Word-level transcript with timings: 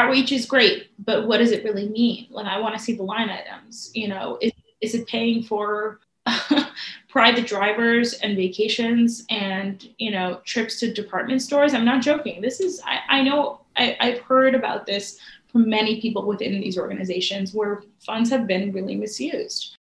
outreach 0.00 0.32
is 0.32 0.46
great, 0.46 0.90
but 1.04 1.26
what 1.26 1.38
does 1.38 1.52
it 1.52 1.64
really 1.64 1.88
mean? 1.88 2.26
Like, 2.30 2.46
I 2.46 2.58
want 2.60 2.76
to 2.76 2.82
see 2.82 2.94
the 2.94 3.02
line 3.02 3.30
items. 3.30 3.90
You 3.94 4.08
know, 4.08 4.38
is, 4.40 4.52
is 4.80 4.94
it 4.94 5.06
paying 5.06 5.42
for 5.42 6.00
private 7.08 7.46
drivers 7.46 8.14
and 8.14 8.36
vacations 8.36 9.24
and 9.30 9.88
you 9.98 10.10
know 10.10 10.40
trips 10.44 10.80
to 10.80 10.92
department 10.92 11.42
stores? 11.42 11.74
I'm 11.74 11.84
not 11.84 12.02
joking. 12.02 12.40
This 12.40 12.60
is 12.60 12.80
I, 12.84 13.18
I 13.18 13.22
know 13.22 13.60
I, 13.76 13.96
I've 14.00 14.20
heard 14.20 14.54
about 14.54 14.86
this 14.86 15.18
from 15.48 15.68
many 15.68 16.00
people 16.00 16.26
within 16.26 16.60
these 16.60 16.78
organizations 16.78 17.52
where 17.52 17.82
funds 17.98 18.30
have 18.30 18.46
been 18.46 18.72
really 18.72 18.96
misused. 18.96 19.76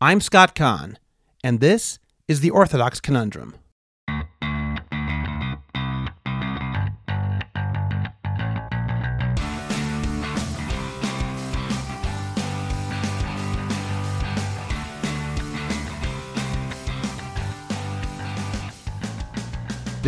I'm 0.00 0.20
Scott 0.20 0.54
Kahn, 0.54 0.98
and 1.44 1.60
this 1.60 1.98
is 2.26 2.40
the 2.40 2.50
Orthodox 2.50 3.00
Conundrum. 3.00 3.54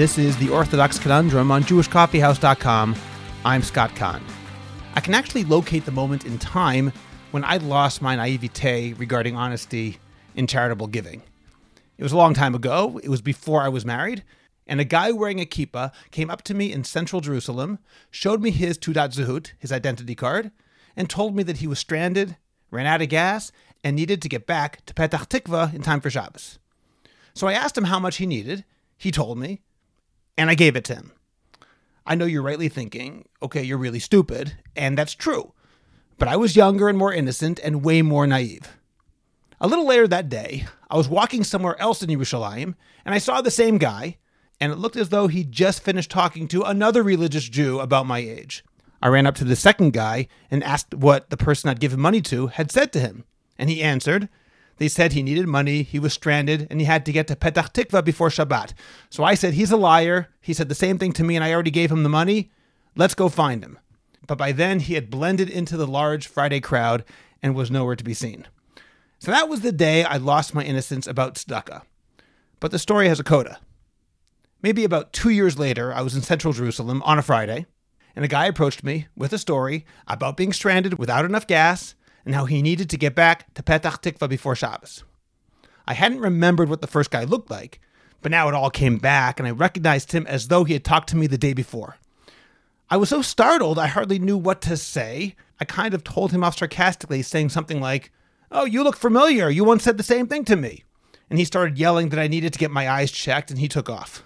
This 0.03 0.19
is 0.19 0.37
the 0.39 0.49
Orthodox 0.49 0.99
Conundrum 0.99 1.53
on 1.53 1.63
JewishCoffeehouse.com. 1.63 2.97
I'm 3.45 3.63
Scott 3.63 3.95
Kahn. 3.95 4.21
I 4.95 5.01
can 5.01 5.15
actually 5.15 5.45
locate 5.45 5.85
the 5.85 5.93
moment 5.93 6.27
in 6.27 6.41
time 6.41 6.93
when 7.31 7.45
I 7.45 7.59
lost 7.59 8.03
my 8.03 8.17
naivete 8.17 8.95
regarding 8.95 9.37
honesty 9.37 9.99
in 10.35 10.49
charitable 10.49 10.89
giving. 10.89 11.23
It 11.99 12.03
was 12.03 12.11
a 12.11 12.17
long 12.17 12.35
time 12.35 12.57
ago. 12.57 12.99
It 13.05 13.11
was 13.11 13.21
before 13.21 13.63
I 13.63 13.69
was 13.69 13.87
married. 13.87 14.25
And 14.67 14.81
a 14.81 14.85
guy 14.85 15.13
wearing 15.13 15.39
a 15.39 15.47
kippah 15.47 15.93
came 16.11 16.31
up 16.31 16.43
to 16.43 16.55
me 16.55 16.73
in 16.73 16.83
central 16.83 17.21
Jerusalem, 17.21 17.79
showed 18.11 18.43
me 18.43 18.51
his 18.51 18.79
Teudat 18.79 19.15
Zehut, 19.15 19.53
his 19.61 19.71
identity 19.71 20.17
card, 20.17 20.51
and 20.97 21.09
told 21.09 21.37
me 21.37 21.45
that 21.45 21.59
he 21.59 21.69
was 21.69 21.79
stranded, 21.79 22.37
ran 22.73 22.87
out 22.87 23.03
of 23.03 23.09
gas, 23.09 23.53
and 23.85 23.95
needed 23.95 24.21
to 24.23 24.29
get 24.29 24.49
back 24.49 24.85
to 24.87 24.95
Petach 24.95 25.29
Tikva 25.29 25.73
in 25.73 25.81
time 25.81 26.01
for 26.01 26.11
Shabbos. 26.11 26.59
So 27.35 27.47
I 27.47 27.53
asked 27.53 27.79
him 27.79 27.85
how 27.85 28.01
much 28.01 28.17
he 28.17 28.27
needed. 28.27 28.65
He 28.99 29.13
told 29.13 29.39
me, 29.39 29.61
and 30.37 30.51
I 30.51 30.55
gave 30.55 30.77
it 30.77 30.85
to 30.85 30.95
him. 30.95 31.13
I 32.05 32.15
know 32.15 32.25
you're 32.25 32.43
rightly 32.43 32.69
thinking, 32.69 33.29
okay, 33.43 33.63
you're 33.63 33.79
really 33.79 34.01
stupid, 34.01 34.57
and 34.75 34.99
that's 34.99 35.15
true. 35.15 35.53
But 36.19 36.29
I 36.29 36.37
was 36.37 36.57
younger 36.57 36.89
and 36.89 36.99
more 36.99 37.13
innocent 37.13 37.61
and 37.63 37.85
way 37.85 38.03
more 38.03 38.27
naive. 38.27 38.77
A 39.61 39.69
little 39.69 39.87
later 39.87 40.09
that 40.09 40.29
day, 40.29 40.67
I 40.91 40.97
was 40.97 41.09
walking 41.09 41.45
somewhere 41.45 41.81
else 41.81 42.03
in 42.03 42.11
Yerushalayim, 42.11 42.75
and 43.05 43.15
I 43.15 43.19
saw 43.19 43.41
the 43.41 43.51
same 43.51 43.79
guy, 43.79 44.19
and 44.61 44.73
it 44.73 44.79
looked 44.79 44.97
as 44.97 45.11
though 45.11 45.29
he'd 45.29 45.53
just 45.53 45.83
finished 45.83 46.11
talking 46.11 46.49
to 46.49 46.63
another 46.63 47.03
religious 47.03 47.49
Jew 47.49 47.79
about 47.79 48.07
my 48.07 48.19
age. 48.19 48.65
I 49.01 49.09
ran 49.09 49.27
up 49.27 49.35
to 49.37 49.45
the 49.45 49.57
second 49.57 49.93
guy 49.93 50.29
and 50.51 50.63
asked 50.65 50.95
what 50.95 51.31
the 51.31 51.37
person 51.37 51.71
I'd 51.71 51.81
given 51.81 52.01
money 52.01 52.21
to 52.23 52.49
had 52.49 52.73
said 52.73 52.93
to 52.93 53.01
him, 53.01 53.25
and 53.59 53.71
he 53.71 53.83
answered, 53.83 54.29
they 54.83 54.89
said 54.89 55.13
he 55.13 55.23
needed 55.23 55.47
money, 55.47 55.85
he 55.85 56.01
was 56.01 56.13
stranded, 56.13 56.67
and 56.69 56.81
he 56.81 56.87
had 56.87 57.07
to 57.07 57.13
get 57.13 57.29
to 57.29 57.37
Petach 57.37 57.73
Tikva 57.73 58.05
before 58.05 58.31
Shabbat. 58.31 58.73
So 59.11 59.23
I 59.23 59.35
said, 59.35 59.55
He's 59.55 59.71
a 59.71 59.77
liar. 59.77 60.27
He 60.41 60.53
said 60.53 60.69
the 60.69 60.75
same 60.75 60.99
thing 60.99 61.13
to 61.13 61.23
me, 61.23 61.37
and 61.37 61.45
I 61.45 61.53
already 61.53 61.71
gave 61.71 61.93
him 61.93 62.03
the 62.03 62.09
money. 62.09 62.51
Let's 62.97 63.15
go 63.15 63.29
find 63.29 63.63
him. 63.63 63.79
But 64.27 64.39
by 64.39 64.51
then, 64.51 64.81
he 64.81 64.95
had 64.95 65.09
blended 65.09 65.49
into 65.49 65.77
the 65.77 65.87
large 65.87 66.27
Friday 66.27 66.59
crowd 66.59 67.05
and 67.45 67.55
was 67.55 67.71
nowhere 67.71 67.95
to 67.95 68.03
be 68.03 68.13
seen. 68.13 68.49
So 69.21 69.31
that 69.31 69.49
was 69.49 69.61
the 69.61 69.71
day 69.71 70.03
I 70.03 70.17
lost 70.17 70.53
my 70.53 70.65
innocence 70.65 71.07
about 71.07 71.37
tzedakah. 71.37 71.83
But 72.59 72.73
the 72.73 72.79
story 72.81 73.07
has 73.07 73.21
a 73.21 73.25
coda. 73.25 73.61
Maybe 74.63 74.83
about 74.83 75.13
two 75.13 75.31
years 75.31 75.61
later, 75.61 75.95
I 75.95 76.03
was 76.03 76.17
in 76.17 76.23
central 76.23 76.53
Jerusalem 76.53 77.05
on 77.05 77.21
a 77.21 77.23
Friday, 77.23 77.67
and 78.17 78.25
a 78.25 78.29
guy 78.29 78.47
approached 78.47 78.83
me 78.83 79.07
with 79.15 79.33
a 79.33 79.39
story 79.39 79.87
about 80.09 80.37
being 80.37 80.53
stranded 80.53 80.99
without 80.99 81.25
enough 81.25 81.47
gas 81.47 81.95
and 82.25 82.35
how 82.35 82.45
he 82.45 82.63
needed 82.63 82.89
to 82.91 82.97
get 82.97 83.15
back 83.15 83.53
to 83.55 83.63
Petach 83.63 84.03
Tikva 84.03 84.29
before 84.29 84.57
Shabbos. 84.57 85.05
I 85.87 85.95
hadn't 85.95 86.21
remembered 86.21 86.69
what 86.69 86.81
the 86.81 86.87
first 86.87 87.11
guy 87.11 87.25
looked 87.25 87.51
like, 87.51 87.81
but 88.21 88.31
now 88.31 88.49
it 88.49 88.55
all 88.55 88.71
came 88.71 88.99
back, 88.99 89.39
and 89.39 89.49
I 89.49 89.51
recognized 89.51 90.13
him 90.13 90.27
as 90.27 90.49
though 90.49 90.65
he 90.65 90.73
had 90.75 90.85
talked 90.85 91.09
to 91.11 91.17
me 91.17 91.27
the 91.27 91.39
day 91.39 91.53
before. 91.53 91.97
I 92.89 92.97
was 92.97 93.09
so 93.09 93.23
startled 93.23 93.79
I 93.79 93.87
hardly 93.87 94.19
knew 94.19 94.37
what 94.37 94.61
to 94.63 94.77
say. 94.77 95.35
I 95.59 95.65
kind 95.65 95.95
of 95.95 96.05
told 96.05 96.31
him 96.31 96.45
off 96.45 96.59
sarcastically, 96.59 97.23
saying 97.23 97.49
something 97.49 97.81
like, 97.81 98.13
Oh, 98.55 98.67
you 98.67 98.85
look 98.85 98.97
familiar. 98.97 99.49
You 99.49 99.65
once 99.65 99.83
said 99.83 99.97
the 99.97 100.03
same 100.03 100.27
thing 100.27 100.45
to 100.45 100.57
me. 100.57 100.85
And 101.31 101.39
he 101.39 101.47
started 101.47 101.79
yelling 101.79 102.11
that 102.11 102.19
I 102.19 102.29
needed 102.29 102.53
to 102.53 102.59
get 102.59 102.71
my 102.71 102.89
eyes 102.89 103.11
checked, 103.11 103.51
and 103.51 103.59
he 103.59 103.67
took 103.67 103.89
off. 103.89 104.23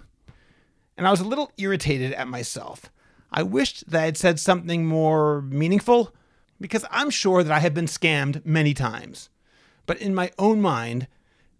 And 0.97 1.07
I 1.07 1.13
was 1.13 1.21
a 1.21 1.25
little 1.25 1.53
irritated 1.57 2.13
at 2.13 2.27
myself. 2.27 2.91
I 3.31 3.45
wished 3.45 3.89
that 3.91 4.03
I 4.03 4.05
had 4.07 4.17
said 4.17 4.41
something 4.41 4.85
more 4.85 5.43
meaningful 5.43 6.13
because 6.61 6.85
I'm 6.91 7.11
sure 7.11 7.43
that 7.43 7.53
I 7.53 7.61
have 7.61 7.75
been 7.75 7.87
scammed 7.87 8.45
many 8.45 8.75
times. 8.75 9.29
But 9.87 10.01
in 10.01 10.15
my 10.15 10.33
own 10.39 10.61
mind, 10.61 11.09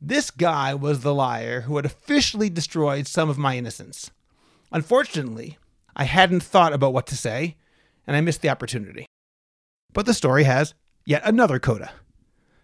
this 0.01 0.31
guy 0.31 0.75
was 0.75 1.01
the 1.01 1.15
liar 1.15 1.63
who 1.63 1.77
had 1.77 1.87
officially 1.87 2.51
destroyed 2.51 3.07
some 3.07 3.31
of 3.31 3.39
my 3.39 3.57
innocence. 3.57 4.11
Unfortunately, 4.73 5.59
I 5.95 6.05
hadn't 6.05 6.43
thought 6.43 6.73
about 6.73 6.93
what 6.93 7.07
to 7.09 7.17
say, 7.17 7.57
and 8.07 8.17
I 8.17 8.21
missed 8.21 8.43
the 8.43 8.51
opportunity. 8.51 9.07
But 9.93 10.07
the 10.07 10.15
story 10.15 10.45
has 10.45 10.75
yet 11.05 11.23
another 11.25 11.59
coda. 11.59 11.93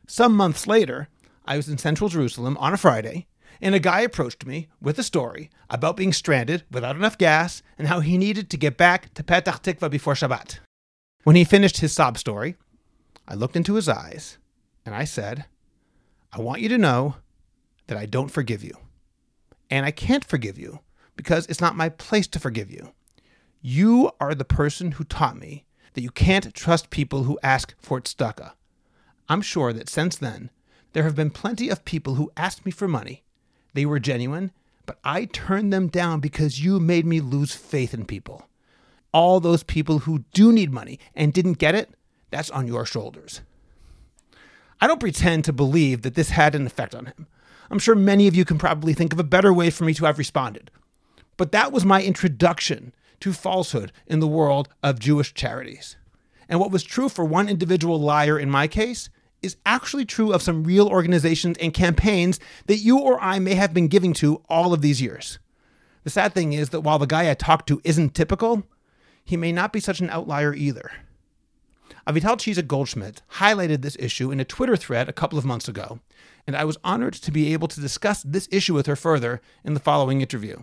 Some 0.06 0.37
months 0.37 0.66
later, 0.66 1.09
I 1.44 1.56
was 1.56 1.69
in 1.69 1.78
central 1.78 2.10
Jerusalem 2.10 2.56
on 2.59 2.75
a 2.75 2.76
Friday, 2.76 3.26
and 3.60 3.75
a 3.75 3.81
guy 3.81 4.00
approached 4.00 4.44
me 4.44 4.69
with 4.81 4.98
a 4.98 5.03
story 5.03 5.48
about 5.71 5.97
being 5.97 6.12
stranded 6.12 6.65
without 6.71 6.97
enough 6.97 7.16
gas 7.16 7.62
and 7.78 7.88
how 7.88 8.00
he 8.00 8.19
needed 8.19 8.50
to 8.50 8.56
get 8.56 8.76
back 8.76 9.15
to 9.15 9.22
Petah 9.22 9.62
Tikva 9.62 9.91
before 9.91 10.15
Shabbat. 10.15 10.59
When 11.25 11.37
he 11.37 11.44
finished 11.44 11.78
his 11.78 11.93
sob 11.93 12.19
story, 12.19 12.56
I 13.28 13.34
looked 13.34 13.55
into 13.55 13.75
his 13.75 13.88
eyes 13.88 14.38
and 14.84 14.93
I 14.93 15.05
said, 15.05 15.44
I 16.33 16.41
want 16.41 16.62
you 16.62 16.69
to 16.71 16.78
know 16.78 17.16
that 17.87 17.97
I 17.97 18.06
don't 18.06 18.31
forgive 18.31 18.65
you. 18.65 18.77
And 19.71 19.87
I 19.87 19.93
can't 19.93 20.25
forgive 20.25 20.59
you 20.59 20.81
because 21.15 21.47
it's 21.47 21.60
not 21.60 21.77
my 21.77 21.91
place 21.91 22.27
to 22.28 22.41
forgive 22.41 22.72
you. 22.72 22.93
You 23.60 24.10
are 24.19 24.34
the 24.34 24.44
person 24.44 24.93
who 24.93 25.05
taught 25.05 25.37
me 25.38 25.65
that 25.94 26.03
you 26.03 26.10
can't 26.10 26.53
trust 26.55 26.91
people 26.91 27.22
who 27.22 27.39
ask 27.43 27.75
for 27.78 28.00
tzedakah. 28.00 28.53
I'm 29.28 29.43
sure 29.43 29.72
that 29.72 29.89
since 29.89 30.16
then, 30.16 30.50
there 30.93 31.04
have 31.04 31.15
been 31.15 31.31
plenty 31.31 31.69
of 31.69 31.84
people 31.84 32.16
who 32.16 32.33
asked 32.37 32.66
me 32.66 32.72
for 32.72 32.89
money. 32.89 33.22
They 33.75 33.87
were 33.87 34.00
genuine, 34.00 34.50
but 34.87 34.99
I 35.04 35.27
turned 35.27 35.72
them 35.72 35.87
down 35.87 36.19
because 36.19 36.65
you 36.65 36.81
made 36.81 37.06
me 37.06 37.21
lose 37.21 37.54
faith 37.54 37.94
in 37.94 38.06
people 38.06 38.49
all 39.12 39.41
those 39.41 39.62
people 39.62 40.00
who 40.00 40.25
do 40.33 40.53
need 40.53 40.73
money 40.73 40.99
and 41.15 41.33
didn't 41.33 41.55
get 41.55 41.75
it, 41.75 41.91
that's 42.31 42.50
on 42.50 42.67
your 42.67 42.87
shoulders. 42.87 43.43
I 44.81 44.87
don't 44.87 45.00
pretend 45.00 45.45
to 45.45 45.53
believe 45.53 46.03
that 46.03 46.15
this 46.15 46.31
had 46.31 46.55
an 46.55 46.67
effect 46.67 46.95
on 46.95 47.06
him. 47.06 47.27
I'm 47.71 47.78
sure 47.78 47.95
many 47.95 48.27
of 48.27 48.34
you 48.34 48.45
can 48.45 48.59
probably 48.59 48.95
think 48.95 49.12
of 49.12 49.19
a 49.19 49.25
better 49.25 49.53
way 49.53 49.71
for 49.71 49.84
me 49.84 49.95
to 49.95 50.05
have 50.06 50.19
responded. 50.19 50.71
But 51.37 51.53
that 51.53 51.72
was 51.72 51.84
my 51.84 52.03
introduction 52.03 52.93
to 53.21 53.33
falsehood 53.33 53.93
in 54.06 54.21
the 54.21 54.27
world 54.27 54.69
of 54.83 54.99
Jewish 54.99 55.33
charities. 55.34 55.97
And 56.49 56.59
what 56.59 56.71
was 56.71 56.83
true 56.83 57.09
for 57.09 57.25
one 57.25 57.49
individual 57.49 58.01
liar 58.01 58.39
in 58.39 58.51
my 58.51 58.67
case 58.67 59.09
is 59.41 59.56
actually 59.65 60.05
true 60.05 60.33
of 60.33 60.43
some 60.43 60.65
real 60.65 60.89
organizations 60.89 61.56
and 61.59 61.72
campaigns 61.72 62.39
that 62.67 62.78
you 62.78 62.99
or 62.99 63.21
I 63.21 63.39
may 63.39 63.55
have 63.55 63.72
been 63.72 63.89
giving 63.89 64.12
to 64.15 64.43
all 64.49 64.72
of 64.72 64.83
these 64.83 65.01
years. 65.01 65.39
The 66.05 66.11
sad 66.11 66.34
thing 66.34 66.53
is 66.53 66.71
that 66.71 66.81
while 66.81 66.99
the 66.99 67.06
guy 67.06 67.31
I 67.31 67.34
talked 67.34 67.69
to 67.69 67.81
isn't 67.84 68.15
typical, 68.15 68.65
he 69.25 69.37
may 69.37 69.53
not 69.53 69.72
be 69.72 69.81
such 69.81 70.00
an 70.00 70.10
outlier 70.10 70.55
either. 70.55 70.91
Avital 72.06 72.37
Chizhik-Goldschmidt 72.37 73.22
highlighted 73.34 73.83
this 73.83 73.97
issue 73.99 74.33
in 74.33 74.41
a 74.41 74.44
Twitter 74.44 74.77
thread 74.77 75.09
a 75.09 75.12
couple 75.12 75.38
of 75.38 75.44
months 75.44 75.69
ago, 75.69 76.00
and 76.47 76.56
I 76.56 76.65
was 76.65 76.78
honored 76.83 77.15
to 77.15 77.31
be 77.31 77.53
able 77.53 77.69
to 77.69 77.81
discuss 77.81 78.22
this 78.22 78.49
issue 78.50 78.75
with 78.75 78.87
her 78.87 78.97
further 78.97 79.41
in 79.65 79.75
the 79.75 79.81
following 79.81 80.21
interview. 80.21 80.62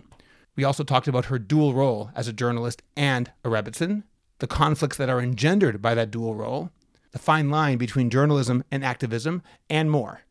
We 0.56 0.64
also 0.64 0.84
talked 0.84 1.08
about 1.08 1.26
her 1.26 1.38
dual 1.38 1.72
role 1.72 2.10
as 2.14 2.28
a 2.28 2.32
journalist 2.32 2.82
and 2.96 3.32
a 3.44 3.48
Rebbetzin, 3.48 4.02
the 4.40 4.46
conflicts 4.46 4.98
that 4.98 5.08
are 5.08 5.20
engendered 5.20 5.80
by 5.80 5.94
that 5.94 6.10
dual 6.10 6.34
role, 6.34 6.70
the 7.12 7.18
fine 7.18 7.50
line 7.50 7.78
between 7.78 8.10
journalism 8.10 8.62
and 8.70 8.84
activism, 8.84 9.42
and 9.70 9.90
more. 9.90 10.22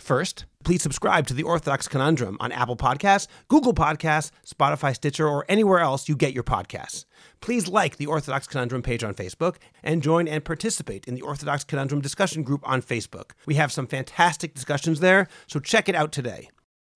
First, 0.00 0.46
please 0.64 0.82
subscribe 0.82 1.26
to 1.26 1.34
the 1.34 1.42
Orthodox 1.42 1.86
Conundrum 1.86 2.38
on 2.40 2.52
Apple 2.52 2.76
Podcasts, 2.76 3.28
Google 3.48 3.74
Podcasts, 3.74 4.30
Spotify, 4.46 4.94
Stitcher, 4.94 5.28
or 5.28 5.44
anywhere 5.46 5.80
else 5.80 6.08
you 6.08 6.16
get 6.16 6.32
your 6.32 6.42
podcasts. 6.42 7.04
Please 7.42 7.68
like 7.68 7.98
the 7.98 8.06
Orthodox 8.06 8.46
Conundrum 8.46 8.82
page 8.82 9.04
on 9.04 9.14
Facebook 9.14 9.56
and 9.82 10.02
join 10.02 10.26
and 10.26 10.42
participate 10.42 11.06
in 11.06 11.14
the 11.14 11.20
Orthodox 11.20 11.64
Conundrum 11.64 12.00
discussion 12.00 12.42
group 12.42 12.66
on 12.66 12.80
Facebook. 12.80 13.32
We 13.44 13.56
have 13.56 13.70
some 13.70 13.86
fantastic 13.86 14.54
discussions 14.54 15.00
there, 15.00 15.28
so 15.46 15.60
check 15.60 15.88
it 15.88 15.94
out 15.94 16.12
today. 16.12 16.48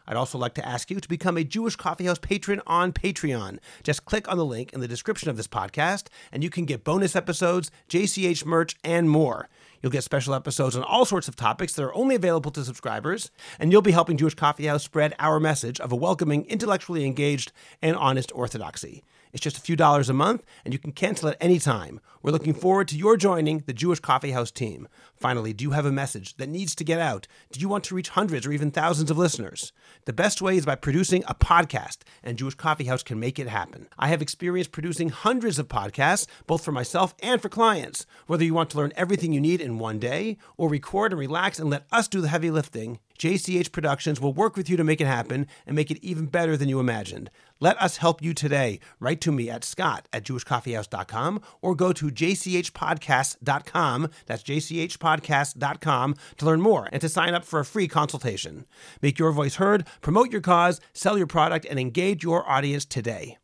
I'd 0.06 0.16
also 0.16 0.36
like 0.38 0.54
to 0.54 0.66
ask 0.66 0.90
you 0.90 1.00
to 1.00 1.08
become 1.08 1.36
a 1.36 1.44
Jewish 1.44 1.76
Coffeehouse 1.76 2.20
patron 2.20 2.60
on 2.66 2.92
Patreon. 2.92 3.58
Just 3.82 4.04
click 4.04 4.28
on 4.28 4.36
the 4.36 4.44
link 4.44 4.72
in 4.72 4.80
the 4.80 4.88
description 4.88 5.30
of 5.30 5.36
this 5.36 5.48
podcast, 5.48 6.08
and 6.30 6.42
you 6.42 6.50
can 6.50 6.64
get 6.64 6.84
bonus 6.84 7.16
episodes, 7.16 7.70
JCH 7.88 8.44
merch, 8.44 8.76
and 8.84 9.08
more. 9.08 9.48
You'll 9.82 9.92
get 9.92 10.04
special 10.04 10.34
episodes 10.34 10.76
on 10.76 10.82
all 10.82 11.04
sorts 11.04 11.28
of 11.28 11.36
topics 11.36 11.74
that 11.74 11.84
are 11.84 11.94
only 11.94 12.14
available 12.14 12.50
to 12.52 12.64
subscribers, 12.64 13.30
and 13.58 13.72
you'll 13.72 13.82
be 13.82 13.92
helping 13.92 14.16
Jewish 14.16 14.34
Coffee 14.34 14.66
House 14.66 14.82
spread 14.82 15.14
our 15.18 15.40
message 15.40 15.80
of 15.80 15.92
a 15.92 15.96
welcoming, 15.96 16.44
intellectually 16.46 17.04
engaged, 17.04 17.52
and 17.82 17.96
honest 17.96 18.32
orthodoxy. 18.34 19.02
It's 19.34 19.42
just 19.42 19.58
a 19.58 19.60
few 19.60 19.74
dollars 19.74 20.08
a 20.08 20.12
month, 20.12 20.44
and 20.64 20.72
you 20.72 20.78
can 20.78 20.92
cancel 20.92 21.28
at 21.28 21.36
any 21.40 21.58
time. 21.58 21.98
We're 22.22 22.30
looking 22.30 22.54
forward 22.54 22.86
to 22.88 22.96
your 22.96 23.16
joining 23.16 23.64
the 23.66 23.72
Jewish 23.72 23.98
Coffee 23.98 24.30
House 24.30 24.52
team. 24.52 24.86
Finally, 25.16 25.52
do 25.52 25.64
you 25.64 25.72
have 25.72 25.84
a 25.84 25.90
message 25.90 26.36
that 26.36 26.48
needs 26.48 26.76
to 26.76 26.84
get 26.84 27.00
out? 27.00 27.26
Do 27.50 27.58
you 27.58 27.68
want 27.68 27.82
to 27.84 27.96
reach 27.96 28.10
hundreds 28.10 28.46
or 28.46 28.52
even 28.52 28.70
thousands 28.70 29.10
of 29.10 29.18
listeners? 29.18 29.72
The 30.04 30.12
best 30.12 30.40
way 30.40 30.56
is 30.56 30.64
by 30.64 30.76
producing 30.76 31.24
a 31.26 31.34
podcast, 31.34 31.98
and 32.22 32.38
Jewish 32.38 32.54
Coffee 32.54 32.84
House 32.84 33.02
can 33.02 33.18
make 33.18 33.40
it 33.40 33.48
happen. 33.48 33.88
I 33.98 34.06
have 34.06 34.22
experience 34.22 34.68
producing 34.68 35.08
hundreds 35.08 35.58
of 35.58 35.66
podcasts, 35.66 36.28
both 36.46 36.64
for 36.64 36.70
myself 36.70 37.12
and 37.20 37.42
for 37.42 37.48
clients. 37.48 38.06
Whether 38.28 38.44
you 38.44 38.54
want 38.54 38.70
to 38.70 38.76
learn 38.76 38.92
everything 38.94 39.32
you 39.32 39.40
need 39.40 39.60
in 39.60 39.80
one 39.80 39.98
day, 39.98 40.38
or 40.56 40.68
record 40.68 41.10
and 41.10 41.18
relax 41.18 41.58
and 41.58 41.68
let 41.68 41.86
us 41.90 42.06
do 42.06 42.20
the 42.20 42.28
heavy 42.28 42.52
lifting, 42.52 43.00
JCH 43.18 43.72
Productions 43.72 44.20
will 44.20 44.32
work 44.32 44.56
with 44.56 44.68
you 44.68 44.76
to 44.76 44.84
make 44.84 45.00
it 45.00 45.06
happen 45.06 45.46
and 45.66 45.74
make 45.76 45.90
it 45.90 46.02
even 46.02 46.26
better 46.26 46.56
than 46.56 46.68
you 46.68 46.80
imagined. 46.80 47.30
Let 47.60 47.80
us 47.80 47.98
help 47.98 48.20
you 48.20 48.34
today. 48.34 48.80
Write 49.00 49.20
to 49.22 49.32
me 49.32 49.48
at 49.48 49.64
scott 49.64 50.08
at 50.12 50.24
jewishcoffeehouse.com 50.24 51.40
or 51.62 51.74
go 51.74 51.92
to 51.92 52.06
jchpodcast.com, 52.06 54.10
that's 54.26 54.42
jchpodcast.com, 54.42 56.14
to 56.36 56.46
learn 56.46 56.60
more 56.60 56.88
and 56.92 57.00
to 57.00 57.08
sign 57.08 57.34
up 57.34 57.44
for 57.44 57.60
a 57.60 57.64
free 57.64 57.88
consultation. 57.88 58.66
Make 59.00 59.18
your 59.18 59.32
voice 59.32 59.56
heard, 59.56 59.86
promote 60.00 60.32
your 60.32 60.40
cause, 60.40 60.80
sell 60.92 61.16
your 61.16 61.26
product, 61.26 61.66
and 61.68 61.78
engage 61.78 62.22
your 62.22 62.48
audience 62.48 62.84
today. 62.84 63.38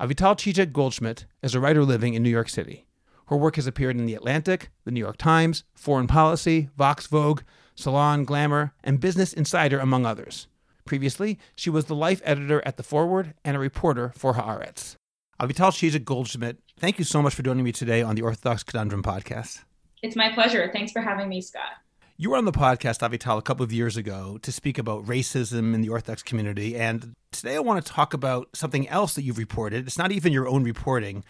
Avital 0.00 0.36
Chizhik-Goldschmidt 0.36 1.26
is 1.42 1.54
a 1.54 1.60
writer 1.60 1.82
living 1.82 2.14
in 2.14 2.22
New 2.22 2.30
York 2.30 2.48
City. 2.48 2.86
Her 3.28 3.36
work 3.36 3.56
has 3.56 3.66
appeared 3.66 3.96
in 3.96 4.06
The 4.06 4.14
Atlantic, 4.14 4.70
The 4.84 4.90
New 4.90 5.00
York 5.00 5.16
Times, 5.16 5.64
Foreign 5.74 6.06
Policy, 6.06 6.68
Vox 6.76 7.06
Vogue, 7.06 7.40
Salon, 7.74 8.24
Glamour, 8.24 8.72
and 8.84 9.00
Business 9.00 9.32
Insider, 9.32 9.78
among 9.78 10.06
others. 10.06 10.46
Previously, 10.86 11.38
she 11.56 11.68
was 11.68 11.86
the 11.86 11.96
life 11.96 12.22
editor 12.24 12.62
at 12.64 12.76
The 12.76 12.84
Forward 12.84 13.34
and 13.44 13.56
a 13.56 13.60
reporter 13.60 14.12
for 14.16 14.34
Haaretz. 14.34 14.94
Avital 15.40 15.72
Chizhik-Goldschmidt, 15.72 16.58
thank 16.78 16.98
you 16.98 17.04
so 17.04 17.20
much 17.20 17.34
for 17.34 17.42
joining 17.42 17.64
me 17.64 17.72
today 17.72 18.02
on 18.02 18.14
the 18.14 18.22
Orthodox 18.22 18.62
Conundrum 18.62 19.02
podcast. 19.02 19.64
It's 20.02 20.14
my 20.14 20.32
pleasure. 20.32 20.70
Thanks 20.72 20.92
for 20.92 21.02
having 21.02 21.28
me, 21.28 21.40
Scott. 21.40 21.62
You 22.16 22.30
were 22.30 22.36
on 22.36 22.44
the 22.44 22.52
podcast, 22.52 23.00
Avital, 23.00 23.36
a 23.36 23.42
couple 23.42 23.64
of 23.64 23.72
years 23.72 23.96
ago 23.96 24.38
to 24.42 24.52
speak 24.52 24.78
about 24.78 25.04
racism 25.04 25.74
in 25.74 25.82
the 25.82 25.88
Orthodox 25.88 26.22
community. 26.22 26.76
And 26.76 27.14
today 27.32 27.56
I 27.56 27.60
want 27.60 27.84
to 27.84 27.92
talk 27.92 28.14
about 28.14 28.48
something 28.54 28.88
else 28.88 29.14
that 29.16 29.22
you've 29.22 29.38
reported. 29.38 29.88
It's 29.88 29.98
not 29.98 30.12
even 30.12 30.32
your 30.32 30.46
own 30.46 30.62
reporting, 30.62 31.24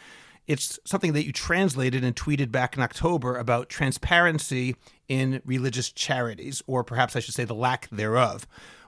it's 0.47 0.79
something 0.85 1.15
that 1.15 1.25
you 1.25 1.33
translated 1.33 2.05
and 2.05 2.15
tweeted 2.15 2.53
back 2.53 2.77
in 2.77 2.83
October 2.83 3.37
about 3.37 3.69
transparency 3.69 4.77
in 5.09 5.43
religious 5.45 5.91
charities, 5.91 6.63
or 6.67 6.85
perhaps 6.85 7.17
I 7.17 7.21
should 7.21 7.35
say 7.35 7.45
the 7.45 7.55
lack 7.55 7.89
thereof. 7.89 8.47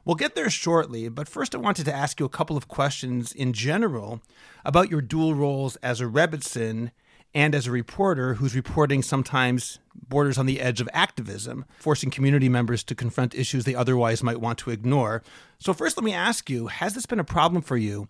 We'll 0.09 0.15
get 0.15 0.35
there 0.35 0.49
shortly, 0.49 1.11
but 1.11 1.29
first 1.29 1.55
I 1.55 1.59
wanted 1.59 1.85
to 1.85 1.95
ask 1.95 2.19
you 2.19 2.25
a 2.25 2.31
couple 2.31 2.57
of 2.57 2.67
questions 2.67 3.31
in 3.31 3.53
general 3.53 4.23
about 4.65 4.91
your 4.91 5.03
dual 5.03 5.35
roles 5.35 5.77
as 5.83 6.01
a 6.01 6.05
Rebbetzin 6.05 6.93
and 7.35 7.55
as 7.55 7.67
a 7.67 7.71
reporter 7.71 8.33
whose 8.33 8.57
reporting 8.57 9.03
sometimes 9.03 9.81
borders 9.95 10.39
on 10.39 10.47
the 10.47 10.63
edge 10.63 10.81
of 10.81 10.89
activism, 10.95 11.67
forcing 11.79 12.11
community 12.11 12.49
members 12.49 12.83
to 12.85 12.95
confront 12.95 13.35
issues 13.35 13.67
they 13.67 13.75
otherwise 13.75 14.23
might 14.23 14.41
want 14.41 14.57
to 14.61 14.71
ignore. 14.71 15.23
So, 15.59 15.75
first, 15.75 15.99
let 15.99 16.05
me 16.05 16.15
ask 16.15 16.49
you 16.49 16.69
has 16.69 16.95
this 16.95 17.05
been 17.05 17.21
a 17.21 17.25
problem 17.25 17.61
for 17.61 17.77
you, 17.77 18.09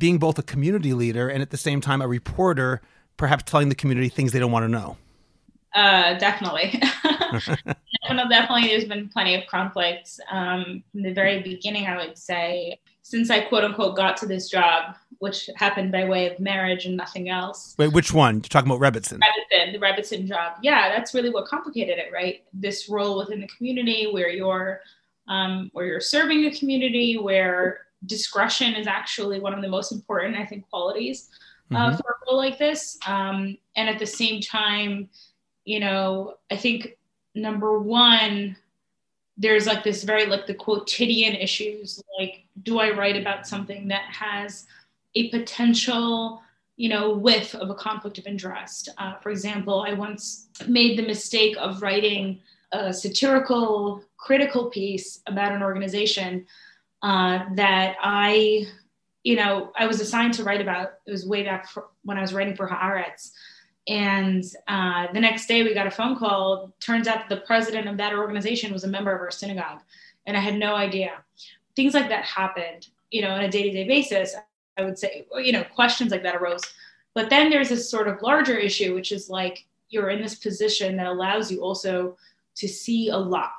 being 0.00 0.18
both 0.18 0.36
a 0.36 0.42
community 0.42 0.94
leader 0.94 1.28
and 1.28 1.42
at 1.42 1.50
the 1.50 1.56
same 1.56 1.80
time 1.80 2.02
a 2.02 2.08
reporter, 2.08 2.80
perhaps 3.16 3.44
telling 3.44 3.68
the 3.68 3.76
community 3.76 4.08
things 4.08 4.32
they 4.32 4.40
don't 4.40 4.50
want 4.50 4.64
to 4.64 4.68
know? 4.68 4.96
Uh, 5.76 6.14
definitely. 6.14 6.82
definitely, 8.08 8.68
there's 8.68 8.84
been 8.84 9.08
plenty 9.08 9.34
of 9.34 9.46
conflicts. 9.46 10.20
Um, 10.30 10.82
from 10.92 11.02
the 11.02 11.12
very 11.12 11.42
beginning, 11.42 11.86
I 11.86 11.96
would 11.96 12.16
say, 12.16 12.80
since 13.02 13.30
I 13.30 13.40
quote 13.40 13.64
unquote 13.64 13.96
got 13.96 14.16
to 14.18 14.26
this 14.26 14.48
job, 14.48 14.94
which 15.18 15.50
happened 15.56 15.92
by 15.92 16.04
way 16.04 16.30
of 16.30 16.40
marriage 16.40 16.86
and 16.86 16.96
nothing 16.96 17.28
else. 17.28 17.74
Wait, 17.78 17.92
which 17.92 18.12
one? 18.12 18.36
You're 18.36 18.42
talking 18.42 18.70
about 18.70 18.80
Rebbetzin? 18.80 19.18
Rebbetzin, 19.18 19.72
the 19.72 19.78
Rebbetzin 19.78 20.26
job. 20.26 20.54
Yeah, 20.62 20.88
that's 20.88 21.12
really 21.12 21.30
what 21.30 21.44
complicated 21.44 21.98
it, 21.98 22.10
right? 22.12 22.42
This 22.54 22.88
role 22.88 23.18
within 23.18 23.40
the 23.40 23.48
community 23.48 24.08
where 24.10 24.30
you're, 24.30 24.80
um, 25.28 25.70
where 25.74 25.84
you're 25.86 26.00
serving 26.00 26.42
the 26.42 26.58
community, 26.58 27.18
where 27.18 27.80
discretion 28.06 28.74
is 28.74 28.86
actually 28.86 29.40
one 29.40 29.52
of 29.52 29.60
the 29.60 29.68
most 29.68 29.92
important, 29.92 30.36
I 30.36 30.46
think, 30.46 30.66
qualities 30.70 31.28
uh, 31.70 31.74
mm-hmm. 31.74 31.96
for 31.96 32.10
a 32.10 32.14
role 32.26 32.38
like 32.38 32.58
this. 32.58 32.98
Um, 33.06 33.58
and 33.76 33.88
at 33.90 33.98
the 33.98 34.06
same 34.06 34.40
time, 34.40 35.10
you 35.64 35.80
know, 35.80 36.36
I 36.50 36.56
think 36.56 36.96
number 37.34 37.78
one, 37.78 38.56
there's 39.36 39.66
like 39.66 39.82
this 39.82 40.04
very 40.04 40.26
like 40.26 40.46
the 40.46 40.54
quotidian 40.54 41.34
issues. 41.34 42.02
Like, 42.18 42.44
do 42.62 42.78
I 42.78 42.90
write 42.90 43.16
about 43.16 43.46
something 43.46 43.88
that 43.88 44.04
has 44.12 44.66
a 45.14 45.30
potential, 45.30 46.42
you 46.76 46.88
know, 46.88 47.14
whiff 47.14 47.54
of 47.54 47.70
a 47.70 47.74
conflict 47.74 48.18
of 48.18 48.26
interest? 48.26 48.90
Uh, 48.98 49.14
for 49.16 49.30
example, 49.30 49.84
I 49.86 49.94
once 49.94 50.48
made 50.68 50.98
the 50.98 51.06
mistake 51.06 51.56
of 51.58 51.82
writing 51.82 52.40
a 52.72 52.92
satirical, 52.92 54.04
critical 54.16 54.70
piece 54.70 55.20
about 55.26 55.52
an 55.52 55.62
organization 55.62 56.46
uh, 57.02 57.44
that 57.54 57.96
I, 58.02 58.66
you 59.24 59.36
know, 59.36 59.72
I 59.76 59.86
was 59.86 60.00
assigned 60.00 60.34
to 60.34 60.44
write 60.44 60.60
about. 60.60 60.94
It 61.06 61.10
was 61.10 61.26
way 61.26 61.42
back 61.42 61.66
when 62.04 62.18
I 62.18 62.20
was 62.20 62.34
writing 62.34 62.54
for 62.54 62.68
Haaretz. 62.68 63.32
And 63.88 64.44
uh, 64.68 65.06
the 65.12 65.20
next 65.20 65.46
day 65.46 65.62
we 65.62 65.74
got 65.74 65.86
a 65.86 65.90
phone 65.90 66.16
call. 66.16 66.72
Turns 66.80 67.08
out 67.08 67.28
the 67.28 67.38
president 67.38 67.88
of 67.88 67.96
that 67.96 68.14
organization 68.14 68.72
was 68.72 68.84
a 68.84 68.88
member 68.88 69.14
of 69.14 69.20
our 69.20 69.30
synagogue. 69.30 69.80
And 70.26 70.36
I 70.36 70.40
had 70.40 70.56
no 70.56 70.74
idea. 70.74 71.12
Things 71.76 71.94
like 71.94 72.08
that 72.08 72.24
happened, 72.24 72.88
you 73.10 73.22
know, 73.22 73.30
on 73.30 73.42
a 73.42 73.50
day 73.50 73.62
to 73.64 73.70
day 73.70 73.86
basis. 73.86 74.34
I 74.76 74.84
would 74.84 74.98
say, 74.98 75.26
you 75.36 75.52
know, 75.52 75.64
questions 75.64 76.10
like 76.10 76.22
that 76.22 76.36
arose. 76.36 76.62
But 77.14 77.30
then 77.30 77.50
there's 77.50 77.68
this 77.68 77.90
sort 77.90 78.08
of 78.08 78.22
larger 78.22 78.56
issue, 78.56 78.94
which 78.94 79.12
is 79.12 79.28
like 79.28 79.66
you're 79.88 80.10
in 80.10 80.22
this 80.22 80.36
position 80.36 80.96
that 80.96 81.06
allows 81.06 81.50
you 81.50 81.62
also 81.62 82.16
to 82.56 82.68
see 82.68 83.08
a 83.08 83.16
lot. 83.16 83.52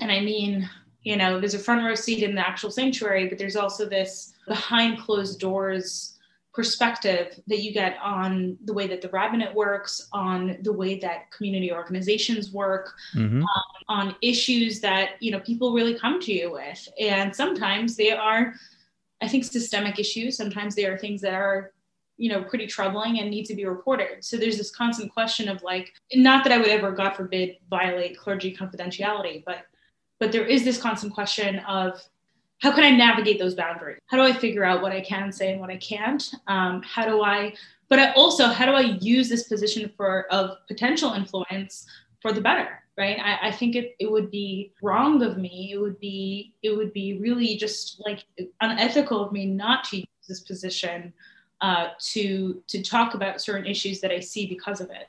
And 0.00 0.10
I 0.10 0.20
mean, 0.20 0.68
you 1.02 1.16
know, 1.16 1.38
there's 1.38 1.54
a 1.54 1.58
front 1.58 1.84
row 1.84 1.94
seat 1.94 2.22
in 2.22 2.34
the 2.34 2.46
actual 2.46 2.70
sanctuary, 2.70 3.28
but 3.28 3.38
there's 3.38 3.56
also 3.56 3.86
this 3.86 4.34
behind 4.46 4.98
closed 4.98 5.38
doors 5.38 6.18
perspective 6.52 7.40
that 7.46 7.60
you 7.62 7.72
get 7.72 7.96
on 8.02 8.58
the 8.64 8.72
way 8.72 8.86
that 8.88 9.00
the 9.00 9.08
rabbinate 9.10 9.54
works, 9.54 10.08
on 10.12 10.58
the 10.62 10.72
way 10.72 10.98
that 10.98 11.30
community 11.30 11.72
organizations 11.72 12.50
work, 12.50 12.92
mm-hmm. 13.14 13.42
um, 13.42 13.62
on 13.88 14.16
issues 14.20 14.80
that 14.80 15.10
you 15.20 15.30
know 15.30 15.40
people 15.40 15.72
really 15.72 15.98
come 15.98 16.20
to 16.20 16.32
you 16.32 16.52
with, 16.52 16.88
and 16.98 17.34
sometimes 17.34 17.96
they 17.96 18.10
are, 18.10 18.54
I 19.20 19.28
think, 19.28 19.44
systemic 19.44 19.98
issues. 19.98 20.36
Sometimes 20.36 20.74
they 20.74 20.86
are 20.86 20.98
things 20.98 21.20
that 21.20 21.34
are 21.34 21.72
you 22.16 22.28
know 22.28 22.42
pretty 22.42 22.66
troubling 22.66 23.18
and 23.18 23.30
need 23.30 23.46
to 23.46 23.54
be 23.54 23.64
reported 23.64 24.22
so 24.22 24.36
there's 24.36 24.58
this 24.58 24.70
constant 24.70 25.10
question 25.10 25.48
of 25.48 25.62
like 25.62 25.90
not 26.12 26.44
that 26.44 26.52
i 26.52 26.58
would 26.58 26.68
ever 26.68 26.92
god 26.92 27.14
forbid 27.14 27.56
violate 27.70 28.14
clergy 28.18 28.54
confidentiality 28.54 29.42
but 29.46 29.64
but 30.18 30.30
there 30.30 30.44
is 30.44 30.62
this 30.62 30.76
constant 30.76 31.14
question 31.14 31.60
of 31.60 31.98
how 32.60 32.72
can 32.72 32.84
I 32.84 32.90
navigate 32.90 33.38
those 33.38 33.54
boundaries? 33.54 33.98
How 34.06 34.16
do 34.16 34.22
I 34.22 34.32
figure 34.32 34.64
out 34.64 34.82
what 34.82 34.92
I 34.92 35.00
can 35.00 35.32
say 35.32 35.52
and 35.52 35.60
what 35.60 35.70
I 35.70 35.76
can't? 35.76 36.30
Um, 36.46 36.82
how 36.82 37.06
do 37.06 37.22
I, 37.22 37.54
but 37.88 37.98
I 37.98 38.12
also, 38.12 38.46
how 38.46 38.66
do 38.66 38.72
I 38.72 38.98
use 39.00 39.28
this 39.28 39.44
position 39.44 39.90
for 39.96 40.26
of 40.30 40.58
potential 40.68 41.12
influence 41.12 41.86
for 42.20 42.32
the 42.32 42.40
better? 42.40 42.82
Right. 42.98 43.18
I, 43.18 43.48
I 43.48 43.52
think 43.52 43.76
it, 43.76 43.96
it 43.98 44.10
would 44.10 44.30
be 44.30 44.72
wrong 44.82 45.22
of 45.22 45.38
me. 45.38 45.70
It 45.72 45.78
would 45.78 45.98
be, 46.00 46.52
it 46.62 46.76
would 46.76 46.92
be 46.92 47.18
really 47.18 47.56
just 47.56 48.00
like 48.04 48.24
unethical 48.60 49.24
of 49.24 49.32
me 49.32 49.46
not 49.46 49.84
to 49.84 49.98
use 49.98 50.06
this 50.28 50.40
position 50.40 51.14
uh, 51.60 51.88
to 51.98 52.62
to 52.68 52.82
talk 52.82 53.14
about 53.14 53.40
certain 53.40 53.66
issues 53.66 54.00
that 54.00 54.10
I 54.10 54.20
see 54.20 54.46
because 54.46 54.80
of 54.80 54.90
it. 54.90 55.08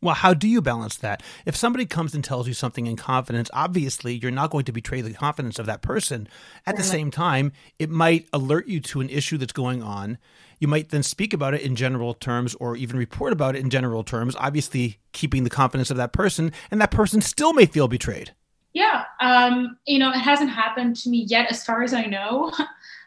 Well, 0.00 0.14
how 0.14 0.32
do 0.32 0.46
you 0.46 0.62
balance 0.62 0.96
that? 0.98 1.24
If 1.44 1.56
somebody 1.56 1.84
comes 1.84 2.14
and 2.14 2.22
tells 2.22 2.46
you 2.46 2.54
something 2.54 2.86
in 2.86 2.94
confidence, 2.94 3.50
obviously 3.52 4.14
you're 4.14 4.30
not 4.30 4.50
going 4.50 4.64
to 4.66 4.72
betray 4.72 5.00
the 5.00 5.12
confidence 5.12 5.58
of 5.58 5.66
that 5.66 5.82
person. 5.82 6.28
At 6.66 6.76
the 6.76 6.84
same 6.84 7.10
time, 7.10 7.52
it 7.80 7.90
might 7.90 8.28
alert 8.32 8.68
you 8.68 8.78
to 8.80 9.00
an 9.00 9.08
issue 9.08 9.38
that's 9.38 9.52
going 9.52 9.82
on. 9.82 10.18
You 10.60 10.68
might 10.68 10.90
then 10.90 11.02
speak 11.02 11.32
about 11.32 11.54
it 11.54 11.62
in 11.62 11.74
general 11.74 12.14
terms 12.14 12.54
or 12.56 12.76
even 12.76 12.96
report 12.96 13.32
about 13.32 13.56
it 13.56 13.60
in 13.60 13.70
general 13.70 14.04
terms, 14.04 14.36
obviously 14.38 14.98
keeping 15.12 15.42
the 15.42 15.50
confidence 15.50 15.90
of 15.90 15.96
that 15.96 16.12
person, 16.12 16.52
and 16.70 16.80
that 16.80 16.92
person 16.92 17.20
still 17.20 17.52
may 17.52 17.66
feel 17.66 17.88
betrayed. 17.88 18.32
Yeah. 18.74 19.04
Um, 19.20 19.78
you 19.84 19.98
know, 19.98 20.10
it 20.10 20.18
hasn't 20.18 20.50
happened 20.50 20.94
to 20.96 21.10
me 21.10 21.26
yet, 21.28 21.50
as 21.50 21.64
far 21.64 21.82
as 21.82 21.92
I 21.92 22.04
know. 22.04 22.52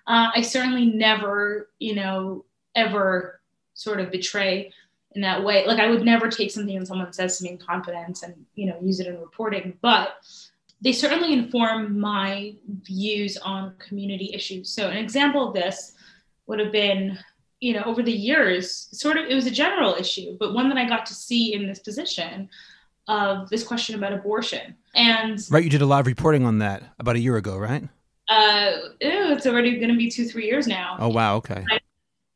Uh, 0.07 0.31
I 0.35 0.41
certainly 0.41 0.87
never, 0.87 1.69
you 1.77 1.93
know, 1.93 2.43
ever 2.75 3.39
sort 3.75 3.99
of 3.99 4.11
betray 4.11 4.73
in 5.13 5.21
that 5.21 5.43
way. 5.43 5.65
Like 5.65 5.79
I 5.79 5.89
would 5.89 6.03
never 6.03 6.29
take 6.29 6.51
something 6.51 6.77
that 6.79 6.87
someone 6.87 7.11
says 7.13 7.37
to 7.37 7.43
me 7.43 7.51
in 7.51 7.57
confidence 7.57 8.23
and 8.23 8.33
you 8.55 8.67
know 8.67 8.77
use 8.81 8.99
it 8.99 9.07
in 9.07 9.19
reporting, 9.19 9.77
but 9.81 10.17
they 10.81 10.91
certainly 10.91 11.33
inform 11.33 11.99
my 11.99 12.55
views 12.65 13.37
on 13.37 13.75
community 13.77 14.31
issues. 14.33 14.69
So 14.69 14.89
an 14.89 14.97
example 14.97 15.47
of 15.47 15.53
this 15.53 15.93
would 16.47 16.59
have 16.59 16.71
been, 16.71 17.19
you 17.59 17.73
know, 17.73 17.83
over 17.83 18.01
the 18.01 18.11
years, 18.11 18.87
sort 18.91 19.17
of 19.17 19.25
it 19.25 19.35
was 19.35 19.45
a 19.45 19.51
general 19.51 19.93
issue, 19.93 20.35
but 20.39 20.53
one 20.53 20.69
that 20.69 20.77
I 20.77 20.87
got 20.87 21.05
to 21.07 21.13
see 21.13 21.53
in 21.53 21.67
this 21.67 21.79
position 21.79 22.49
of 23.07 23.49
this 23.49 23.63
question 23.63 23.95
about 23.95 24.13
abortion. 24.13 24.75
And 24.95 25.39
right, 25.51 25.63
you 25.63 25.69
did 25.69 25.81
a 25.81 25.85
lot 25.85 25.99
of 25.99 26.07
reporting 26.07 26.45
on 26.45 26.59
that 26.59 26.83
about 26.99 27.15
a 27.15 27.19
year 27.19 27.37
ago, 27.37 27.57
right? 27.57 27.87
Uh, 28.27 28.71
ew, 29.01 29.33
it's 29.33 29.45
already 29.45 29.77
going 29.77 29.91
to 29.91 29.97
be 29.97 30.09
two, 30.09 30.25
three 30.25 30.45
years 30.45 30.65
now. 30.65 30.97
Oh 30.99 31.09
wow, 31.09 31.35
okay. 31.37 31.63
I, 31.69 31.79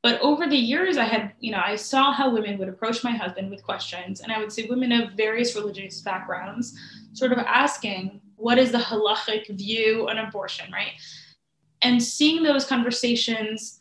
But 0.05 0.21
over 0.21 0.45
the 0.45 0.55
years, 0.55 0.97
I 0.97 1.05
had, 1.05 1.31
you 1.39 1.51
know, 1.51 1.59
I 1.65 1.75
saw 1.75 2.12
how 2.12 2.29
women 2.29 2.59
would 2.59 2.69
approach 2.69 3.03
my 3.03 3.09
husband 3.09 3.50
with 3.50 3.63
questions. 3.63 4.21
And 4.21 4.31
I 4.31 4.38
would 4.38 4.53
see 4.53 4.67
women 4.67 4.91
of 4.91 5.13
various 5.13 5.55
religious 5.55 6.00
backgrounds, 6.01 6.77
sort 7.13 7.31
of 7.31 7.39
asking, 7.39 8.21
what 8.35 8.59
is 8.59 8.71
the 8.71 8.77
halachic 8.77 9.47
view 9.47 10.07
on 10.07 10.19
abortion, 10.19 10.71
right? 10.71 10.91
And 11.81 12.03
seeing 12.03 12.43
those 12.43 12.65
conversations 12.65 13.79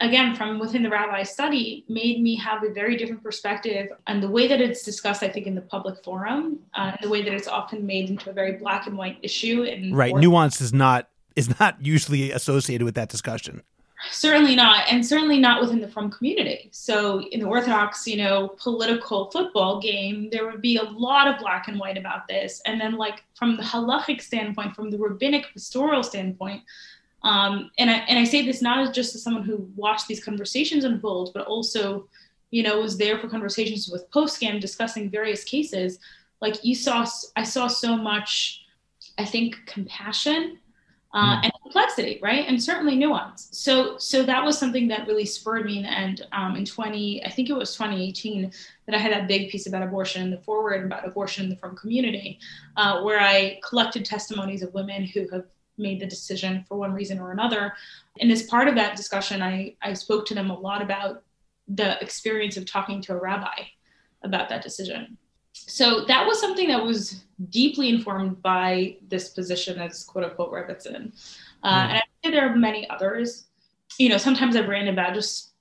again 0.00 0.34
from 0.34 0.58
within 0.58 0.82
the 0.82 0.90
rabbi 0.90 1.22
study 1.22 1.84
made 1.88 2.20
me 2.20 2.34
have 2.34 2.64
a 2.64 2.70
very 2.70 2.96
different 2.96 3.22
perspective 3.22 3.86
on 4.08 4.20
the 4.20 4.28
way 4.28 4.48
that 4.48 4.60
it's 4.60 4.82
discussed 4.82 5.22
i 5.22 5.28
think 5.28 5.46
in 5.46 5.54
the 5.54 5.60
public 5.60 6.02
forum 6.02 6.58
uh, 6.74 6.90
and 6.90 6.98
the 7.02 7.08
way 7.08 7.22
that 7.22 7.32
it's 7.32 7.46
often 7.46 7.86
made 7.86 8.10
into 8.10 8.28
a 8.28 8.32
very 8.32 8.56
black 8.56 8.88
and 8.88 8.98
white 8.98 9.16
issue 9.22 9.62
and 9.62 9.96
right 9.96 10.16
nuance 10.16 10.60
is 10.60 10.72
not 10.72 11.08
is 11.36 11.56
not 11.60 11.76
usually 11.80 12.32
associated 12.32 12.84
with 12.84 12.96
that 12.96 13.08
discussion 13.08 13.62
certainly 14.10 14.56
not 14.56 14.84
and 14.90 15.04
certainly 15.04 15.38
not 15.38 15.60
within 15.60 15.80
the 15.80 15.88
frum 15.88 16.10
community 16.10 16.68
so 16.72 17.20
in 17.28 17.40
the 17.40 17.46
orthodox 17.46 18.06
you 18.06 18.16
know 18.16 18.48
political 18.58 19.30
football 19.30 19.80
game 19.80 20.28
there 20.30 20.44
would 20.44 20.60
be 20.60 20.76
a 20.76 20.82
lot 20.82 21.28
of 21.28 21.38
black 21.38 21.68
and 21.68 21.78
white 21.78 21.96
about 21.96 22.26
this 22.26 22.60
and 22.66 22.80
then 22.80 22.96
like 22.96 23.22
from 23.34 23.56
the 23.56 23.62
halachic 23.62 24.20
standpoint 24.20 24.74
from 24.74 24.90
the 24.90 24.98
rabbinic 24.98 25.46
pastoral 25.52 26.02
standpoint 26.02 26.62
um, 27.24 27.70
and 27.78 27.90
I 27.90 27.94
and 28.08 28.18
I 28.18 28.24
say 28.24 28.44
this 28.44 28.62
not 28.62 28.80
as 28.80 28.90
just 28.90 29.14
as 29.14 29.22
someone 29.22 29.44
who 29.44 29.68
watched 29.76 30.08
these 30.08 30.24
conversations 30.24 30.84
unfold, 30.84 31.30
but 31.32 31.46
also, 31.46 32.08
you 32.50 32.62
know, 32.62 32.80
was 32.80 32.98
there 32.98 33.18
for 33.18 33.28
conversations 33.28 33.88
with 33.88 34.10
poskim 34.10 34.60
discussing 34.60 35.10
various 35.10 35.44
cases. 35.44 35.98
Like 36.40 36.64
you 36.64 36.74
saw, 36.74 37.06
I 37.36 37.44
saw 37.44 37.68
so 37.68 37.96
much, 37.96 38.64
I 39.18 39.24
think, 39.24 39.56
compassion 39.66 40.58
uh, 41.14 41.36
mm. 41.36 41.44
and 41.44 41.52
complexity, 41.62 42.18
right, 42.22 42.46
and 42.48 42.62
certainly 42.62 42.96
nuance. 42.96 43.48
So, 43.52 43.98
so 43.98 44.22
that 44.22 44.44
was 44.44 44.58
something 44.58 44.88
that 44.88 45.06
really 45.06 45.26
spurred 45.26 45.66
me. 45.66 45.84
And 45.84 46.26
um, 46.32 46.56
in 46.56 46.64
20, 46.64 47.24
I 47.24 47.30
think 47.30 47.50
it 47.50 47.54
was 47.54 47.74
2018, 47.74 48.52
that 48.86 48.94
I 48.94 48.98
had 48.98 49.12
that 49.12 49.28
big 49.28 49.50
piece 49.50 49.66
about 49.66 49.82
abortion 49.82 50.22
in 50.22 50.30
the 50.30 50.38
forward 50.38 50.84
about 50.84 51.06
abortion 51.06 51.44
in 51.44 51.50
the 51.50 51.56
frum 51.56 51.76
community, 51.76 52.38
uh, 52.76 53.02
where 53.02 53.20
I 53.20 53.60
collected 53.66 54.04
testimonies 54.04 54.62
of 54.62 54.72
women 54.74 55.04
who 55.04 55.28
have 55.32 55.44
made 55.78 56.00
the 56.00 56.06
decision 56.06 56.64
for 56.68 56.76
one 56.76 56.92
reason 56.92 57.18
or 57.18 57.32
another. 57.32 57.74
And 58.20 58.30
as 58.30 58.44
part 58.44 58.68
of 58.68 58.74
that 58.76 58.96
discussion, 58.96 59.42
I, 59.42 59.76
I 59.82 59.94
spoke 59.94 60.26
to 60.26 60.34
them 60.34 60.50
a 60.50 60.58
lot 60.58 60.82
about 60.82 61.22
the 61.68 62.00
experience 62.02 62.56
of 62.56 62.66
talking 62.66 63.00
to 63.02 63.12
a 63.12 63.20
rabbi 63.20 63.64
about 64.22 64.48
that 64.48 64.62
decision. 64.62 65.16
So 65.52 66.04
that 66.06 66.26
was 66.26 66.40
something 66.40 66.68
that 66.68 66.84
was 66.84 67.24
deeply 67.50 67.88
informed 67.88 68.42
by 68.42 68.96
this 69.08 69.30
position 69.30 69.78
as 69.78 70.04
quote 70.04 70.24
unquote 70.24 70.52
Rebbetzin. 70.52 71.12
Uh, 71.62 71.82
mm. 71.82 71.88
And 71.88 71.96
I 71.98 72.02
think 72.22 72.34
there 72.34 72.48
are 72.48 72.56
many 72.56 72.88
others. 72.90 73.44
You 73.98 74.08
know, 74.08 74.18
sometimes 74.18 74.56
I've 74.56 74.68
written 74.68 74.88
about 74.88 75.14
just 75.14 75.52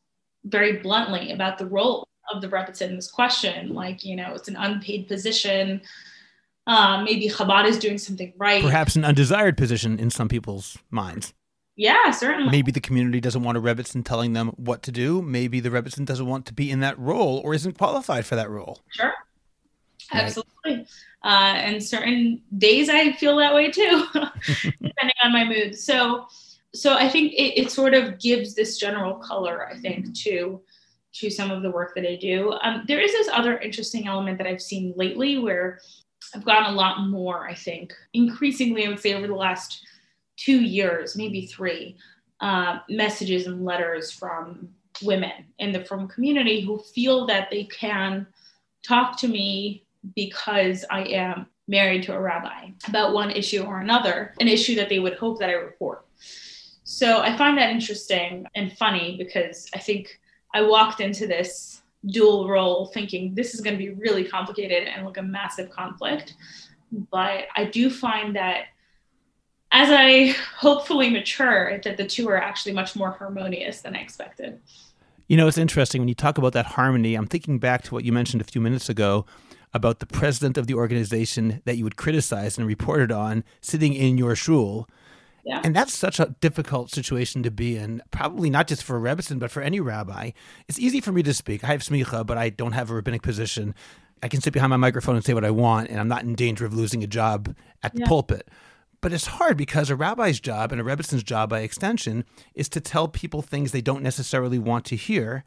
very 0.46 0.78
bluntly 0.78 1.32
about 1.32 1.58
the 1.58 1.66
role 1.66 2.08
of 2.34 2.42
the 2.42 2.48
Rebbetzin 2.48 2.90
in 2.90 2.96
this 2.96 3.12
question. 3.12 3.74
Like, 3.74 4.04
you 4.06 4.16
know, 4.16 4.34
it's 4.34 4.48
an 4.48 4.56
unpaid 4.56 5.08
position 5.08 5.82
um, 6.68 7.04
maybe 7.04 7.28
Chabad 7.28 7.66
is 7.66 7.80
doing 7.80 7.98
something 7.98 8.34
right. 8.38 8.64
Perhaps 8.64 8.96
an 8.96 9.06
undesired 9.06 9.58
position 9.58 10.00
in 10.00 10.10
some 10.10 10.28
people's 10.28 10.78
minds. 10.90 11.34
Yeah, 11.76 12.12
certainly. 12.12 12.52
Maybe 12.52 12.72
the 12.72 12.82
community 12.82 13.20
doesn't 13.20 13.44
want 13.44 13.58
a 13.58 13.62
Rebbetzin 13.62 14.06
telling 14.06 14.34
them 14.34 14.50
what 14.50 14.84
to 14.84 14.92
do. 14.92 15.22
Maybe 15.22 15.60
the 15.60 15.70
Rebbetzin 15.70 16.06
doesn't 16.06 16.26
want 16.26 16.46
to 16.48 16.54
be 16.54 16.70
in 16.70 16.82
that 16.82 17.00
role 17.00 17.42
or 17.44 17.54
isn't 17.54 17.78
qualified 17.78 18.26
for 18.26 18.36
that 18.36 18.50
role. 18.50 18.80
Sure. 18.90 19.14
Absolutely. 20.12 20.86
Uh, 21.24 21.53
and 21.56 21.84
certain 21.84 22.41
days 22.58 22.89
I 22.89 23.12
feel 23.13 23.38
that 23.38 23.53
way 23.53 23.70
too, 23.70 24.06
depending 24.13 25.15
on 25.24 25.32
my 25.32 25.46
mood. 25.46 25.77
So, 25.77 26.27
so 26.74 26.96
I 26.96 27.08
think 27.10 27.34
it, 27.34 27.62
it, 27.62 27.72
sort 27.72 27.94
of 27.94 28.20
gives 28.20 28.56
this 28.56 28.77
general 28.77 29.15
color, 29.15 29.68
I 29.68 29.77
think, 29.77 30.15
to 30.20 30.62
to 31.13 31.30
some 31.30 31.51
of 31.51 31.62
the 31.62 31.70
work 31.70 31.94
that 31.94 32.10
I 32.10 32.15
do. 32.15 32.53
Um, 32.62 32.86
there 32.88 33.01
is 33.01 33.12
this 33.12 33.27
other 33.34 33.58
interesting 33.58 34.08
element 34.08 34.38
that 34.38 34.48
I've 34.48 34.62
seen 34.62 34.94
lately 34.96 35.38
where 35.38 35.80
I've 36.34 36.46
gotten 36.46 36.74
a 36.74 36.75
lot 36.75 37.08
more, 37.10 37.48
I 37.48 37.53
think, 37.53 37.94
increasingly, 38.13 38.86
I 38.86 38.89
would 38.89 39.00
say 39.00 39.13
over 39.13 39.27
the 39.27 39.36
last 39.36 39.86
two 40.38 40.62
years, 40.62 41.18
maybe 41.18 41.46
three, 41.48 41.98
uh, 42.39 42.80
messages 42.89 43.46
and 43.48 43.65
letters 43.65 44.10
from 44.12 44.70
women 45.03 45.32
in 45.60 45.72
the 45.72 45.84
frum 45.84 46.08
community 46.08 46.62
who 46.62 46.80
feel 46.80 47.25
that 47.27 47.50
they 47.51 47.65
can 47.65 48.25
talk 48.84 49.18
to 49.20 49.27
me 49.27 49.84
because 50.15 50.86
I 50.89 51.03
am 51.03 51.48
married 51.67 52.03
to 52.03 52.13
a 52.13 52.20
rabbi 52.20 52.72
about 52.88 53.13
one 53.13 53.31
issue 53.31 53.63
or 53.63 53.79
another, 53.79 54.34
an 54.39 54.48
issue 54.48 54.75
that 54.75 54.89
they 54.89 55.00
would 55.00 55.15
hope 55.15 55.39
that 55.39 55.50
I 55.50 55.53
report. 55.53 56.05
So 56.84 57.22
I 57.22 57.38
find 57.38 57.58
that 57.58 57.70
interesting 57.70 58.46
and 58.55 58.75
funny 58.77 59.15
because 59.17 59.70
I 59.74 59.79
think 59.79 60.20
I 60.53 60.62
walked 60.63 61.00
into 61.00 61.27
this 61.27 61.81
dual 62.05 62.48
role 62.48 62.88
thinking 62.88 63.36
this 63.36 63.53
is 63.53 63.62
going 63.62 63.77
to 63.77 63.77
be 63.77 63.91
really 63.91 64.24
complicated 64.24 64.88
and 64.88 65.05
like 65.05 65.17
a 65.17 65.22
massive 65.22 65.70
conflict 65.70 66.34
but 67.12 67.46
i 67.55 67.63
do 67.63 67.89
find 67.91 68.36
that 68.36 68.65
as 69.72 69.89
i 69.91 70.36
hopefully 70.58 71.10
mature 71.10 71.79
that 71.84 71.98
the 71.98 72.05
two 72.05 72.27
are 72.27 72.41
actually 72.41 72.72
much 72.72 72.96
more 72.96 73.12
harmonious 73.12 73.81
than 73.81 73.96
i 73.96 74.00
expected 74.00 74.60
you 75.27 75.38
know 75.38 75.48
it's 75.48 75.60
interesting 75.60 76.01
when 76.01 76.08
you 76.08 76.15
talk 76.15 76.39
about 76.39 76.53
that 76.53 76.65
harmony 76.65 77.13
i'm 77.13 77.27
thinking 77.27 77.60
back 77.60 77.84
to 77.84 77.93
what 77.93 78.03
you 78.03 78.12
mentioned 78.12 78.41
a 78.41 78.46
few 78.46 78.60
minutes 78.60 78.89
ago 78.89 79.24
about 79.74 80.00
the 80.00 80.06
president 80.06 80.58
of 80.58 80.68
the 80.68 80.74
organization 80.74 81.62
that 81.66 81.78
you 81.78 81.84
would 81.84 81.96
criticize 81.96 82.58
and 82.58 82.68
reported 82.68 83.12
on 83.12 83.44
sitting 83.62 83.94
in 83.94 84.18
your 84.18 84.36
shul 84.36 84.88
yeah. 85.44 85.62
And 85.63 85.75
that's 85.75 85.94
such 85.94 86.20
a 86.20 86.36
difficult 86.40 86.92
situation 86.92 87.44
to 87.44 87.51
be 87.51 87.78
in, 87.78 88.01
probably 88.12 88.50
not 88.50 88.68
just 88.68 88.84
for 88.84 89.06
a 89.06 89.16
but 89.16 89.51
for 89.51 89.62
any 89.62 89.80
rabbi. 89.80 90.32
It's 90.68 90.80
easy 90.80 91.01
for 91.01 91.12
me 91.12 91.24
to 91.24 91.34
speak. 91.34 91.63
I 91.63 91.68
have 91.68 91.82
smicha, 91.82 92.25
but 92.25 92.38
I 92.38 92.50
don't 92.50 92.74
have 92.74 92.90
a 92.90 92.96
rabbinic 92.96 93.24
position. 93.24 93.74
I 94.22 94.28
can 94.28 94.42
sit 94.42 94.54
behind 94.54 94.70
my 94.70 94.78
microphone 94.78 95.16
and 95.16 95.25
say 95.25 95.34
what 95.34 95.46
I 95.46 95.51
want, 95.51 95.90
and 95.90 96.00
I'm 96.00 96.08
not 96.08 96.24
in 96.24 96.36
danger 96.36 96.66
of 96.66 96.74
losing 96.74 97.04
a 97.04 97.08
job 97.08 97.56
at 97.82 97.94
the 97.94 98.01
yeah. 98.01 98.08
pulpit. 98.08 98.50
But 99.01 99.13
it's 99.13 99.25
hard 99.25 99.58
because 99.58 99.90
a 99.90 99.96
rabbi's 99.96 100.40
job 100.40 100.72
and 100.72 100.80
a 100.80 100.84
Rebbetzin's 100.84 101.24
job 101.24 101.50
by 101.50 101.62
extension 101.62 102.24
is 102.54 102.70
to 102.70 102.80
tell 102.80 103.08
people 103.08 103.42
things 103.42 103.72
they 103.72 103.82
don't 103.82 104.04
necessarily 104.04 104.60
want 104.60 104.86
to 104.86 104.96
hear. 104.96 105.44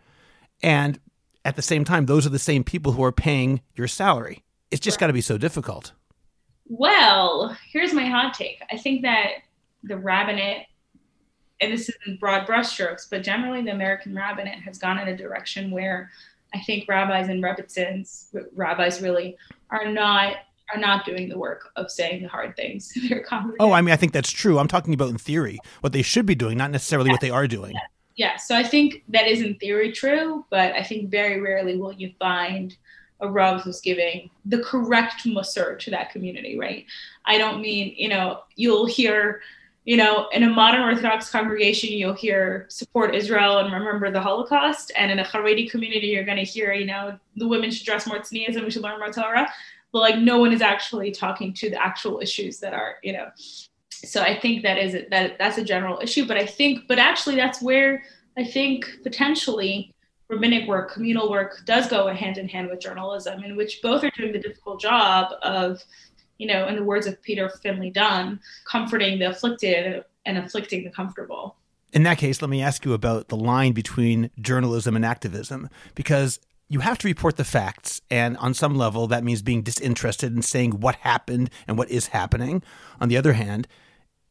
And 0.60 0.98
at 1.44 1.56
the 1.56 1.62
same 1.62 1.84
time, 1.84 2.06
those 2.06 2.26
are 2.26 2.30
the 2.30 2.38
same 2.38 2.64
people 2.64 2.92
who 2.92 3.04
are 3.04 3.12
paying 3.12 3.60
your 3.74 3.88
salary. 3.88 4.42
It's 4.70 4.80
just 4.80 4.96
right. 4.96 5.00
got 5.00 5.06
to 5.08 5.12
be 5.12 5.20
so 5.20 5.38
difficult. 5.38 5.92
Well, 6.66 7.56
here's 7.70 7.92
my 7.92 8.06
hot 8.06 8.34
take. 8.34 8.62
I 8.72 8.78
think 8.78 9.02
that 9.02 9.28
the 9.82 9.96
rabbinate, 9.98 10.66
and 11.60 11.72
this 11.72 11.88
is 11.88 11.94
in 12.06 12.16
broad 12.16 12.46
brushstrokes, 12.46 13.08
but 13.10 13.22
generally 13.22 13.62
the 13.62 13.72
American 13.72 14.14
rabbinate 14.14 14.60
has 14.62 14.78
gone 14.78 14.98
in 14.98 15.08
a 15.08 15.16
direction 15.16 15.70
where 15.70 16.10
I 16.54 16.60
think 16.60 16.88
rabbis 16.88 17.28
and 17.28 17.42
rebbetzins, 17.42 18.28
rabbis 18.54 19.02
really, 19.02 19.36
are 19.70 19.90
not 19.90 20.36
are 20.72 20.80
not 20.80 21.04
doing 21.04 21.28
the 21.28 21.38
work 21.38 21.70
of 21.76 21.90
saying 21.90 22.22
the 22.22 22.28
hard 22.28 22.56
things 22.56 22.88
to 22.94 23.06
their 23.08 23.22
congregation. 23.22 23.58
Oh, 23.60 23.72
I 23.72 23.82
mean, 23.82 23.92
I 23.92 23.96
think 23.96 24.12
that's 24.12 24.30
true. 24.30 24.58
I'm 24.58 24.68
talking 24.68 24.94
about 24.94 25.10
in 25.10 25.18
theory, 25.18 25.58
what 25.82 25.92
they 25.92 26.02
should 26.02 26.24
be 26.24 26.34
doing, 26.34 26.56
not 26.56 26.70
necessarily 26.70 27.10
what 27.10 27.20
they 27.20 27.30
are 27.30 27.46
doing. 27.46 27.74
Yeah. 28.16 28.36
So 28.36 28.54
I 28.56 28.62
think 28.62 29.02
that 29.08 29.26
is 29.26 29.42
in 29.42 29.56
theory 29.56 29.92
true, 29.92 30.44
but 30.50 30.72
I 30.74 30.82
think 30.82 31.10
very 31.10 31.40
rarely 31.40 31.76
will 31.76 31.92
you 31.92 32.12
find 32.18 32.76
a 33.20 33.28
Rav 33.28 33.62
who's 33.62 33.80
giving 33.80 34.30
the 34.44 34.58
correct 34.58 35.24
Musar 35.24 35.78
to 35.78 35.90
that 35.90 36.10
community, 36.10 36.58
right? 36.58 36.86
I 37.24 37.38
don't 37.38 37.60
mean, 37.60 37.94
you 37.96 38.08
know, 38.08 38.42
you'll 38.56 38.86
hear 38.86 39.40
you 39.84 39.98
know, 39.98 40.28
in 40.32 40.42
a 40.42 40.48
modern 40.48 40.82
Orthodox 40.82 41.30
congregation, 41.30 41.92
you'll 41.92 42.14
hear 42.14 42.66
support 42.70 43.14
Israel 43.14 43.58
and 43.58 43.72
remember 43.72 44.10
the 44.10 44.20
Holocaust. 44.20 44.92
And 44.96 45.12
in 45.12 45.18
a 45.18 45.24
Haredi 45.24 45.70
community, 45.70 46.06
you're 46.06 46.24
going 46.24 46.38
to 46.38 46.44
hear, 46.44 46.72
you 46.72 46.86
know, 46.86 47.18
the 47.36 47.46
women 47.46 47.70
should 47.70 47.84
dress 47.84 48.06
more 48.06 48.18
tznius 48.18 48.56
and 48.56 48.64
we 48.64 48.70
should 48.70 48.82
learn 48.82 48.98
more 48.98 49.12
Torah. 49.12 49.46
But 49.92 49.98
like, 50.00 50.18
no 50.18 50.38
one 50.38 50.52
is 50.52 50.62
actually 50.62 51.10
talking 51.10 51.52
to 51.54 51.68
the 51.68 51.80
actual 51.80 52.20
issues 52.20 52.58
that 52.60 52.72
are, 52.72 52.96
you 53.02 53.12
know. 53.12 53.28
So 54.04 54.22
I 54.22 54.38
think 54.38 54.62
that 54.62 54.78
is 54.78 54.92
that 55.10 55.38
that's 55.38 55.58
a 55.58 55.64
general 55.64 56.00
issue. 56.00 56.26
But 56.26 56.36
I 56.36 56.46
think, 56.46 56.86
but 56.88 56.98
actually, 56.98 57.36
that's 57.36 57.60
where 57.62 58.04
I 58.36 58.44
think 58.44 58.86
potentially 59.02 59.92
rabbinic 60.28 60.66
work, 60.66 60.92
communal 60.92 61.30
work, 61.30 61.62
does 61.66 61.88
go 61.88 62.08
hand 62.08 62.38
in 62.38 62.48
hand 62.48 62.70
with 62.70 62.80
journalism, 62.80 63.44
in 63.44 63.56
which 63.56 63.80
both 63.82 64.02
are 64.02 64.10
doing 64.16 64.32
the 64.32 64.38
difficult 64.38 64.80
job 64.80 65.32
of 65.42 65.82
you 66.38 66.46
know, 66.46 66.66
in 66.66 66.76
the 66.76 66.84
words 66.84 67.06
of 67.06 67.20
Peter 67.22 67.48
Finley 67.48 67.90
Dunne, 67.90 68.40
comforting 68.64 69.18
the 69.18 69.30
afflicted 69.30 70.04
and 70.26 70.38
afflicting 70.38 70.84
the 70.84 70.90
comfortable. 70.90 71.56
In 71.92 72.02
that 72.04 72.18
case, 72.18 72.42
let 72.42 72.50
me 72.50 72.60
ask 72.60 72.84
you 72.84 72.92
about 72.92 73.28
the 73.28 73.36
line 73.36 73.72
between 73.72 74.30
journalism 74.40 74.96
and 74.96 75.04
activism, 75.04 75.68
because 75.94 76.40
you 76.68 76.80
have 76.80 76.98
to 76.98 77.06
report 77.06 77.36
the 77.36 77.44
facts. 77.44 78.00
And 78.10 78.36
on 78.38 78.52
some 78.52 78.74
level, 78.74 79.06
that 79.06 79.22
means 79.22 79.42
being 79.42 79.62
disinterested 79.62 80.34
in 80.34 80.42
saying 80.42 80.80
what 80.80 80.96
happened 80.96 81.50
and 81.68 81.78
what 81.78 81.90
is 81.90 82.08
happening. 82.08 82.62
On 83.00 83.08
the 83.08 83.16
other 83.16 83.34
hand, 83.34 83.68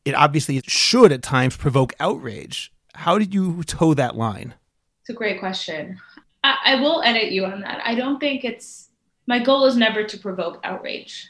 it 0.05 0.15
obviously 0.15 0.61
should 0.65 1.11
at 1.11 1.23
times 1.23 1.57
provoke 1.57 1.93
outrage. 1.99 2.71
How 2.93 3.17
did 3.17 3.33
you 3.33 3.63
toe 3.63 3.93
that 3.93 4.15
line? 4.15 4.53
It's 5.01 5.09
a 5.09 5.13
great 5.13 5.39
question. 5.39 5.99
I, 6.43 6.57
I 6.65 6.75
will 6.75 7.01
edit 7.03 7.31
you 7.31 7.45
on 7.45 7.61
that. 7.61 7.81
I 7.85 7.95
don't 7.95 8.19
think 8.19 8.43
it's 8.43 8.89
my 9.27 9.39
goal 9.39 9.65
is 9.65 9.77
never 9.77 10.03
to 10.03 10.17
provoke 10.17 10.59
outrage. 10.63 11.29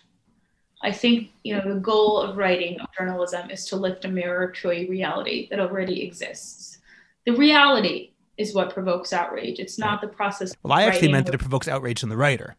I 0.82 0.92
think 0.92 1.30
you 1.44 1.56
know 1.56 1.74
the 1.74 1.80
goal 1.80 2.20
of 2.20 2.38
writing 2.38 2.80
of 2.82 2.88
journalism 2.98 3.50
is 3.50 3.66
to 3.68 3.78
lift 3.78 4.06
a 4.06 4.10
mirror 4.10 4.52
to 4.52 4.72
a 4.72 4.88
reality 4.88 5.48
that 5.50 5.60
already 5.60 6.04
exists. 6.04 6.80
The 7.26 7.34
reality 7.34 8.12
is 8.38 8.54
what 8.54 8.74
provokes 8.74 9.14
outrage. 9.14 9.60
It's 9.60 9.80
not 9.80 10.02
the 10.02 10.08
process. 10.08 10.54
Well, 10.64 10.74
I 10.74 10.84
actually 10.84 11.12
meant 11.12 11.28
that 11.28 11.36
it 11.36 11.40
provokes 11.40 11.68
outrage 11.68 12.04
in 12.04 12.10
the 12.10 12.18
writer. 12.18 12.56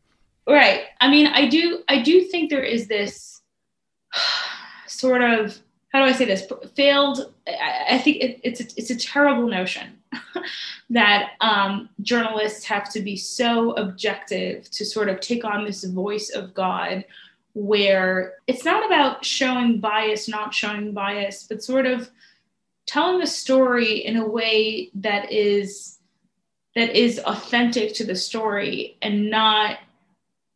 Right. 0.49 0.83
I 1.00 1.11
mean, 1.11 1.26
I 1.26 1.49
do. 1.49 1.83
I 1.88 2.00
do 2.02 2.23
think 2.23 2.50
there 2.50 2.62
is 2.62 2.87
this 2.87 3.42
sort 4.87 5.23
of 5.23 5.59
how 5.94 6.00
do 6.00 6.06
I 6.06 6.12
say 6.12 6.24
this? 6.24 6.44
Failed. 6.74 7.32
I, 7.46 7.98
think 7.98 8.16
it, 8.16 8.40
it's 8.42 8.60
a, 8.60 8.64
it's 8.76 8.90
a 8.90 8.96
terrible 8.96 9.46
notion 9.46 9.96
that 10.90 11.34
um, 11.40 11.88
journalists 12.02 12.64
have 12.64 12.90
to 12.94 13.00
be 13.00 13.16
so 13.16 13.74
objective 13.74 14.68
to 14.72 14.84
sort 14.84 15.08
of 15.08 15.20
take 15.20 15.44
on 15.44 15.64
this 15.64 15.84
voice 15.84 16.30
of 16.30 16.52
God, 16.52 17.04
where 17.52 18.34
it's 18.48 18.64
not 18.64 18.84
about 18.84 19.24
showing 19.24 19.78
bias, 19.78 20.28
not 20.28 20.52
showing 20.52 20.92
bias, 20.92 21.44
but 21.48 21.62
sort 21.62 21.86
of 21.86 22.10
telling 22.86 23.20
the 23.20 23.26
story 23.28 24.04
in 24.04 24.16
a 24.16 24.26
way 24.26 24.90
that 24.96 25.30
is 25.30 26.00
that 26.74 26.90
is 26.90 27.20
authentic 27.20 27.94
to 27.94 28.04
the 28.04 28.16
story 28.16 28.98
and 29.00 29.30
not 29.30 29.78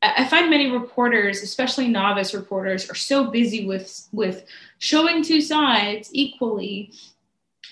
I 0.00 0.28
find 0.28 0.49
many 0.49 0.71
reporters, 0.71 1.43
especially 1.43 1.88
novice 1.88 2.33
reporters, 2.33 2.88
are 2.88 2.95
so 2.95 3.31
busy 3.31 3.67
with 3.67 4.09
with 4.12 4.45
showing 4.78 5.23
two 5.23 5.40
sides 5.40 6.11
equally 6.12 6.93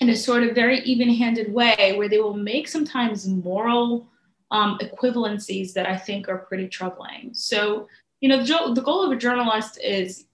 in 0.01 0.09
a 0.09 0.15
sort 0.15 0.43
of 0.43 0.53
very 0.53 0.79
even-handed 0.81 1.51
way, 1.53 1.95
where 1.97 2.09
they 2.09 2.19
will 2.19 2.35
make 2.35 2.67
sometimes 2.67 3.27
moral 3.27 4.07
um, 4.51 4.77
equivalencies 4.79 5.73
that 5.73 5.87
I 5.87 5.97
think 5.97 6.27
are 6.27 6.37
pretty 6.37 6.67
troubling. 6.67 7.31
So, 7.33 7.87
you 8.21 8.29
know, 8.29 8.43
the, 8.43 8.73
the 8.75 8.81
goal 8.81 9.03
of 9.03 9.11
a 9.11 9.15
journalist 9.15 9.79
is, 9.83 10.25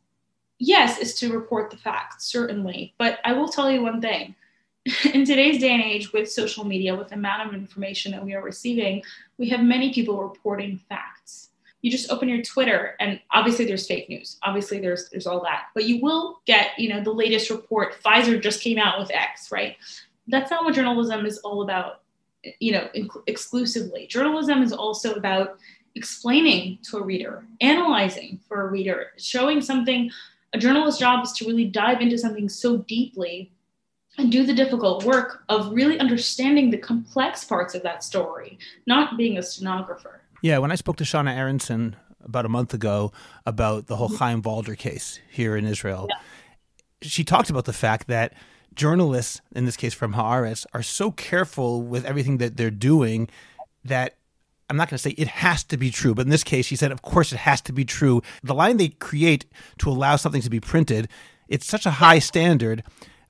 yes, 0.59 0.97
is 0.97 1.15
to 1.19 1.31
report 1.31 1.71
the 1.71 1.77
facts, 1.77 2.25
certainly. 2.25 2.93
But 2.97 3.19
I 3.23 3.33
will 3.33 3.47
tell 3.47 3.69
you 3.69 3.83
one 3.83 4.01
thing: 4.01 4.35
in 5.13 5.25
today's 5.25 5.61
day 5.61 5.69
and 5.69 5.83
age, 5.83 6.11
with 6.11 6.31
social 6.31 6.65
media, 6.65 6.95
with 6.95 7.09
the 7.09 7.15
amount 7.15 7.47
of 7.47 7.53
information 7.53 8.11
that 8.13 8.25
we 8.25 8.33
are 8.33 8.41
receiving, 8.41 9.03
we 9.37 9.47
have 9.49 9.61
many 9.61 9.93
people 9.93 10.23
reporting 10.23 10.79
facts 10.89 11.51
you 11.83 11.91
just 11.91 12.09
open 12.09 12.29
your 12.29 12.41
Twitter 12.41 12.95
and 13.01 13.19
obviously 13.31 13.65
there's 13.65 13.85
fake 13.85 14.09
news. 14.09 14.37
Obviously 14.41 14.79
there's 14.79 15.09
there's 15.09 15.27
all 15.27 15.43
that. 15.43 15.65
But 15.75 15.83
you 15.83 16.01
will 16.01 16.39
get, 16.45 16.69
you 16.77 16.89
know, 16.89 17.03
the 17.03 17.11
latest 17.11 17.51
report 17.51 18.01
Pfizer 18.01 18.41
just 18.41 18.61
came 18.61 18.79
out 18.79 18.99
with 18.99 19.11
X, 19.11 19.51
right? 19.51 19.75
That's 20.27 20.49
not 20.49 20.63
what 20.63 20.73
journalism 20.73 21.25
is 21.25 21.39
all 21.39 21.61
about, 21.61 22.01
you 22.59 22.71
know, 22.71 22.87
inc- 22.95 23.23
exclusively. 23.27 24.07
Journalism 24.07 24.63
is 24.63 24.71
also 24.71 25.13
about 25.13 25.57
explaining 25.95 26.79
to 26.83 26.97
a 26.97 27.03
reader, 27.03 27.45
analyzing 27.59 28.39
for 28.47 28.65
a 28.65 28.71
reader, 28.71 29.07
showing 29.17 29.59
something 29.61 30.09
a 30.53 30.57
journalist's 30.57 30.99
job 30.99 31.25
is 31.25 31.33
to 31.33 31.45
really 31.45 31.65
dive 31.65 31.99
into 31.99 32.17
something 32.17 32.47
so 32.47 32.77
deeply 32.77 33.51
and 34.17 34.31
do 34.31 34.45
the 34.45 34.53
difficult 34.53 35.03
work 35.03 35.43
of 35.49 35.73
really 35.73 35.99
understanding 35.99 36.69
the 36.69 36.77
complex 36.77 37.43
parts 37.43 37.75
of 37.75 37.83
that 37.83 38.03
story, 38.03 38.57
not 38.87 39.17
being 39.17 39.37
a 39.37 39.43
stenographer. 39.43 40.21
Yeah, 40.43 40.57
when 40.57 40.73
I 40.73 40.75
spoke 40.75 40.97
to 40.97 41.05
Shana 41.05 41.33
Aaronson 41.33 41.95
about 42.21 42.45
a 42.45 42.49
month 42.49 42.73
ago 42.73 43.13
about 43.45 43.87
the 43.87 43.95
whole 43.95 44.09
mm-hmm. 44.09 44.17
Chaim 44.17 44.41
Walder 44.41 44.75
case 44.75 45.21
here 45.31 45.55
in 45.55 45.65
Israel, 45.65 46.07
yeah. 46.09 46.17
she 47.01 47.23
talked 47.23 47.49
about 47.49 47.63
the 47.63 47.71
fact 47.71 48.07
that 48.07 48.33
journalists, 48.75 49.39
in 49.55 49.63
this 49.63 49.77
case 49.77 49.93
from 49.93 50.15
Haaretz, 50.15 50.65
are 50.73 50.83
so 50.83 51.11
careful 51.11 51.81
with 51.81 52.03
everything 52.03 52.39
that 52.39 52.57
they're 52.57 52.69
doing 52.69 53.29
that 53.85 54.17
I'm 54.69 54.75
not 54.75 54.89
going 54.89 54.97
to 54.97 55.01
say 55.01 55.11
it 55.11 55.29
has 55.29 55.63
to 55.65 55.77
be 55.77 55.89
true, 55.89 56.13
but 56.13 56.25
in 56.25 56.29
this 56.29 56.43
case, 56.43 56.65
she 56.65 56.75
said, 56.75 56.91
of 56.91 57.03
course, 57.03 57.31
it 57.31 57.37
has 57.37 57.61
to 57.61 57.71
be 57.71 57.85
true. 57.85 58.21
The 58.43 58.53
line 58.53 58.75
they 58.75 58.89
create 58.89 59.45
to 59.77 59.89
allow 59.89 60.17
something 60.17 60.41
to 60.41 60.49
be 60.49 60.59
printed, 60.59 61.07
it's 61.47 61.65
such 61.65 61.85
a 61.85 61.91
high 61.91 62.19
standard 62.19 62.83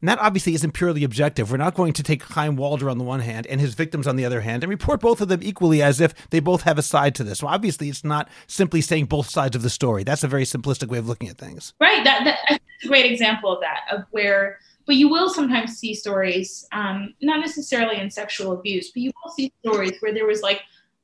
and 0.03 0.09
that 0.09 0.19
obviously 0.19 0.53
isn't 0.53 0.73
purely 0.73 1.05
objective. 1.05 1.49
We're 1.49 1.55
not 1.55 1.75
going 1.75 1.93
to 1.93 2.03
take 2.03 2.23
Chaim 2.23 2.57
Walder 2.57 2.89
on 2.89 2.97
the 2.97 3.05
one 3.05 3.21
hand 3.21 3.47
and 3.47 3.61
his 3.61 3.73
victims 3.73 4.05
on 4.05 4.17
the 4.17 4.25
other 4.25 4.41
hand 4.41 4.61
and 4.61 4.69
report 4.69 4.99
both 4.99 5.21
of 5.21 5.29
them 5.29 5.39
equally 5.41 5.81
as 5.81 6.01
if 6.01 6.29
they 6.29 6.41
both 6.41 6.63
have 6.63 6.77
a 6.77 6.81
side 6.81 7.15
to 7.15 7.23
this. 7.23 7.39
So 7.39 7.47
obviously, 7.47 7.87
it's 7.87 8.03
not 8.03 8.27
simply 8.45 8.81
saying 8.81 9.05
both 9.05 9.29
sides 9.29 9.55
of 9.55 9.61
the 9.61 9.69
story. 9.69 10.03
That's 10.03 10.25
a 10.25 10.27
very 10.27 10.43
simplistic 10.43 10.89
way 10.89 10.97
of 10.97 11.07
looking 11.07 11.29
at 11.29 11.37
things. 11.37 11.73
Right. 11.79 12.03
That, 12.03 12.37
that's 12.49 12.61
a 12.83 12.87
great 12.89 13.09
example 13.09 13.49
of 13.49 13.61
that, 13.61 13.83
of 13.93 14.03
where, 14.11 14.59
but 14.85 14.95
you 14.95 15.07
will 15.07 15.29
sometimes 15.29 15.77
see 15.77 15.93
stories, 15.93 16.67
um, 16.73 17.13
not 17.21 17.39
necessarily 17.39 17.97
in 17.97 18.11
sexual 18.11 18.51
abuse, 18.51 18.91
but 18.91 19.03
you 19.03 19.13
will 19.23 19.31
see 19.31 19.53
stories 19.65 19.93
where 20.01 20.13
there 20.13 20.27
was 20.27 20.41
like, 20.41 20.59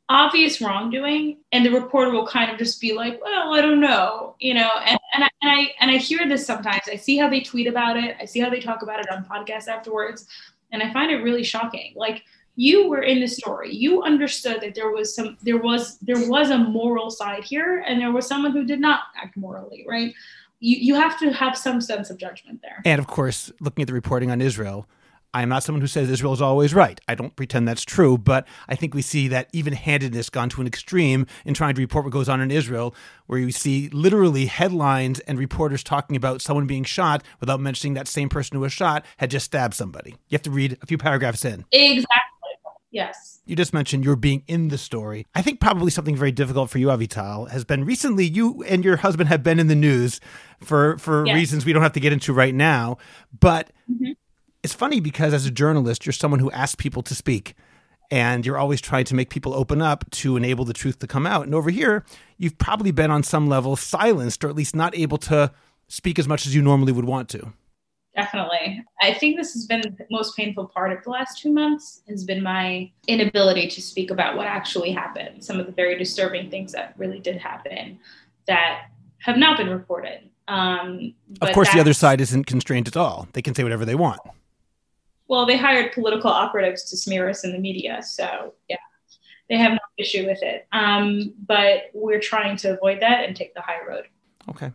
obvious 0.09 0.59
wrongdoing 0.59 1.37
and 1.51 1.63
the 1.63 1.69
reporter 1.69 2.09
will 2.09 2.25
kind 2.25 2.51
of 2.51 2.57
just 2.57 2.81
be 2.81 2.93
like 2.93 3.21
well 3.21 3.53
i 3.53 3.61
don't 3.61 3.79
know 3.79 4.35
you 4.39 4.55
know 4.55 4.71
and, 4.83 4.99
and, 5.13 5.23
I, 5.23 5.29
and 5.41 5.51
i 5.51 5.67
and 5.79 5.91
i 5.91 5.97
hear 5.97 6.27
this 6.27 6.45
sometimes. 6.45 6.81
I 6.91 6.95
see 6.95 7.17
how 7.17 7.29
they 7.29 7.41
tweet 7.41 7.67
about 7.67 7.95
it. 7.95 8.17
I 8.19 8.25
see 8.25 8.39
how 8.39 8.49
they 8.49 8.59
talk 8.59 8.81
about 8.81 8.99
it 8.99 9.11
on 9.11 9.23
podcasts 9.23 9.67
afterwards 9.67 10.27
and 10.71 10.81
i 10.81 10.91
find 10.91 11.11
it 11.11 11.17
really 11.17 11.43
shocking. 11.43 11.93
Like 11.95 12.23
you 12.55 12.89
were 12.89 13.03
in 13.03 13.21
the 13.21 13.27
story. 13.27 13.73
You 13.73 14.01
understood 14.01 14.59
that 14.61 14.75
there 14.75 14.89
was 14.89 15.15
some 15.15 15.37
there 15.43 15.57
was 15.57 15.99
there 15.99 16.27
was 16.27 16.49
a 16.49 16.57
moral 16.57 17.11
side 17.11 17.43
here 17.43 17.83
and 17.87 18.01
there 18.01 18.11
was 18.11 18.27
someone 18.27 18.51
who 18.51 18.65
did 18.65 18.81
not 18.81 19.01
act 19.15 19.37
morally 19.37 19.85
right? 19.87 20.13
You, 20.59 20.75
you 20.77 20.95
have 20.95 21.17
to 21.19 21.31
have 21.31 21.55
some 21.57 21.79
sense 21.79 22.09
of 22.09 22.17
judgment 22.17 22.61
there. 22.61 22.81
And 22.83 22.99
of 22.99 23.05
course 23.05 23.51
looking 23.61 23.83
at 23.83 23.87
the 23.87 23.93
reporting 23.93 24.31
on 24.31 24.41
israel 24.41 24.87
I 25.33 25.43
am 25.43 25.49
not 25.49 25.63
someone 25.63 25.81
who 25.81 25.87
says 25.87 26.09
Israel 26.09 26.33
is 26.33 26.41
always 26.41 26.73
right. 26.73 26.99
I 27.07 27.13
don't 27.13 27.35
pretend 27.35 27.67
that's 27.67 27.83
true, 27.83 28.17
but 28.17 28.47
I 28.67 28.75
think 28.75 28.95
we 28.95 29.03
see 29.03 29.27
that 29.27 29.47
even 29.53 29.73
handedness 29.73 30.29
gone 30.29 30.49
to 30.49 30.61
an 30.61 30.67
extreme 30.67 31.27
in 31.45 31.53
trying 31.53 31.75
to 31.75 31.81
report 31.81 32.05
what 32.05 32.11
goes 32.11 32.27
on 32.27 32.41
in 32.41 32.49
Israel, 32.49 32.95
where 33.27 33.37
you 33.37 33.51
see 33.51 33.89
literally 33.89 34.47
headlines 34.47 35.19
and 35.21 35.37
reporters 35.37 35.83
talking 35.83 36.15
about 36.15 36.41
someone 36.41 36.65
being 36.65 36.83
shot 36.83 37.23
without 37.39 37.59
mentioning 37.59 37.93
that 37.93 38.07
same 38.07 38.27
person 38.27 38.55
who 38.55 38.61
was 38.61 38.73
shot 38.73 39.05
had 39.17 39.29
just 39.29 39.45
stabbed 39.45 39.75
somebody. 39.75 40.11
You 40.29 40.35
have 40.35 40.41
to 40.43 40.51
read 40.51 40.77
a 40.81 40.85
few 40.87 40.97
paragraphs 40.97 41.45
in. 41.45 41.65
Exactly. 41.71 42.05
Yes. 42.91 43.41
You 43.45 43.55
just 43.55 43.71
mentioned 43.71 44.03
you're 44.03 44.15
being 44.15 44.43
in 44.47 44.69
the 44.69 44.77
story. 44.79 45.27
I 45.35 45.43
think 45.43 45.59
probably 45.59 45.91
something 45.91 46.15
very 46.15 46.31
difficult 46.31 46.71
for 46.71 46.79
you, 46.79 46.87
Avital, 46.87 47.47
has 47.51 47.63
been 47.63 47.85
recently 47.85 48.25
you 48.25 48.63
and 48.63 48.83
your 48.83 48.97
husband 48.97 49.29
have 49.29 49.43
been 49.43 49.59
in 49.59 49.67
the 49.67 49.75
news 49.75 50.19
for 50.59 50.97
for 50.97 51.23
yes. 51.27 51.35
reasons 51.35 51.65
we 51.65 51.73
don't 51.73 51.83
have 51.83 51.93
to 51.93 51.99
get 51.99 52.13
into 52.13 52.33
right 52.33 52.53
now. 52.53 52.97
But 53.39 53.69
mm-hmm 53.89 54.13
it's 54.63 54.73
funny 54.73 54.99
because 54.99 55.33
as 55.33 55.45
a 55.45 55.51
journalist, 55.51 56.05
you're 56.05 56.13
someone 56.13 56.39
who 56.39 56.51
asks 56.51 56.75
people 56.75 57.01
to 57.03 57.15
speak 57.15 57.55
and 58.11 58.45
you're 58.45 58.57
always 58.57 58.81
trying 58.81 59.05
to 59.05 59.15
make 59.15 59.29
people 59.29 59.53
open 59.53 59.81
up 59.81 60.09
to 60.11 60.35
enable 60.35 60.65
the 60.65 60.73
truth 60.73 60.99
to 60.99 61.07
come 61.07 61.25
out. 61.25 61.45
And 61.45 61.53
over 61.53 61.69
here, 61.69 62.03
you've 62.37 62.57
probably 62.57 62.91
been 62.91 63.11
on 63.11 63.23
some 63.23 63.47
level 63.47 63.75
silenced 63.75 64.43
or 64.43 64.49
at 64.49 64.55
least 64.55 64.75
not 64.75 64.97
able 64.97 65.17
to 65.19 65.51
speak 65.87 66.19
as 66.19 66.27
much 66.27 66.45
as 66.45 66.55
you 66.55 66.61
normally 66.61 66.91
would 66.91 67.05
want 67.05 67.29
to. 67.29 67.53
Definitely. 68.15 68.83
I 69.01 69.13
think 69.13 69.37
this 69.37 69.53
has 69.53 69.65
been 69.65 69.81
the 69.81 70.05
most 70.11 70.35
painful 70.35 70.65
part 70.67 70.91
of 70.91 71.03
the 71.03 71.09
last 71.09 71.39
two 71.39 71.53
months 71.53 72.01
has 72.09 72.25
been 72.25 72.43
my 72.43 72.91
inability 73.07 73.67
to 73.67 73.81
speak 73.81 74.11
about 74.11 74.35
what 74.35 74.45
actually 74.45 74.91
happened, 74.91 75.43
some 75.43 75.59
of 75.59 75.67
the 75.67 75.71
very 75.71 75.97
disturbing 75.97 76.49
things 76.49 76.71
that 76.73 76.95
really 76.97 77.19
did 77.19 77.37
happen 77.37 77.99
that 78.47 78.87
have 79.19 79.37
not 79.37 79.57
been 79.57 79.69
reported. 79.69 80.21
Um, 80.47 81.13
of 81.41 81.53
course, 81.53 81.71
the 81.71 81.79
other 81.79 81.93
side 81.93 82.19
isn't 82.19 82.45
constrained 82.45 82.87
at 82.87 82.97
all. 82.97 83.27
They 83.33 83.43
can 83.43 83.53
say 83.53 83.63
whatever 83.63 83.85
they 83.85 83.95
want 83.95 84.19
well, 85.29 85.45
they 85.45 85.55
hired 85.55 85.93
political 85.93 86.29
operatives 86.29 86.83
to 86.89 86.97
smear 86.97 87.29
us 87.29 87.45
in 87.45 87.53
the 87.53 87.59
media. 87.59 88.01
So, 88.03 88.53
yeah, 88.67 88.77
they 89.47 89.57
have 89.57 89.73
no 89.73 89.79
issue 89.97 90.25
with 90.25 90.41
it. 90.41 90.67
Um, 90.71 91.33
but 91.47 91.91
we're 91.93 92.19
trying 92.19 92.57
to 92.57 92.73
avoid 92.73 92.99
that 93.01 93.23
and 93.25 93.35
take 93.35 93.53
the 93.53 93.61
high 93.61 93.85
road. 93.87 94.05
Okay. 94.49 94.71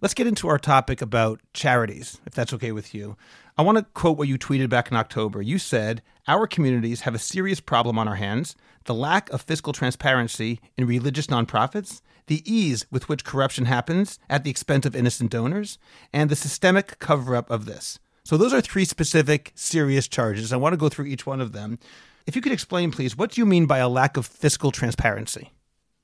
Let's 0.00 0.14
get 0.14 0.28
into 0.28 0.46
our 0.46 0.58
topic 0.58 1.02
about 1.02 1.40
charities, 1.52 2.20
if 2.24 2.32
that's 2.32 2.52
okay 2.52 2.70
with 2.70 2.94
you. 2.94 3.16
I 3.56 3.62
want 3.62 3.78
to 3.78 3.84
quote 3.94 4.16
what 4.16 4.28
you 4.28 4.38
tweeted 4.38 4.68
back 4.68 4.92
in 4.92 4.96
October. 4.96 5.42
You 5.42 5.58
said, 5.58 6.00
Our 6.28 6.46
communities 6.46 7.00
have 7.00 7.16
a 7.16 7.18
serious 7.18 7.58
problem 7.58 7.98
on 7.98 8.06
our 8.06 8.14
hands 8.14 8.54
the 8.84 8.94
lack 8.94 9.28
of 9.30 9.42
fiscal 9.42 9.74
transparency 9.74 10.60
in 10.78 10.86
religious 10.86 11.26
nonprofits, 11.26 12.00
the 12.26 12.42
ease 12.50 12.86
with 12.90 13.06
which 13.08 13.24
corruption 13.24 13.66
happens 13.66 14.18
at 14.30 14.44
the 14.44 14.50
expense 14.50 14.86
of 14.86 14.96
innocent 14.96 15.30
donors, 15.30 15.76
and 16.12 16.30
the 16.30 16.36
systemic 16.36 16.98
cover 16.98 17.36
up 17.36 17.50
of 17.50 17.66
this. 17.66 17.98
So 18.28 18.36
those 18.36 18.52
are 18.52 18.60
three 18.60 18.84
specific 18.84 19.52
serious 19.54 20.06
charges. 20.06 20.52
I 20.52 20.58
want 20.58 20.74
to 20.74 20.76
go 20.76 20.90
through 20.90 21.06
each 21.06 21.24
one 21.24 21.40
of 21.40 21.52
them. 21.52 21.78
If 22.26 22.36
you 22.36 22.42
could 22.42 22.52
explain, 22.52 22.90
please, 22.90 23.16
what 23.16 23.30
do 23.30 23.40
you 23.40 23.46
mean 23.46 23.64
by 23.64 23.78
a 23.78 23.88
lack 23.88 24.18
of 24.18 24.26
fiscal 24.26 24.70
transparency? 24.70 25.50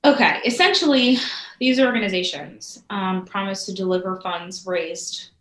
Okay, 0.03 0.41
essentially, 0.43 1.19
these 1.59 1.79
organizations 1.79 2.81
um, 2.89 3.25
promise 3.25 3.67
to 3.67 3.73
deliver 3.75 4.19
funds 4.21 4.65
raised 4.65 5.33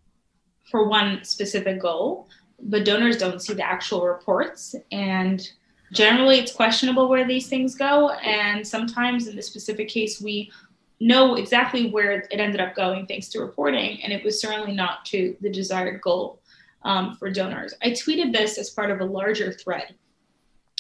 for 0.71 0.87
one 0.87 1.25
specific 1.25 1.81
goal, 1.81 2.29
but 2.61 2.85
donors 2.85 3.17
don't 3.17 3.41
see 3.41 3.55
the 3.55 3.67
actual 3.67 4.05
reports. 4.05 4.75
And 4.93 5.51
generally, 5.91 6.37
it's 6.39 6.53
questionable 6.53 7.09
where 7.09 7.27
these 7.27 7.49
things 7.49 7.75
go. 7.75 8.11
And 8.11 8.67
sometimes, 8.67 9.27
in 9.27 9.37
this 9.37 9.47
specific 9.47 9.89
case, 9.89 10.21
we 10.21 10.53
know 11.01 11.37
exactly 11.37 11.89
where 11.89 12.13
it 12.13 12.27
ended 12.31 12.61
up 12.61 12.75
going 12.75 13.07
thanks 13.07 13.29
to 13.29 13.41
reporting, 13.41 14.03
and 14.03 14.13
it 14.13 14.23
was 14.23 14.39
certainly 14.39 14.75
not 14.75 15.07
to 15.07 15.35
the 15.41 15.49
desired 15.49 16.03
goal 16.03 16.41
um, 16.85 17.17
for 17.17 17.31
donors. 17.31 17.75
I 17.83 17.91
tweeted 17.91 18.33
this 18.33 18.59
as 18.59 18.71
part 18.71 18.91
of 18.91 19.01
a 19.01 19.05
larger 19.05 19.53
thread 19.53 19.95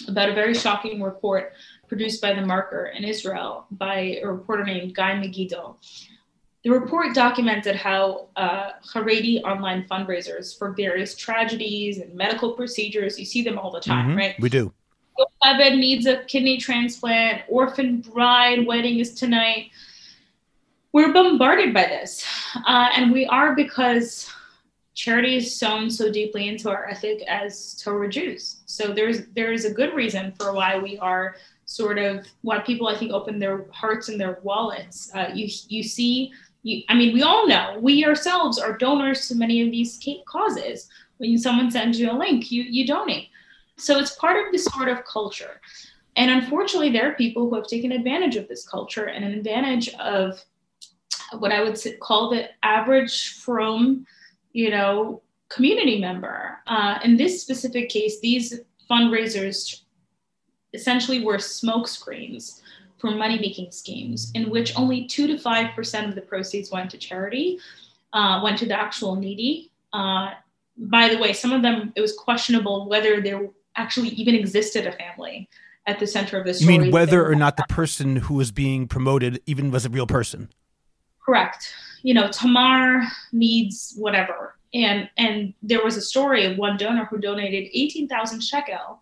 about 0.09 0.29
a 0.29 0.35
very 0.35 0.55
shocking 0.55 1.03
report 1.03 1.53
produced 1.89 2.21
by 2.21 2.35
The 2.35 2.43
Marker 2.43 2.87
in 2.87 3.05
Israel 3.05 3.67
by 3.71 4.19
a 4.23 4.27
reporter 4.27 4.65
named 4.65 4.95
Guy 4.95 5.15
Megiddo. 5.15 5.77
The 6.65 6.71
report 6.71 7.15
documented 7.15 7.77
how 7.77 8.29
uh, 8.37 8.71
Haredi 8.93 9.43
online 9.43 9.87
fundraisers 9.87 10.57
for 10.59 10.73
various 10.73 11.15
tragedies 11.15 11.99
and 11.99 12.15
medical 12.15 12.53
procedures, 12.53 13.19
you 13.19 13.27
see 13.27 13.43
them 13.43 13.59
all 13.59 13.71
the 13.71 13.81
time, 13.81 14.09
mm-hmm. 14.09 14.17
right? 14.17 14.35
We 14.41 14.49
do. 14.49 14.73
Abed 15.45 15.75
needs 15.75 16.07
a 16.07 16.25
kidney 16.25 16.59
transplant, 16.59 17.43
orphan 17.49 18.01
bride 18.01 18.67
wedding 18.67 18.99
is 18.99 19.15
tonight. 19.15 19.71
We're 20.93 21.13
bombarded 21.13 21.75
by 21.75 21.85
this. 21.85 22.25
Uh, 22.67 22.89
and 22.97 23.13
we 23.13 23.27
are 23.27 23.55
because 23.55 24.34
charity 24.95 25.37
is 25.37 25.57
sewn 25.57 25.91
so 25.91 26.11
deeply 26.11 26.49
into 26.49 26.71
our 26.71 26.89
ethic 26.89 27.23
as 27.29 27.81
Torah 27.83 28.09
Jews. 28.09 28.63
So 28.67 28.93
there's 28.93 29.27
there 29.35 29.53
is 29.53 29.65
a 29.65 29.73
good 29.73 29.95
reason 29.95 30.33
for 30.33 30.53
why 30.53 30.79
we 30.79 30.99
are 30.99 31.37
sort 31.67 31.99
of 31.99 32.27
why 32.43 32.61
people 32.61 32.89
I 32.89 32.97
think 32.97 33.13
open 33.13 33.39
their 33.39 33.67
hearts 33.73 34.09
and 34.09 34.21
their 34.21 34.39
wallets. 34.43 35.11
Uh, 35.15 35.31
you 35.35 35.49
you 35.69 35.83
see, 35.83 36.33
you, 36.63 36.83
I 36.89 36.95
mean, 36.95 37.13
we 37.13 37.23
all 37.23 37.47
know 37.47 37.79
we 37.81 38.05
ourselves 38.05 38.59
are 38.59 38.79
donors 38.79 39.29
to 39.29 39.35
many 39.35 39.63
of 39.63 39.71
these 39.71 40.01
causes. 40.27 40.89
When 41.19 41.39
someone 41.39 41.71
sends 41.71 41.99
you 41.99 42.11
a 42.11 42.17
link, 42.17 42.51
you 42.51 42.63
you 42.63 42.87
donate. 42.87 43.29
So 43.77 43.99
it's 43.99 44.15
part 44.15 44.45
of 44.45 44.53
this 44.53 44.65
sort 44.65 44.89
of 44.89 45.05
culture. 45.05 45.61
And 46.17 46.31
unfortunately, 46.31 46.91
there 46.91 47.11
are 47.11 47.15
people 47.15 47.49
who 47.49 47.57
have 47.57 47.67
taken 47.67 47.91
advantage 47.91 48.37
of 48.37 48.47
this 48.47 48.67
culture 48.67 49.07
and 49.07 49.25
an 49.25 49.35
advantage 49.35 49.89
of 49.95 50.45
what 51.39 51.51
I 51.51 51.63
would 51.63 51.77
call 52.01 52.31
the 52.31 52.49
average 52.63 53.35
frum, 53.41 54.07
you 54.55 54.71
know, 54.71 55.21
community 55.51 56.01
member. 56.01 56.59
Uh, 56.67 56.99
in 57.05 57.19
this 57.19 57.43
specific 57.43 57.91
case, 57.91 58.21
these 58.21 58.61
fundraisers 58.91 59.83
essentially 60.73 61.23
were 61.23 61.39
smoke 61.39 61.87
screens 61.87 62.63
for 62.99 63.11
money 63.11 63.39
making 63.39 63.71
schemes 63.71 64.31
in 64.35 64.49
which 64.49 64.75
only 64.77 65.07
2 65.07 65.27
to 65.27 65.35
5% 65.35 66.09
of 66.09 66.15
the 66.15 66.23
proceeds 66.23 66.71
went 66.71 66.91
to 66.91 66.97
charity, 66.97 67.59
uh, 68.15 68.41
went 68.43 68.57
to 68.59 68.67
the 68.67 68.79
actual 68.79 69.15
needy. 69.17 69.71
Uh, 69.93 70.31
by 70.77 71.09
the 71.09 71.19
way, 71.19 71.33
some 71.33 71.53
of 71.53 71.61
them, 71.61 71.93
it 71.97 72.01
was 72.01 72.15
questionable 72.15 72.89
whether 72.89 73.21
there 73.21 73.49
actually 73.77 74.09
even 74.11 74.35
existed 74.35 74.87
a 74.87 74.93
family 74.93 75.49
at 75.87 75.99
the 75.99 76.07
center 76.07 76.39
of 76.39 76.47
this. 76.47 76.61
You 76.61 76.69
mean 76.69 76.91
whether 76.91 77.29
or 77.29 77.35
not 77.35 77.57
the 77.57 77.65
person 77.69 78.17
who 78.17 78.35
was 78.35 78.51
being 78.53 78.87
promoted 78.87 79.43
even 79.47 79.71
was 79.71 79.85
a 79.85 79.91
real 79.91 80.07
person? 80.07 80.49
Correct. 81.25 81.73
You 82.05 82.15
know, 82.15 82.29
Tamar 82.29 83.03
needs 83.33 83.95
whatever. 83.97 84.55
And 84.73 85.09
and 85.17 85.55
there 85.63 85.83
was 85.83 85.97
a 85.97 86.03
story 86.03 86.45
of 86.45 86.59
one 86.59 86.77
donor 86.77 87.07
who 87.07 87.19
donated 87.19 87.71
18,000 87.73 88.41
shekel 88.41 89.01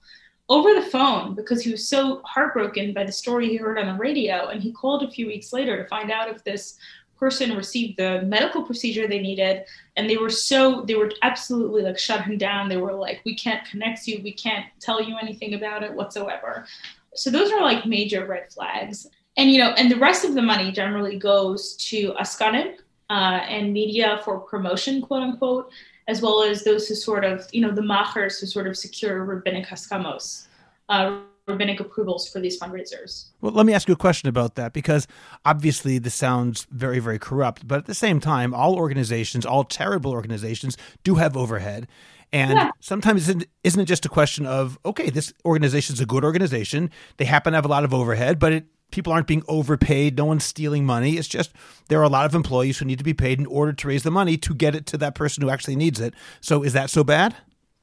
over 0.49 0.75
the 0.75 0.83
phone 0.83 1.35
because 1.35 1.63
he 1.63 1.71
was 1.71 1.89
so 1.89 2.21
heartbroken 2.25 2.93
by 2.93 3.05
the 3.05 3.13
story 3.13 3.49
he 3.49 3.57
heard 3.57 3.79
on 3.79 3.87
the 3.87 3.95
radio. 3.99 4.49
And 4.49 4.63
he 4.63 4.73
called 4.73 5.03
a 5.03 5.11
few 5.11 5.27
weeks 5.27 5.53
later 5.53 5.83
to 5.83 5.89
find 5.89 6.11
out 6.11 6.29
if 6.29 6.45
this 6.45 6.79
person 7.19 7.57
received 7.57 7.97
the 7.99 8.23
medical 8.23 8.63
procedure 8.63 9.07
they 9.09 9.21
needed. 9.21 9.65
And 9.97 10.11
they 10.11 10.17
were 10.17 10.31
so 10.31 10.83
they 10.83 10.95
were 10.95 11.11
absolutely 11.23 11.83
like 11.83 11.99
shut 11.99 12.23
him 12.23 12.37
down. 12.37 12.69
They 12.69 12.77
were 12.77 12.95
like 12.95 13.21
we 13.25 13.35
can't 13.35 13.67
connect 13.67 14.07
you. 14.07 14.21
We 14.23 14.33
can't 14.33 14.67
tell 14.81 15.03
you 15.03 15.17
anything 15.17 15.55
about 15.55 15.83
it 15.83 15.93
whatsoever. 15.95 16.67
So 17.15 17.31
those 17.31 17.51
are 17.51 17.63
like 17.63 17.87
major 17.87 18.27
red 18.27 18.53
flags. 18.53 19.07
And 19.37 19.51
you 19.51 19.59
know 19.59 19.71
and 19.71 19.91
the 19.91 19.97
rest 19.97 20.25
of 20.25 20.35
the 20.35 20.43
money 20.43 20.71
generally 20.71 21.19
goes 21.19 21.77
to 21.89 22.13
askanim 22.21 22.75
uh, 23.13 23.41
and 23.57 23.73
media 23.73 24.21
for 24.25 24.41
promotion 24.53 25.03
quote 25.03 25.23
unquote 25.23 25.71
as 26.09 26.23
well 26.23 26.43
as 26.43 26.65
those 26.65 26.89
who 26.89 26.95
sort 26.95 27.25
of 27.25 27.47
you 27.53 27.61
know 27.65 27.73
the 27.81 27.87
machers 27.95 28.39
who 28.39 28.47
sort 28.47 28.67
of 28.67 28.75
secure 28.77 29.25
rabbinic 29.25 29.67
haskamos 29.67 30.47
uh, 30.89 31.21
rabbinic 31.47 31.81
approvals 31.81 32.29
for 32.29 32.41
these 32.41 32.59
fundraisers. 32.59 33.27
Well, 33.41 33.53
let 33.53 33.67
me 33.67 33.75
ask 33.75 33.89
you 33.89 33.95
a 33.95 33.97
question 33.97 34.29
about 34.29 34.55
that 34.55 34.73
because 34.73 35.07
obviously 35.45 35.99
this 35.99 36.15
sounds 36.15 36.67
very, 36.71 37.01
very 37.01 37.19
corrupt, 37.19 37.67
but 37.67 37.79
at 37.79 37.87
the 37.87 37.95
same 37.95 38.21
time, 38.21 38.55
all 38.55 38.77
organizations, 38.77 39.45
all 39.45 39.65
charitable 39.65 40.13
organizations, 40.13 40.77
do 41.03 41.17
have 41.17 41.37
overhead. 41.37 41.89
And 42.33 42.53
yeah. 42.53 42.71
sometimes 42.81 43.29
isn't, 43.29 43.47
isn't 43.65 43.81
it 43.81 43.85
just 43.87 44.07
a 44.07 44.09
question 44.09 44.47
of, 44.47 44.79
okay, 44.85 45.11
this 45.11 45.33
organization 45.45 45.95
is 45.95 46.01
a 46.01 46.07
good 46.07 46.25
organization. 46.25 46.91
They 47.19 47.25
happen 47.25 47.53
to 47.53 47.57
have 47.57 47.65
a 47.65 47.69
lot 47.69 47.85
of 47.85 47.93
overhead, 47.93 48.39
but 48.39 48.53
it, 48.53 48.67
people 48.93 49.13
aren't 49.13 49.27
being 49.27 49.43
overpaid. 49.49 50.17
No 50.17 50.27
one's 50.27 50.45
stealing 50.45 50.85
money. 50.85 51.17
It's 51.17 51.29
just 51.29 51.53
there 51.89 51.99
are 51.99 52.05
a 52.05 52.09
lot 52.09 52.27
of 52.27 52.35
employees 52.35 52.79
who 52.79 52.85
need 52.85 52.99
to 52.99 53.05
be 53.05 53.15
paid 53.15 53.39
in 53.39 53.47
order 53.47 53.73
to 53.73 53.89
raise 53.89 54.03
the 54.03 54.11
money 54.11 54.37
to 54.37 54.55
get 54.55 54.75
it 54.75 54.87
to 54.87 54.99
that 54.99 55.15
person 55.15 55.43
who 55.43 55.51
actually 55.51 55.77
needs 55.77 56.01
it. 56.01 56.15
So 56.41 56.63
is 56.63 56.73
that 56.75 56.91
so 56.91 57.03
bad? 57.03 57.35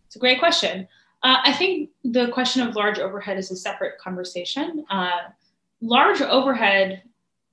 It's 0.08 0.16
a 0.16 0.20
great 0.20 0.40
question. 0.40 0.88
Uh, 1.22 1.38
I 1.44 1.52
think 1.54 1.90
the 2.04 2.30
question 2.30 2.66
of 2.66 2.76
large 2.76 3.00
overhead 3.00 3.38
is 3.38 3.52
a 3.52 3.56
separate 3.56 3.98
conversation. 3.98 4.86
Uh, 4.90 5.20
large 5.82 6.22
overhead 6.22 7.04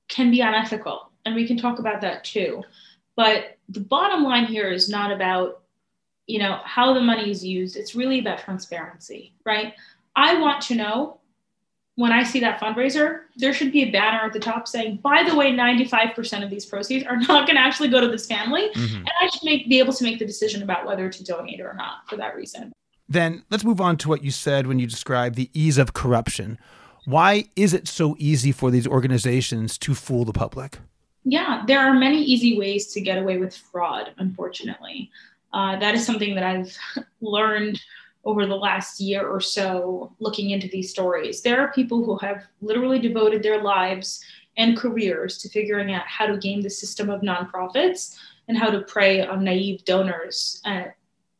can 0.09 0.31
be 0.31 0.41
unethical, 0.41 1.11
and 1.25 1.35
we 1.35 1.47
can 1.47 1.57
talk 1.57 1.79
about 1.79 2.01
that 2.03 2.23
too. 2.23 2.63
But 3.17 3.59
the 3.69 3.81
bottom 3.81 4.23
line 4.23 4.47
here 4.47 4.71
is 4.71 4.89
not 4.89 5.11
about, 5.11 5.63
you 6.27 6.39
know, 6.39 6.61
how 6.65 6.95
the 6.95 7.01
money 7.01 7.31
is 7.31 7.45
used. 7.45 7.77
It's 7.77 7.95
really 7.95 8.21
about 8.21 8.39
transparency, 8.39 9.35
right? 9.45 9.75
I 10.15 10.41
want 10.41 10.63
to 10.63 10.77
know 10.77 11.21
when 11.97 12.13
I 12.13 12.23
see 12.23 12.41
that 12.41 12.61
fundraiser, 12.61 13.23
there 13.37 13.55
should 13.55 13.73
be 13.73 13.83
a 13.83 13.91
banner 13.91 14.21
at 14.21 14.33
the 14.35 14.39
top 14.39 14.69
saying, 14.69 14.99
by 15.03 15.25
the 15.27 15.35
way, 15.35 15.51
95% 15.51 16.45
of 16.45 16.51
these 16.51 16.67
proceeds 16.67 17.07
are 17.07 17.17
not 17.29 17.47
going 17.47 17.57
to 17.57 17.63
actually 17.63 17.89
go 17.89 18.01
to 18.01 18.09
this 18.09 18.27
family. 18.27 18.69
Mm-hmm. 18.75 18.97
And 18.97 19.11
I 19.21 19.29
should 19.29 19.43
make, 19.43 19.69
be 19.69 19.79
able 19.79 19.95
to 19.95 20.05
make 20.05 20.19
the 20.19 20.27
decision 20.27 20.63
about 20.63 20.87
whether 20.87 21.09
to 21.09 21.25
donate 21.25 21.61
or 21.61 21.75
not 21.75 22.09
for 22.09 22.17
that 22.17 22.37
reason. 22.37 22.73
Then 23.09 23.45
let's 23.51 23.65
move 23.65 23.81
on 23.81 23.97
to 23.99 24.09
what 24.09 24.23
you 24.23 24.31
said 24.31 24.67
when 24.67 24.79
you 24.79 24.87
described 24.87 25.37
the 25.37 25.51
ease 25.55 25.79
of 25.79 25.95
corruption. 25.95 26.59
Why 27.07 27.45
is 27.57 27.73
it 27.73 27.89
so 27.89 28.15
easy 28.19 28.53
for 28.53 28.71
these 28.71 28.87
organizations 28.87 29.79
to 29.79 29.95
fool 29.95 30.25
the 30.25 30.33
public? 30.33 30.79
Yeah, 31.25 31.63
there 31.67 31.81
are 31.81 31.95
many 31.95 32.23
easy 32.23 32.59
ways 32.59 32.89
to 32.93 33.01
get 33.01 33.19
away 33.19 33.39
with 33.39 33.57
fraud, 33.57 34.13
unfortunately. 34.19 35.11
Uh, 35.53 35.79
that 35.79 35.95
is 35.95 36.05
something 36.05 36.35
that 36.35 36.45
I've 36.45 36.77
learned 37.21 37.81
over 38.27 38.45
the 38.45 38.57
last 38.57 39.01
year 39.01 39.27
or 39.27 39.41
so 39.41 40.13
looking 40.19 40.51
into 40.51 40.69
these 40.69 40.91
stories. 40.91 41.41
There 41.41 41.61
are 41.61 41.73
people 41.73 42.05
who 42.05 42.19
have 42.19 42.45
literally 42.61 42.99
devoted 42.99 43.43
their 43.43 43.63
lives 43.63 44.23
and 44.57 44.77
careers 44.77 45.39
to 45.39 45.49
figuring 45.49 45.95
out 45.95 46.07
how 46.07 46.27
to 46.27 46.37
game 46.37 46.61
the 46.61 46.71
system 46.71 47.09
of 47.09 47.21
nonprofits 47.21 48.19
and 48.49 48.59
how 48.59 48.69
to 48.71 48.81
prey 48.81 49.25
on 49.25 49.45
naive 49.45 49.85
donors 49.85 50.61
uh, 50.65 50.85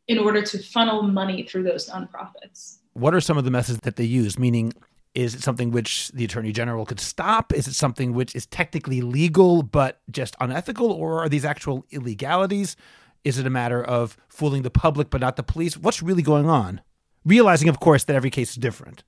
in 0.07 0.19
order 0.19 0.43
to 0.43 0.59
funnel 0.59 1.03
money 1.03 1.43
through 1.43 1.65
those 1.65 1.89
nonprofits. 1.91 2.79
What 2.93 3.15
are 3.15 3.21
some 3.21 3.37
of 3.37 3.45
the 3.45 3.51
methods 3.51 3.81
that 3.81 3.97
they 3.97 4.05
use? 4.05 4.39
Meaning, 4.39 4.73
is 5.15 5.35
it 5.35 5.43
something 5.43 5.71
which 5.71 6.11
the 6.11 6.25
attorney 6.25 6.53
general 6.53 6.87
could 6.87 7.01
stop? 7.01 7.53
Is 7.53 7.67
it 7.67 7.75
something 7.75 8.13
which 8.13 8.35
is 8.35 8.47
technically 8.47 9.01
legal 9.01 9.63
but 9.63 10.01
just 10.11 10.37
unethical? 10.41 10.91
Or 10.93 11.23
are 11.23 11.29
these 11.29 11.45
actual 11.45 11.85
illegalities? 11.91 12.77
Is 13.27 13.39
it 13.39 13.47
a 13.47 13.51
matter 13.51 13.83
of 13.83 14.17
fooling 14.29 14.63
the 14.63 14.71
public 14.71 15.11
but 15.11 15.21
not 15.21 15.35
the 15.35 15.43
police? 15.43 15.77
What's 15.77 16.01
really 16.01 16.23
going 16.23 16.49
on? 16.49 16.81
Realizing, 17.25 17.69
of 17.69 17.81
course, 17.81 18.05
that 18.05 18.15
every 18.15 18.31
case 18.31 18.51
is 18.51 18.55
different. 18.55 19.03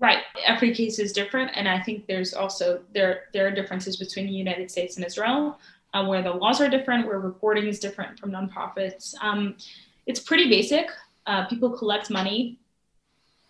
Right. 0.00 0.20
Every 0.46 0.74
case 0.74 0.98
is 0.98 1.12
different. 1.12 1.50
And 1.54 1.68
I 1.68 1.78
think 1.78 2.06
there's 2.06 2.32
also 2.32 2.80
there 2.94 3.24
there 3.34 3.46
are 3.46 3.50
differences 3.50 3.98
between 3.98 4.24
the 4.26 4.32
United 4.32 4.70
States 4.70 4.96
and 4.96 5.04
Israel, 5.04 5.58
uh, 5.92 6.06
where 6.06 6.22
the 6.22 6.30
laws 6.30 6.62
are 6.62 6.70
different, 6.70 7.06
where 7.06 7.20
reporting 7.20 7.66
is 7.66 7.78
different 7.78 8.18
from 8.18 8.30
nonprofits. 8.30 9.14
Um, 9.20 9.56
it's 10.06 10.20
pretty 10.20 10.48
basic. 10.48 10.86
Uh, 11.26 11.44
people 11.44 11.68
collect 11.68 12.08
money, 12.08 12.58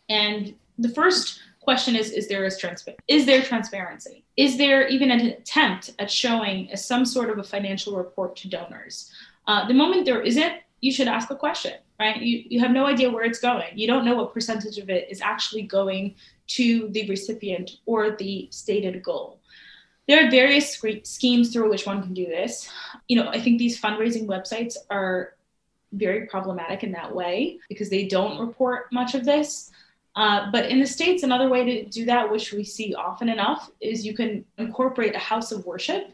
and 0.08 0.52
the 0.78 0.88
first 0.88 1.38
question 1.60 1.94
is: 1.94 2.10
Is 2.10 2.26
there 2.26 2.44
is 2.44 2.60
transpa- 2.60 2.96
Is 3.06 3.24
there 3.24 3.40
transparency? 3.40 4.24
Is 4.36 4.58
there 4.58 4.88
even 4.88 5.12
an 5.12 5.20
attempt 5.20 5.94
at 6.00 6.10
showing 6.10 6.74
some 6.74 7.04
sort 7.04 7.30
of 7.30 7.38
a 7.38 7.44
financial 7.44 7.96
report 7.96 8.34
to 8.38 8.48
donors? 8.48 9.12
Uh, 9.48 9.66
the 9.66 9.74
moment 9.74 10.04
there 10.04 10.20
isn't, 10.20 10.52
you 10.80 10.92
should 10.92 11.08
ask 11.08 11.30
a 11.30 11.34
question, 11.34 11.72
right? 11.98 12.20
You, 12.20 12.44
you 12.48 12.60
have 12.60 12.70
no 12.70 12.84
idea 12.84 13.10
where 13.10 13.24
it's 13.24 13.40
going. 13.40 13.70
You 13.74 13.86
don't 13.86 14.04
know 14.04 14.14
what 14.14 14.34
percentage 14.34 14.76
of 14.78 14.90
it 14.90 15.08
is 15.10 15.22
actually 15.22 15.62
going 15.62 16.14
to 16.48 16.88
the 16.90 17.08
recipient 17.08 17.78
or 17.86 18.10
the 18.10 18.48
stated 18.52 19.02
goal. 19.02 19.40
There 20.06 20.24
are 20.24 20.30
various 20.30 20.80
schemes 21.02 21.52
through 21.52 21.70
which 21.70 21.86
one 21.86 22.02
can 22.02 22.14
do 22.14 22.26
this. 22.26 22.70
You 23.08 23.16
know, 23.16 23.28
I 23.30 23.40
think 23.40 23.58
these 23.58 23.80
fundraising 23.80 24.26
websites 24.26 24.76
are 24.90 25.34
very 25.92 26.26
problematic 26.26 26.84
in 26.84 26.92
that 26.92 27.14
way 27.14 27.58
because 27.68 27.88
they 27.88 28.06
don't 28.06 28.38
report 28.38 28.92
much 28.92 29.14
of 29.14 29.24
this. 29.24 29.70
Uh, 30.14 30.50
but 30.50 30.66
in 30.66 30.80
the 30.80 30.86
States, 30.86 31.22
another 31.22 31.48
way 31.48 31.64
to 31.64 31.84
do 31.88 32.04
that, 32.06 32.30
which 32.30 32.52
we 32.52 32.64
see 32.64 32.94
often 32.94 33.28
enough, 33.28 33.70
is 33.80 34.04
you 34.04 34.14
can 34.14 34.44
incorporate 34.58 35.14
a 35.14 35.18
house 35.18 35.52
of 35.52 35.64
worship 35.64 36.10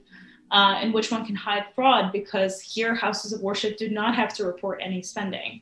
uh, 0.55 0.79
in 0.81 0.93
which 0.93 1.11
one 1.11 1.27
can 1.27 1.35
hide 1.35 1.65
fraud 1.75 2.13
because 2.13 2.61
here 2.61 2.95
houses 2.95 3.33
of 3.33 3.41
worship 3.41 3.77
do 3.77 3.91
not 3.91 4.15
have 4.15 4.33
to 4.33 4.45
report 4.45 4.81
any 4.81 5.03
spending. 5.03 5.61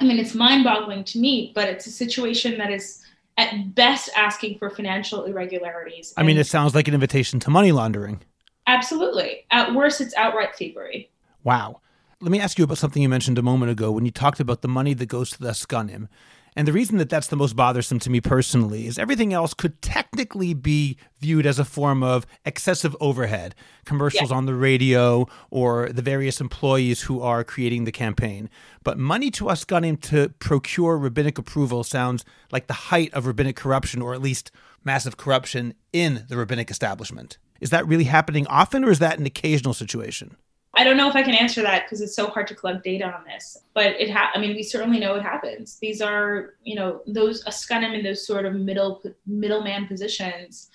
I 0.00 0.04
mean, 0.04 0.18
it's 0.18 0.34
mind 0.34 0.64
boggling 0.64 1.04
to 1.04 1.18
me, 1.20 1.52
but 1.54 1.68
it's 1.68 1.86
a 1.86 1.90
situation 1.90 2.56
that 2.56 2.72
is 2.72 3.04
at 3.36 3.74
best 3.74 4.08
asking 4.16 4.58
for 4.58 4.70
financial 4.70 5.24
irregularities. 5.24 6.14
I 6.16 6.22
mean, 6.22 6.38
it 6.38 6.46
sounds 6.46 6.74
like 6.74 6.88
an 6.88 6.94
invitation 6.94 7.38
to 7.40 7.50
money 7.50 7.70
laundering. 7.70 8.22
Absolutely. 8.66 9.44
At 9.50 9.74
worst, 9.74 10.00
it's 10.00 10.14
outright 10.14 10.56
thievery. 10.56 11.10
Wow. 11.42 11.82
Let 12.22 12.30
me 12.30 12.40
ask 12.40 12.56
you 12.56 12.64
about 12.64 12.78
something 12.78 13.02
you 13.02 13.10
mentioned 13.10 13.36
a 13.36 13.42
moment 13.42 13.72
ago 13.72 13.92
when 13.92 14.06
you 14.06 14.10
talked 14.10 14.40
about 14.40 14.62
the 14.62 14.68
money 14.68 14.94
that 14.94 15.06
goes 15.06 15.32
to 15.32 15.38
the 15.38 15.50
askanim. 15.50 16.08
And 16.56 16.68
the 16.68 16.72
reason 16.72 16.98
that 16.98 17.08
that's 17.08 17.26
the 17.26 17.36
most 17.36 17.56
bothersome 17.56 17.98
to 18.00 18.10
me 18.10 18.20
personally 18.20 18.86
is 18.86 18.98
everything 18.98 19.32
else 19.32 19.54
could 19.54 19.82
technically 19.82 20.54
be 20.54 20.96
viewed 21.18 21.46
as 21.46 21.58
a 21.58 21.64
form 21.64 22.02
of 22.02 22.26
excessive 22.44 22.96
overhead, 23.00 23.56
commercials 23.84 24.30
yeah. 24.30 24.36
on 24.36 24.46
the 24.46 24.54
radio 24.54 25.26
or 25.50 25.88
the 25.88 26.02
various 26.02 26.40
employees 26.40 27.02
who 27.02 27.20
are 27.20 27.42
creating 27.42 27.84
the 27.84 27.92
campaign. 27.92 28.48
But 28.84 28.98
money 28.98 29.30
to 29.32 29.46
askanim 29.46 30.00
to 30.02 30.28
procure 30.38 30.96
rabbinic 30.96 31.38
approval 31.38 31.82
sounds 31.82 32.24
like 32.52 32.68
the 32.68 32.74
height 32.74 33.12
of 33.14 33.26
rabbinic 33.26 33.56
corruption, 33.56 34.00
or 34.00 34.14
at 34.14 34.22
least 34.22 34.52
massive 34.84 35.16
corruption 35.16 35.74
in 35.92 36.24
the 36.28 36.36
rabbinic 36.36 36.70
establishment. 36.70 37.38
Is 37.60 37.70
that 37.70 37.86
really 37.86 38.04
happening 38.04 38.46
often, 38.46 38.84
or 38.84 38.90
is 38.90 38.98
that 39.00 39.18
an 39.18 39.26
occasional 39.26 39.74
situation? 39.74 40.36
I 40.76 40.84
don't 40.84 40.96
know 40.96 41.08
if 41.08 41.16
I 41.16 41.22
can 41.22 41.34
answer 41.34 41.62
that 41.62 41.84
because 41.84 42.00
it's 42.00 42.14
so 42.14 42.28
hard 42.28 42.46
to 42.48 42.54
collect 42.54 42.84
data 42.84 43.04
on 43.04 43.24
this. 43.24 43.58
But 43.74 44.00
it 44.00 44.10
ha- 44.10 44.30
I 44.34 44.38
mean, 44.38 44.54
we 44.54 44.62
certainly 44.62 44.98
know 44.98 45.14
it 45.14 45.22
happens. 45.22 45.78
These 45.78 46.00
are, 46.00 46.54
you 46.62 46.74
know, 46.74 47.02
those 47.06 47.44
Askunim 47.44 47.94
in 47.96 48.02
those 48.02 48.26
sort 48.26 48.46
of 48.46 48.54
middle 48.54 49.02
middleman 49.26 49.86
positions 49.86 50.70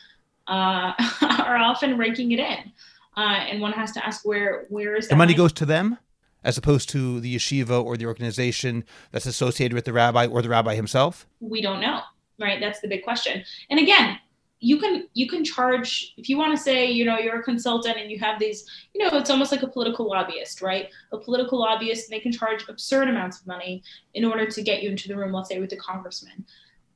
uh, 0.47 0.93
are 1.21 1.57
often 1.57 1.97
raking 1.97 2.31
it 2.31 2.39
in, 2.39 2.71
uh, 3.17 3.45
and 3.49 3.61
one 3.61 3.73
has 3.73 3.91
to 3.93 4.05
ask 4.05 4.25
where 4.25 4.65
where 4.69 4.95
is 4.95 5.07
the 5.07 5.15
money, 5.15 5.33
money 5.33 5.37
goes 5.37 5.53
to 5.53 5.65
them 5.65 5.97
as 6.43 6.57
opposed 6.57 6.89
to 6.89 7.19
the 7.19 7.35
yeshiva 7.35 7.83
or 7.83 7.97
the 7.97 8.05
organization 8.05 8.85
that's 9.11 9.25
associated 9.25 9.75
with 9.75 9.85
the 9.85 9.93
rabbi 9.93 10.25
or 10.25 10.41
the 10.41 10.49
rabbi 10.49 10.75
himself? 10.75 11.27
We 11.39 11.61
don't 11.61 11.81
know, 11.81 12.01
right? 12.39 12.59
That's 12.59 12.79
the 12.79 12.87
big 12.87 13.03
question. 13.03 13.43
And 13.69 13.79
again, 13.79 14.19
you 14.59 14.77
can 14.77 15.07
you 15.13 15.27
can 15.27 15.43
charge 15.43 16.13
if 16.17 16.27
you 16.27 16.37
want 16.37 16.55
to 16.55 16.61
say 16.61 16.85
you 16.85 17.05
know 17.05 17.17
you're 17.17 17.39
a 17.39 17.43
consultant 17.43 17.97
and 17.97 18.11
you 18.11 18.19
have 18.19 18.39
these 18.39 18.65
you 18.93 19.03
know 19.03 19.17
it's 19.17 19.29
almost 19.29 19.51
like 19.51 19.63
a 19.63 19.67
political 19.67 20.07
lobbyist 20.07 20.61
right? 20.61 20.89
A 21.11 21.17
political 21.17 21.59
lobbyist 21.59 22.09
they 22.09 22.19
can 22.19 22.31
charge 22.31 22.67
absurd 22.67 23.07
amounts 23.07 23.39
of 23.39 23.47
money 23.47 23.83
in 24.13 24.25
order 24.25 24.45
to 24.45 24.61
get 24.61 24.83
you 24.83 24.89
into 24.89 25.07
the 25.07 25.15
room 25.15 25.31
let's 25.31 25.49
say 25.49 25.59
with 25.59 25.69
the 25.69 25.77
congressman. 25.77 26.45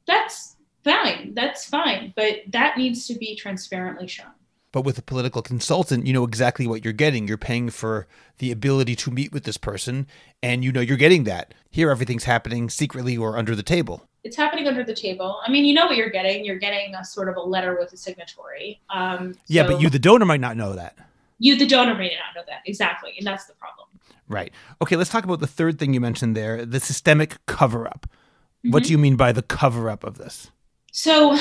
That's 0.06 0.58
fine 0.84 1.34
that's 1.34 1.66
fine 1.66 2.14
but 2.16 2.40
that 2.50 2.78
needs 2.78 3.08
to 3.08 3.16
be 3.16 3.36
transparently 3.36 4.08
shown. 4.08 4.28
But 4.74 4.82
with 4.82 4.98
a 4.98 5.04
political 5.04 5.42
consultant 5.42 6.06
you 6.06 6.12
know 6.12 6.26
exactly 6.26 6.68
what 6.68 6.84
you're 6.84 6.94
getting. 6.94 7.28
You're 7.28 7.38
paying 7.38 7.70
for 7.70 8.08
the 8.40 8.52
ability 8.52 8.96
to 8.98 9.12
meet 9.12 9.32
with 9.32 9.46
this 9.46 9.58
person 9.58 10.08
and 10.42 10.66
you 10.66 10.74
know 10.74 10.82
you're 10.82 10.98
getting 10.98 11.24
that. 11.26 11.54
Here 11.70 11.90
everything's 11.90 12.26
happening 12.26 12.70
secretly 12.70 13.16
or 13.16 13.38
under 13.38 13.56
the 13.56 13.64
table 13.64 14.10
it's 14.24 14.38
happening 14.38 14.68
under 14.68 14.84
the 14.84 14.94
table. 14.94 15.40
I 15.46 15.52
mean, 15.52 15.66
you 15.66 15.74
know 15.74 15.86
what 15.86 15.96
you're 15.96 16.10
getting. 16.10 16.46
You're 16.46 16.60
getting 16.60 16.96
a 16.96 17.04
sort 17.04 17.30
of 17.30 17.36
a 17.36 17.42
letter 17.42 17.78
with 17.78 17.92
a 17.94 17.98
signatory. 17.98 18.82
Um, 18.90 19.36
yeah, 19.48 19.64
so 19.64 19.74
but 19.74 19.82
you, 19.82 19.90
the 19.90 20.00
donor, 20.00 20.26
might 20.26 20.40
not 20.40 20.56
know 20.56 20.74
that. 20.74 20.98
You, 21.40 21.58
the 21.58 21.68
donor, 21.68 21.96
may 21.96 22.10
not 22.10 22.36
know 22.36 22.44
that 22.48 22.62
exactly, 22.66 23.14
and 23.18 23.28
that's 23.28 23.46
the 23.46 23.54
problem. 23.54 23.88
Right. 24.30 24.54
Okay. 24.82 24.96
Let's 24.96 25.10
talk 25.10 25.26
about 25.26 25.42
the 25.42 25.48
third 25.48 25.78
thing 25.78 25.94
you 25.94 26.00
mentioned 26.00 26.38
there: 26.38 26.66
the 26.66 26.80
systemic 26.80 27.46
cover-up. 27.46 28.08
Mm-hmm. 28.10 28.72
What 28.72 28.84
do 28.84 28.92
you 28.92 28.98
mean 28.98 29.18
by 29.18 29.34
the 29.34 29.42
cover-up 29.42 30.06
of 30.06 30.18
this? 30.18 30.50
So, 30.94 31.38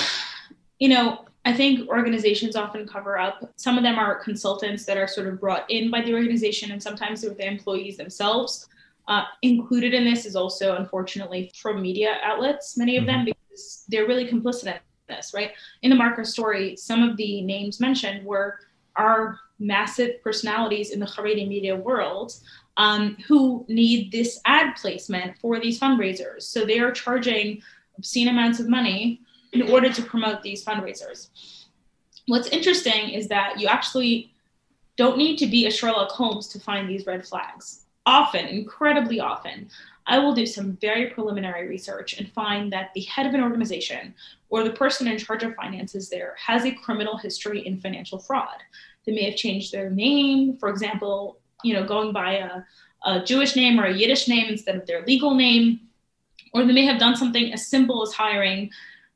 you 0.81 0.88
know, 0.88 1.25
I 1.45 1.53
think 1.53 1.88
organizations 1.88 2.57
often 2.57 2.87
cover 2.87 3.18
up. 3.18 3.53
Some 3.57 3.77
of 3.77 3.85
them 3.85 3.99
are 3.99 4.16
consultants 4.16 4.85
that 4.87 4.97
are 4.97 5.07
sort 5.07 5.29
of 5.29 5.40
brought 5.40 5.71
in 5.71 5.90
by 5.90 6.01
the 6.01 6.14
organization, 6.14 6.73
and 6.73 6.83
sometimes 6.83 7.23
they're 7.23 7.35
the 7.35 7.47
employees 7.47 7.97
themselves. 7.97 8.68
Uh, 9.12 9.25
included 9.42 9.92
in 9.92 10.07
this 10.07 10.25
is 10.25 10.35
also, 10.35 10.77
unfortunately, 10.77 11.53
from 11.55 11.83
media 11.83 12.16
outlets, 12.22 12.79
many 12.79 12.96
of 12.96 13.05
them, 13.05 13.27
mm-hmm. 13.27 13.33
because 13.51 13.85
they're 13.88 14.07
really 14.07 14.27
complicit 14.27 14.64
in 14.64 14.81
this, 15.07 15.35
right? 15.35 15.51
In 15.83 15.90
the 15.90 15.96
Marker 15.96 16.25
story, 16.25 16.77
some 16.77 17.03
of 17.03 17.18
the 17.18 17.42
names 17.42 17.79
mentioned 17.79 18.25
were 18.25 18.61
our 18.96 19.38
massive 19.59 20.22
personalities 20.22 20.92
in 20.92 20.98
the 20.98 21.05
Haredi 21.05 21.46
media 21.46 21.77
world 21.77 22.33
um, 22.79 23.18
who 23.29 23.66
need 23.68 24.11
this 24.12 24.40
ad 24.46 24.77
placement 24.77 25.37
for 25.42 25.61
these 25.61 25.79
fundraisers. 25.79 26.44
So 26.44 26.64
they 26.64 26.79
are 26.79 26.90
charging 26.90 27.61
obscene 27.98 28.29
amounts 28.29 28.61
of 28.61 28.66
money 28.66 29.20
in 29.53 29.61
order 29.61 29.92
to 29.92 30.03
promote 30.03 30.40
these 30.42 30.64
fundraisers. 30.64 31.29
What's 32.29 32.48
interesting 32.48 33.11
is 33.11 33.29
that 33.29 33.61
you 33.61 33.66
actually 33.66 34.33
don't 34.96 35.18
need 35.18 35.37
to 35.37 35.46
be 35.46 35.66
a 35.66 35.70
Sherlock 35.70 36.12
Holmes 36.12 36.48
to 36.48 36.59
find 36.59 36.88
these 36.88 37.05
red 37.05 37.27
flags 37.27 37.82
often, 38.07 38.47
incredibly 38.47 39.21
often, 39.21 39.69
I 40.07 40.19
will 40.19 40.35
do 40.35 40.47
some 40.47 40.77
very 40.81 41.11
preliminary 41.11 41.69
research 41.69 42.19
and 42.19 42.31
find 42.33 42.73
that 42.73 42.91
the 42.95 43.03
head 43.03 43.27
of 43.27 43.35
an 43.35 43.43
organization 43.43 44.15
or 44.49 44.65
the 44.65 44.71
person 44.71 45.07
in 45.07 45.19
charge 45.19 45.43
of 45.45 45.55
finances 45.55 46.09
there 46.09 46.35
has 46.45 46.65
a 46.65 46.73
criminal 46.73 47.17
history 47.17 47.65
in 47.67 47.81
financial 47.81 48.19
fraud. 48.19 48.59
They 49.07 49.12
may 49.12 49.31
have 49.31 49.37
changed 49.37 49.73
their 49.73 49.91
name, 49.91 50.57
for 50.57 50.69
example, 50.69 51.38
you 51.62 51.75
know, 51.75 51.85
going 51.85 52.12
by 52.12 52.35
a, 52.35 52.62
a 53.05 53.25
Jewish 53.25 53.55
name 53.55 53.79
or 53.79 53.85
a 53.85 53.95
Yiddish 53.95 54.29
name 54.29 54.49
instead 54.49 54.77
of 54.77 54.87
their 54.87 55.05
legal 55.07 55.35
name, 55.35 55.81
or 56.53 56.65
they 56.65 56.73
may 56.73 56.85
have 56.85 57.01
done 57.01 57.17
something 57.17 57.53
as 57.53 57.67
simple 57.67 58.03
as 58.03 58.12
hiring, 58.12 58.71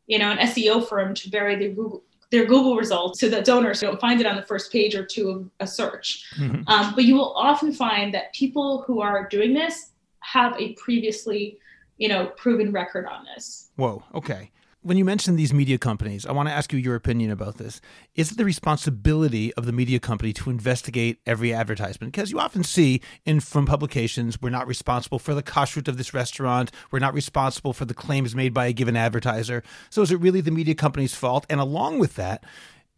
you 0.06 0.18
know, 0.18 0.30
an 0.30 0.38
SEO 0.38 0.88
firm 0.88 1.14
to 1.14 1.30
vary 1.30 1.56
the 1.56 1.68
Google, 1.68 2.02
their 2.30 2.44
Google 2.44 2.76
results 2.76 3.20
so 3.20 3.28
that 3.28 3.44
donors 3.44 3.80
don't 3.80 4.00
find 4.00 4.20
it 4.20 4.26
on 4.26 4.36
the 4.36 4.42
first 4.42 4.72
page 4.72 4.94
or 4.94 5.04
two 5.04 5.30
of 5.30 5.50
a 5.60 5.66
search. 5.66 6.24
Mm-hmm. 6.38 6.68
Um, 6.68 6.94
but 6.94 7.04
you 7.04 7.14
will 7.14 7.32
often 7.34 7.72
find 7.72 8.12
that 8.14 8.32
people 8.32 8.82
who 8.86 9.00
are 9.00 9.28
doing 9.28 9.54
this 9.54 9.92
have 10.20 10.60
a 10.60 10.72
previously, 10.74 11.58
you 11.98 12.08
know, 12.08 12.26
proven 12.36 12.72
record 12.72 13.06
on 13.06 13.24
this. 13.34 13.70
Whoa. 13.76 14.02
Okay 14.14 14.50
when 14.86 14.96
you 14.96 15.04
mention 15.04 15.34
these 15.34 15.52
media 15.52 15.78
companies, 15.78 16.24
I 16.24 16.30
want 16.30 16.48
to 16.48 16.54
ask 16.54 16.72
you 16.72 16.78
your 16.78 16.94
opinion 16.94 17.32
about 17.32 17.56
this. 17.56 17.80
Is 18.14 18.30
it 18.30 18.38
the 18.38 18.44
responsibility 18.44 19.52
of 19.54 19.66
the 19.66 19.72
media 19.72 19.98
company 19.98 20.32
to 20.34 20.48
investigate 20.48 21.18
every 21.26 21.52
advertisement? 21.52 22.12
Because 22.12 22.30
you 22.30 22.38
often 22.38 22.62
see 22.62 23.00
in 23.24 23.40
frum 23.40 23.66
publications, 23.66 24.40
we're 24.40 24.50
not 24.50 24.68
responsible 24.68 25.18
for 25.18 25.34
the 25.34 25.42
kashrut 25.42 25.88
of 25.88 25.96
this 25.96 26.14
restaurant. 26.14 26.70
We're 26.92 27.00
not 27.00 27.14
responsible 27.14 27.72
for 27.72 27.84
the 27.84 27.94
claims 27.94 28.36
made 28.36 28.54
by 28.54 28.66
a 28.66 28.72
given 28.72 28.94
advertiser. 28.94 29.64
So 29.90 30.02
is 30.02 30.12
it 30.12 30.20
really 30.20 30.40
the 30.40 30.52
media 30.52 30.76
company's 30.76 31.16
fault? 31.16 31.46
And 31.50 31.58
along 31.58 31.98
with 31.98 32.14
that, 32.14 32.44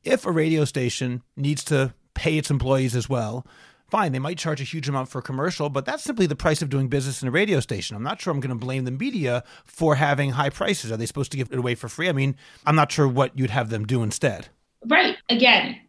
if 0.04 0.26
a 0.26 0.30
radio 0.30 0.66
station 0.66 1.22
needs 1.38 1.64
to 1.64 1.94
pay 2.12 2.36
its 2.36 2.50
employees 2.50 2.94
as 2.94 3.08
well, 3.08 3.46
fine, 3.88 4.12
they 4.12 4.18
might 4.18 4.38
charge 4.38 4.60
a 4.60 4.64
huge 4.64 4.88
amount 4.88 5.08
for 5.08 5.18
a 5.18 5.22
commercial, 5.22 5.68
but 5.68 5.84
that's 5.84 6.02
simply 6.02 6.26
the 6.26 6.36
price 6.36 6.62
of 6.62 6.68
doing 6.68 6.88
business 6.88 7.22
in 7.22 7.28
a 7.28 7.30
radio 7.30 7.60
station. 7.60 7.96
I'm 7.96 8.02
not 8.02 8.20
sure 8.20 8.32
I'm 8.32 8.40
going 8.40 8.50
to 8.50 8.54
blame 8.54 8.84
the 8.84 8.90
media 8.90 9.44
for 9.64 9.96
having 9.96 10.30
high 10.30 10.50
prices. 10.50 10.92
Are 10.92 10.96
they 10.96 11.06
supposed 11.06 11.30
to 11.32 11.36
give 11.36 11.50
it 11.50 11.58
away 11.58 11.74
for 11.74 11.88
free? 11.88 12.08
I 12.08 12.12
mean, 12.12 12.36
I'm 12.66 12.76
not 12.76 12.92
sure 12.92 13.08
what 13.08 13.36
you'd 13.38 13.50
have 13.50 13.70
them 13.70 13.86
do 13.86 14.02
instead. 14.02 14.48
Right. 14.86 15.16
Again, 15.28 15.80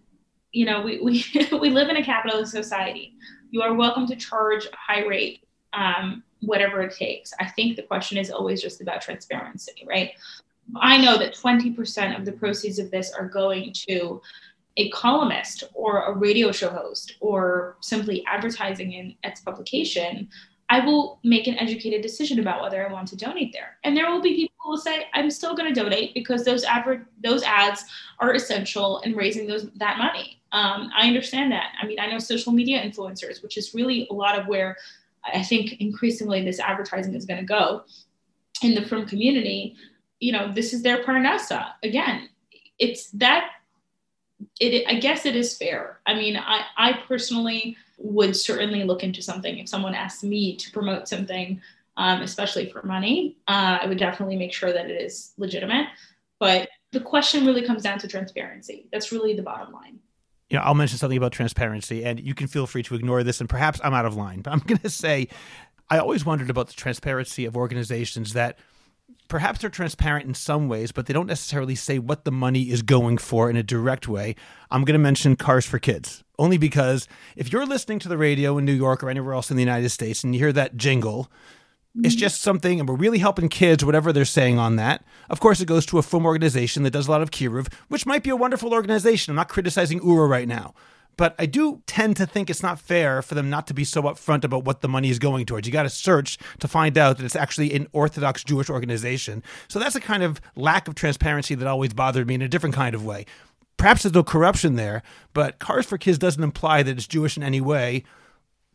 you 0.52 0.66
know, 0.66 0.82
we, 0.82 1.00
we, 1.02 1.24
we 1.60 1.70
live 1.70 1.90
in 1.90 1.98
a 1.98 2.04
capitalist 2.04 2.52
society. 2.52 3.14
You 3.52 3.62
are 3.62 3.74
welcome 3.74 4.08
to 4.08 4.16
charge 4.16 4.66
a 4.66 4.76
high 4.76 5.06
rate, 5.06 5.44
um, 5.74 6.24
whatever 6.42 6.82
it 6.82 6.96
takes. 6.96 7.34
I 7.40 7.48
think 7.48 7.76
the 7.76 7.84
question 7.84 8.18
is 8.18 8.32
always 8.32 8.62
just 8.62 8.82
about 8.82 9.02
transparency, 9.02 9.86
right? 9.88 10.12
I 10.78 11.04
know 11.04 11.18
that 11.18 11.34
20% 11.34 12.18
of 12.18 12.26
the 12.26 12.32
proceeds 12.32 12.80
of 12.80 12.92
this 12.92 13.12
are 13.12 13.28
going 13.28 13.74
to 13.88 14.22
a 14.78 14.90
columnist 14.92 15.64
or 15.74 16.06
a 16.06 16.14
radio 16.14 16.52
show 16.52 16.70
host 16.70 17.16
or 17.20 17.78
simply 17.82 18.24
advertising 18.28 18.94
in 18.94 19.16
its 19.24 19.42
publication, 19.42 20.30
I 20.70 20.86
will 20.86 21.20
make 21.24 21.48
an 21.48 21.58
educated 21.58 22.02
decision 22.02 22.40
about 22.40 22.62
whether 22.62 22.88
I 22.88 22.92
want 22.92 23.08
to 23.10 23.18
donate 23.18 23.52
there. 23.52 23.78
And 23.84 23.98
there 23.98 24.10
will 24.12 24.22
be 24.22 24.36
people 24.36 24.56
who 24.64 24.70
will 24.72 24.78
say, 24.78 25.06
I'm 25.14 25.32
still 25.32 25.56
going 25.56 25.74
to 25.74 25.84
donate 25.84 26.14
because 26.14 26.46
those 26.46 26.64
adver- 26.64 27.08
those 27.24 27.42
ads 27.44 27.86
are 28.20 28.34
essential 28.34 29.00
in 29.00 29.16
raising 29.16 29.48
those 29.48 29.70
that 29.78 29.98
money. 29.98 30.42
Um, 30.52 30.92
I 30.96 31.08
understand 31.08 31.52
that. 31.52 31.72
I 31.82 31.88
mean, 31.88 32.00
I 32.00 32.08
know 32.08 32.20
social 32.20 32.52
media 32.52 32.82
influencers, 32.82 33.42
which 33.42 33.58
is 33.58 33.74
really 33.74 34.08
a 34.12 34.14
lot 34.14 34.38
of 34.40 34.48
where 34.48 34.78
I 35.24 35.44
think 35.44 35.74
increasingly 35.82 36.44
this 36.44 36.60
advertising 36.60 37.16
is 37.16 37.26
going 37.26 37.40
to 37.40 37.46
go 37.46 37.84
in 38.62 38.76
the 38.76 38.86
frum 38.86 39.08
community. 39.08 39.76
You 40.20 40.34
know, 40.34 40.52
this 40.52 40.74
is 40.74 40.84
their 40.84 41.04
parnasa. 41.04 41.72
Again, 41.84 42.30
it's 42.78 43.10
that 43.12 43.50
it, 44.60 44.88
I 44.88 45.00
guess 45.00 45.26
it 45.26 45.36
is 45.36 45.58
fair. 45.58 46.00
I 46.06 46.14
mean, 46.16 46.38
I, 46.38 46.64
I 46.78 46.94
personally 47.08 47.78
would 47.98 48.36
certainly 48.36 48.84
look 48.84 49.04
into 49.04 49.22
something 49.22 49.58
if 49.60 49.68
someone 49.68 49.94
asked 49.94 50.24
me 50.24 50.56
to 50.58 50.72
promote 50.72 51.08
something, 51.08 51.62
um, 51.98 52.22
especially 52.22 52.70
for 52.70 52.82
money. 52.84 53.38
Uh, 53.48 53.80
I 53.82 53.88
would 53.88 53.98
definitely 53.98 54.38
make 54.38 54.54
sure 54.54 54.72
that 54.72 54.90
it 54.90 55.02
is 55.02 55.34
legitimate. 55.38 55.88
But 56.40 56.70
the 56.92 57.02
question 57.02 57.46
really 57.46 57.64
comes 57.64 57.84
down 57.84 58.00
to 58.00 58.08
transparency. 58.08 58.88
That's 58.92 59.12
really 59.12 59.36
the 59.36 59.44
bottom 59.44 59.74
line. 59.74 60.00
You 60.50 60.58
know, 60.58 60.64
I'll 60.64 60.74
mention 60.74 60.98
something 60.98 61.18
about 61.18 61.32
transparency, 61.32 62.04
and 62.04 62.20
you 62.20 62.34
can 62.34 62.48
feel 62.48 62.66
free 62.66 62.82
to 62.84 62.96
ignore 62.96 63.24
this, 63.24 63.40
and 63.40 63.48
perhaps 63.48 63.80
I'm 63.84 63.94
out 63.94 64.06
of 64.06 64.16
line, 64.16 64.42
but 64.42 64.52
I'm 64.52 64.60
going 64.60 64.80
to 64.80 64.90
say 64.90 65.28
I 65.90 66.00
always 66.00 66.26
wondered 66.26 66.50
about 66.50 66.68
the 66.68 66.74
transparency 66.74 67.46
of 67.46 67.56
organizations 67.56 68.34
that 68.34 68.58
perhaps 69.28 69.62
they're 69.62 69.70
transparent 69.70 70.26
in 70.26 70.34
some 70.34 70.68
ways, 70.68 70.92
but 70.92 71.06
they 71.06 71.14
don't 71.14 71.28
necessarily 71.28 71.76
say 71.76 72.00
what 72.00 72.26
the 72.26 72.32
money 72.32 72.64
is 72.64 72.82
going 72.82 73.18
for 73.18 73.50
in 73.50 73.56
a 73.56 73.64
direct 73.64 74.08
way. 74.08 74.36
I'm 74.72 74.84
going 74.84 74.94
to 74.94 75.00
mention 75.00 75.36
Cars 75.36 75.66
for 75.66 75.80
Kids, 75.80 76.24
only 76.38 76.58
because 76.58 77.08
if 77.36 77.54
you're 77.54 77.66
listening 77.66 78.00
to 78.00 78.10
the 78.10 78.18
radio 78.18 78.58
in 78.58 78.66
New 78.66 78.74
York 78.74 79.04
or 79.04 79.10
anywhere 79.10 79.34
else 79.34 79.52
in 79.52 79.58
the 79.58 79.64
United 79.64 79.90
States 79.90 80.24
and 80.24 80.34
you 80.34 80.40
hear 80.40 80.54
that 80.54 80.76
jingle, 80.76 81.32
it's 81.96 82.14
mm-hmm. 82.14 82.20
just 82.20 82.42
something, 82.42 82.80
and 82.80 82.88
we're 82.88 82.96
really 82.96 83.18
helping 83.18 83.50
kids, 83.50 83.84
whatever 83.84 84.14
they're 84.14 84.26
saying 84.26 84.60
on 84.60 84.76
that. 84.76 85.04
Of 85.30 85.40
course, 85.40 85.60
it 85.60 85.66
goes 85.66 85.86
to 85.88 85.98
a 85.98 86.04
frum 86.04 86.26
organization 86.26 86.84
that 86.84 86.92
does 86.92 87.08
a 87.08 87.12
lot 87.12 87.22
of 87.22 87.32
kiruv, 87.32 87.72
which 87.88 88.06
might 88.06 88.24
be 88.24 88.30
a 88.30 88.36
wonderful 88.36 88.74
organization. 88.74 89.32
I'm 89.32 89.36
not 89.36 89.50
criticizing 89.50 90.00
Oorah 90.00 90.30
right 90.30 90.48
now. 90.48 90.76
But 91.20 91.36
I 91.38 91.48
do 91.48 91.82
tend 91.86 92.16
to 92.16 92.26
think 92.26 92.50
it's 92.50 92.64
not 92.64 92.80
fair 92.80 93.22
for 93.22 93.36
them 93.36 93.50
not 93.50 93.68
to 93.68 93.74
be 93.74 93.84
so 93.84 94.04
upfront 94.04 94.46
about 94.46 94.64
what 94.64 94.80
the 94.80 94.88
money 94.88 95.10
is 95.10 95.20
going 95.20 95.46
towards. 95.46 95.68
You 95.68 95.74
got 95.74 95.84
to 95.84 95.90
search 95.90 96.38
to 96.60 96.68
find 96.70 96.98
out 96.98 97.18
that 97.18 97.26
it's 97.26 97.36
actually 97.36 97.74
an 97.74 97.88
Orthodox 97.92 98.42
Jewish 98.42 98.70
organization. 98.70 99.44
So 99.68 99.80
that's 99.80 99.96
a 99.96 100.00
kind 100.00 100.24
of 100.24 100.40
lack 100.56 100.88
of 100.88 100.96
transparency 100.96 101.56
that 101.56 101.68
always 101.68 101.94
bothered 101.94 102.26
me 102.26 102.36
in 102.36 102.42
a 102.42 102.48
different 102.48 102.74
kind 102.74 102.96
of 102.96 103.04
way. 103.04 103.26
Perhaps 103.76 104.04
there's 104.04 104.16
no 104.16 104.24
corruption 104.24 104.76
there, 104.76 105.04
but 105.34 105.60
Cars 105.60 105.86
for 105.86 105.98
Kids 105.98 106.18
doesn't 106.18 106.42
imply 106.42 106.84
that 106.84 106.92
it's 106.92 107.06
Jewish 107.06 107.36
in 107.36 107.44
any 107.44 107.60
way. 107.60 108.06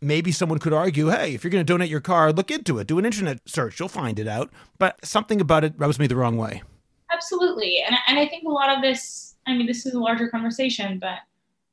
Maybe 0.03 0.31
someone 0.31 0.59
could 0.59 0.75
argue, 0.75 1.09
hey, 1.09 1.33
if 1.33 1.45
you're 1.45 1.51
going 1.51 1.65
to 1.65 1.73
donate 1.73 1.89
your 1.89 2.03
car, 2.03 2.31
look 2.31 2.51
into 2.51 2.79
it. 2.79 2.87
Do 2.87 2.99
an 2.99 3.07
internet 3.07 3.41
search. 3.47 3.81
You'll 3.81 3.89
find 3.89 4.19
it 4.19 4.29
out. 4.29 4.51
But 4.79 5.03
something 5.03 5.41
about 5.41 5.65
it 5.65 5.73
rubs 5.79 5.99
me 5.99 6.07
the 6.09 6.17
wrong 6.17 6.37
way. 6.37 6.63
Absolutely. 7.11 7.83
And, 7.87 7.97
and 8.07 8.19
I 8.19 8.29
think 8.29 8.45
a 8.47 8.51
lot 8.51 8.69
of 8.69 8.83
this, 8.83 9.37
I 9.47 9.55
mean, 9.55 9.67
this 9.67 9.87
is 9.87 9.95
a 9.95 9.99
larger 9.99 10.29
conversation, 10.29 10.99
but 10.99 11.21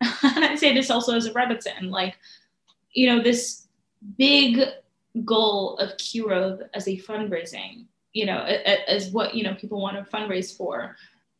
and 0.24 0.46
I 0.46 0.56
say 0.56 0.74
this 0.74 0.90
also 0.90 1.16
as 1.16 1.26
a 1.26 1.34
Rebbetzin, 1.34 1.90
like, 1.90 2.18
you 2.94 3.08
know, 3.08 3.22
this 3.22 3.68
big 4.18 4.62
goal 5.26 5.78
of 5.78 5.96
kiruv 5.98 6.68
as 6.74 6.88
a 6.88 6.98
fundraising, 6.98 7.86
you 8.14 8.26
know, 8.26 8.40
as 8.40 9.10
what, 9.10 9.36
you 9.36 9.44
know, 9.44 9.54
people 9.56 9.82
want 9.82 9.98
to 9.98 10.12
fundraise 10.12 10.56
for. 10.56 10.96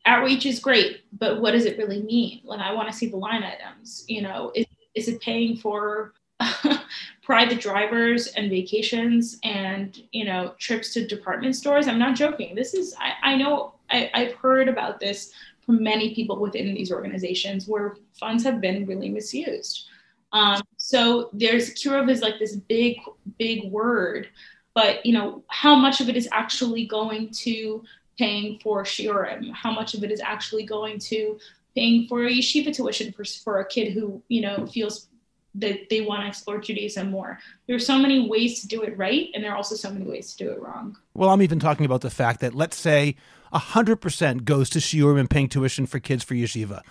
Outreach 0.06 0.46
is 0.46 0.60
great, 0.60 1.02
but 1.18 1.42
what 1.42 1.52
does 1.52 1.66
it 1.66 1.78
really 1.78 2.02
mean? 2.04 2.42
Like, 2.44 2.60
I 2.60 2.74
want 2.74 2.90
to 2.90 2.94
see 2.94 3.08
the 3.08 3.18
line 3.18 3.44
items, 3.44 4.06
you 4.08 4.22
know, 4.22 4.52
is, 4.56 4.66
is 4.94 5.08
it 5.08 5.22
paying 5.22 5.58
for 5.58 6.14
private 7.24 7.60
drivers 7.60 8.28
and 8.28 8.50
vacations 8.50 9.40
and, 9.44 10.02
you 10.12 10.26
know, 10.26 10.54
trips 10.60 10.94
to 10.94 11.08
department 11.08 11.56
stores? 11.56 11.88
I'm 11.88 12.00
not 12.00 12.16
joking. 12.16 12.56
This 12.56 12.74
is, 12.74 12.96
I, 13.00 13.34
I 13.34 13.36
know 13.38 13.76
I, 13.90 14.10
I've 14.14 14.34
heard 14.34 14.68
about 14.68 15.00
this 15.00 15.32
from 15.66 15.84
many 15.84 16.16
people 16.16 16.40
within 16.40 16.74
these 16.74 16.92
organizations 16.92 17.68
where 17.68 17.96
funds 18.20 18.44
have 18.44 18.62
been 18.62 18.86
really 18.86 19.10
misused. 19.10 19.88
Um, 20.34 20.62
so 20.78 21.30
there's 21.34 21.72
kiruv 21.72 22.10
is 22.10 22.22
like 22.22 22.40
this 22.40 22.56
big, 22.56 22.98
big 23.38 23.70
word, 23.72 24.30
but 24.74 25.06
you 25.06 25.14
know 25.14 25.44
how 25.48 25.76
much 25.76 26.00
of 26.02 26.10
it 26.10 26.16
is 26.16 26.28
actually 26.32 26.86
going 26.86 27.30
to 27.32 27.84
paying 28.18 28.60
for 28.64 28.84
shiurim? 28.84 29.52
How 29.54 29.72
much 29.72 29.94
of 29.94 30.04
it 30.04 30.12
is 30.12 30.22
actually 30.22 30.66
going 30.66 31.00
to 31.00 31.38
paying 31.76 32.08
for 32.08 32.26
a 32.26 32.30
yeshiva 32.30 32.76
tuition 32.76 33.12
for, 33.12 33.26
for 33.26 33.60
a 33.60 33.68
kid 33.68 33.94
who 33.94 34.22
you 34.30 34.42
know 34.42 34.66
feels 34.68 35.08
that 35.56 35.90
they 35.90 36.02
want 36.02 36.22
to 36.22 36.28
explore 36.28 36.60
Judaism 36.60 37.12
more. 37.12 37.40
There 37.68 37.76
are 37.76 37.80
so 37.80 37.98
many 37.98 38.30
ways 38.30 38.62
to 38.62 38.68
do 38.68 38.82
it 38.82 38.98
right, 38.98 39.30
and 39.34 39.44
there 39.44 39.52
are 39.52 39.58
also 39.58 39.76
so 39.76 39.92
many 39.92 40.06
ways 40.06 40.34
to 40.34 40.46
do 40.46 40.52
it 40.52 40.62
wrong. 40.62 40.98
Well, 41.14 41.30
I'm 41.30 41.42
even 41.42 41.60
talking 41.60 41.86
about 41.86 42.02
the 42.02 42.10
fact 42.10 42.40
that 42.42 42.56
let's 42.56 42.78
say 42.78 43.16
100% 43.54 44.46
goes 44.46 44.70
to 44.70 44.80
shiurim 44.80 45.20
and 45.20 45.30
paying 45.30 45.50
tuition 45.50 45.86
for 45.86 46.00
kids 46.00 46.24
for 46.24 46.36
yeshiva. 46.36 46.82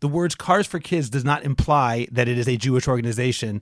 The 0.00 0.08
words 0.08 0.34
Cars 0.34 0.66
for 0.66 0.80
Kids 0.80 1.10
does 1.10 1.24
not 1.24 1.44
imply 1.44 2.08
that 2.10 2.26
it 2.26 2.38
is 2.38 2.48
a 2.48 2.56
Jewish 2.56 2.88
organization. 2.88 3.60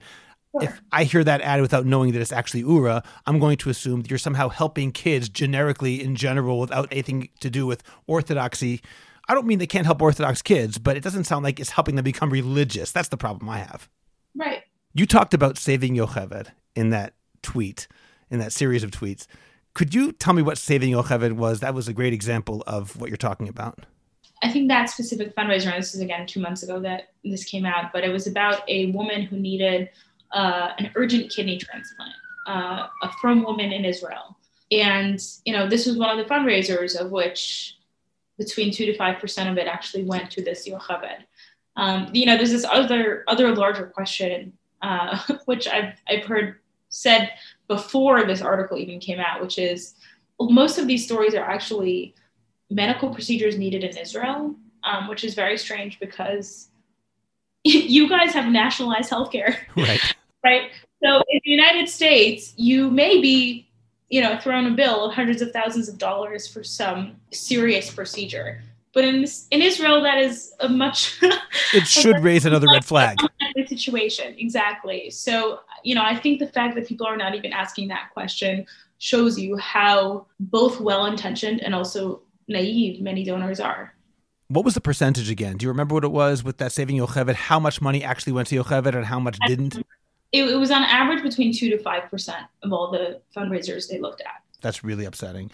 Sure. 0.53 0.63
If 0.63 0.81
I 0.93 1.05
hear 1.05 1.25
that 1.25 1.41
ad 1.43 1.61
without 1.61 1.85
knowing 1.85 2.13
that 2.13 2.23
it's 2.23 2.33
actually 2.33 2.63
Oorah, 2.63 3.05
I'm 3.27 3.39
going 3.39 3.59
to 3.59 3.71
assume 3.71 4.03
that 4.03 4.11
you're 4.11 4.19
somehow 4.19 4.49
helping 4.49 4.93
kids 4.93 5.29
generically 5.29 6.03
in 6.03 6.15
general 6.15 6.61
without 6.61 6.89
anything 6.91 7.29
to 7.41 7.51
do 7.51 7.67
with 7.67 7.83
orthodoxy. 8.07 8.81
I 9.29 9.35
don't 9.35 9.47
mean 9.47 9.59
they 9.59 9.67
can't 9.67 9.85
help 9.85 10.01
Orthodox 10.01 10.41
kids, 10.41 10.79
but 10.79 10.97
it 10.97 11.03
doesn't 11.03 11.25
sound 11.25 11.45
like 11.45 11.61
it's 11.61 11.71
helping 11.71 11.97
them 11.97 12.05
become 12.05 12.31
religious. 12.31 12.93
That's 12.93 13.09
the 13.09 13.19
problem 13.19 13.51
I 13.51 13.59
have. 13.59 13.89
Right. 14.35 14.63
You 14.95 15.07
talked 15.07 15.35
about 15.35 15.59
saving 15.59 15.95
Yocheved 15.95 16.49
in 16.75 16.91
that 16.91 17.15
tweet, 17.43 17.89
in 18.31 18.39
that 18.39 18.53
series 18.53 18.83
of 18.83 18.91
tweets. 18.91 19.27
Could 19.75 19.95
you 19.95 20.13
tell 20.13 20.35
me 20.35 20.43
what 20.43 20.59
Saving 20.59 20.93
Yocheved 20.93 21.33
was? 21.33 21.61
That 21.61 21.75
was 21.75 21.87
a 21.87 21.93
great 21.93 22.13
example 22.13 22.65
of 22.67 23.01
what 23.01 23.11
you're 23.11 23.17
talking 23.17 23.49
about. 23.49 23.87
I 24.43 24.51
think 24.51 24.69
that 24.69 24.91
specific 24.91 25.35
fundraiser, 25.37 25.75
this 25.77 25.95
is 25.95 26.01
again 26.01 26.27
two 26.27 26.41
months 26.41 26.63
ago 26.63 26.81
that 26.81 27.11
this 27.25 27.45
came 27.45 27.65
out, 27.65 27.93
but 27.93 28.05
it 28.05 28.09
was 28.09 28.27
about 28.27 28.69
a 28.69 28.91
woman 28.93 29.23
who 29.23 29.39
needed 29.39 29.91
uh, 30.33 30.71
an 30.79 30.91
urgent 30.95 31.31
kidney 31.31 31.59
transplant, 31.59 32.13
uh, 32.47 32.87
a 33.03 33.13
frum 33.21 33.43
woman 33.43 33.73
in 33.73 33.85
Israel. 33.85 34.37
And, 34.71 35.21
you 35.45 35.53
know, 35.53 35.69
this 35.69 35.87
was 35.87 35.97
one 35.97 36.11
of 36.11 36.19
the 36.19 36.33
fundraisers 36.33 36.97
of 36.97 37.11
which 37.11 37.77
between 38.37 38.73
two 38.73 38.87
to 38.87 38.97
5% 38.97 39.51
of 39.51 39.59
it 39.59 39.67
actually 39.67 40.05
went 40.05 40.31
to 40.33 40.43
this 40.43 40.69
Yocheved. 40.69 41.25
Um, 41.79 42.11
you 42.13 42.27
know, 42.27 42.37
there's 42.37 42.51
this 42.51 42.67
other, 42.71 43.25
other 43.29 43.55
larger 43.55 43.87
question, 43.87 44.53
uh, 44.83 45.19
which 45.47 45.67
I've, 45.67 45.95
I've 46.09 46.25
heard 46.25 46.57
said 46.91 47.31
before 47.69 48.25
this 48.25 48.43
article 48.43 48.77
even 48.77 48.99
came 48.99 49.21
out, 49.21 49.41
which 49.41 49.59
is 49.59 49.95
most 50.41 50.79
of 50.79 50.87
these 50.87 51.05
stories 51.05 51.35
are 51.35 51.45
actually 51.45 52.15
medical 52.71 53.11
procedures 53.15 53.57
needed 53.57 53.85
in 53.85 53.97
Israel, 53.97 54.55
um, 54.85 55.09
which 55.09 55.25
is 55.25 55.35
very 55.35 55.57
strange 55.57 55.99
because 56.01 56.69
you 57.65 58.09
guys 58.09 58.33
have 58.33 58.51
nationalized 58.51 59.11
healthcare. 59.11 59.57
Right. 59.77 60.15
right. 60.45 60.71
So 61.03 61.23
in 61.29 61.41
the 61.45 61.51
United 61.51 61.89
States, 61.89 62.55
you 62.57 62.91
may 62.91 63.21
be, 63.21 63.69
you 64.09 64.21
know, 64.21 64.37
thrown 64.39 64.67
a 64.67 64.75
bill 64.75 65.05
of 65.05 65.15
hundreds 65.15 65.43
of 65.43 65.53
thousands 65.53 65.89
of 65.89 65.99
dollars 65.99 66.49
for 66.49 66.65
some 66.65 67.17
serious 67.33 67.93
procedure. 67.93 68.63
But 68.93 69.05
in 69.05 69.25
in 69.51 69.63
Israel, 69.63 70.03
that 70.03 70.19
is 70.19 70.53
a 70.61 70.69
much. 70.69 71.19
it 71.75 71.87
should 71.87 72.19
raise 72.23 72.47
another 72.47 72.67
red 72.69 72.85
flag. 72.85 73.19
Situation 73.67 74.35
exactly. 74.39 75.11
So 75.11 75.61
you 75.85 75.95
know, 75.95 76.03
I 76.03 76.17
think 76.17 76.39
the 76.39 76.47
fact 76.47 76.75
that 76.77 76.87
people 76.87 77.07
are 77.07 77.17
not 77.17 77.35
even 77.35 77.53
asking 77.53 77.89
that 77.89 78.11
question 78.13 78.67
shows 78.99 79.39
you 79.39 79.57
how 79.57 80.27
both 80.41 80.81
well-intentioned 80.81 81.61
and 81.63 81.75
also 81.75 82.23
naive 82.49 83.01
many 83.01 83.25
donors 83.25 83.61
are. 83.61 83.95
What 84.49 84.65
was 84.65 84.75
the 84.75 84.81
percentage 84.81 85.31
again? 85.31 85.57
Do 85.59 85.67
you 85.67 85.71
remember 85.71 85.95
what 85.95 86.05
it 86.05 86.11
was 86.11 86.43
with 86.43 86.57
that 86.59 86.73
saving 86.73 86.97
Yocheved? 86.97 87.35
How 87.35 87.61
much 87.61 87.83
money 87.83 88.03
actually 88.03 88.33
went 88.33 88.49
to 88.49 88.57
Yocheved 88.57 88.95
and 88.95 89.05
how 89.05 89.21
much 89.21 89.39
didn't? 89.47 89.77
It, 90.33 90.45
it 90.45 90.57
was 90.57 90.71
on 90.71 90.83
average 90.83 91.23
between 91.23 91.53
two 91.53 91.69
to 91.71 91.79
five 91.79 92.11
percent 92.11 92.47
of 92.63 92.73
all 92.73 92.91
the 92.91 93.21
fundraisers 93.37 93.89
they 93.89 93.99
looked 93.99 94.23
at. 94.23 94.43
That's 94.61 94.83
really 94.83 95.05
upsetting. 95.05 95.51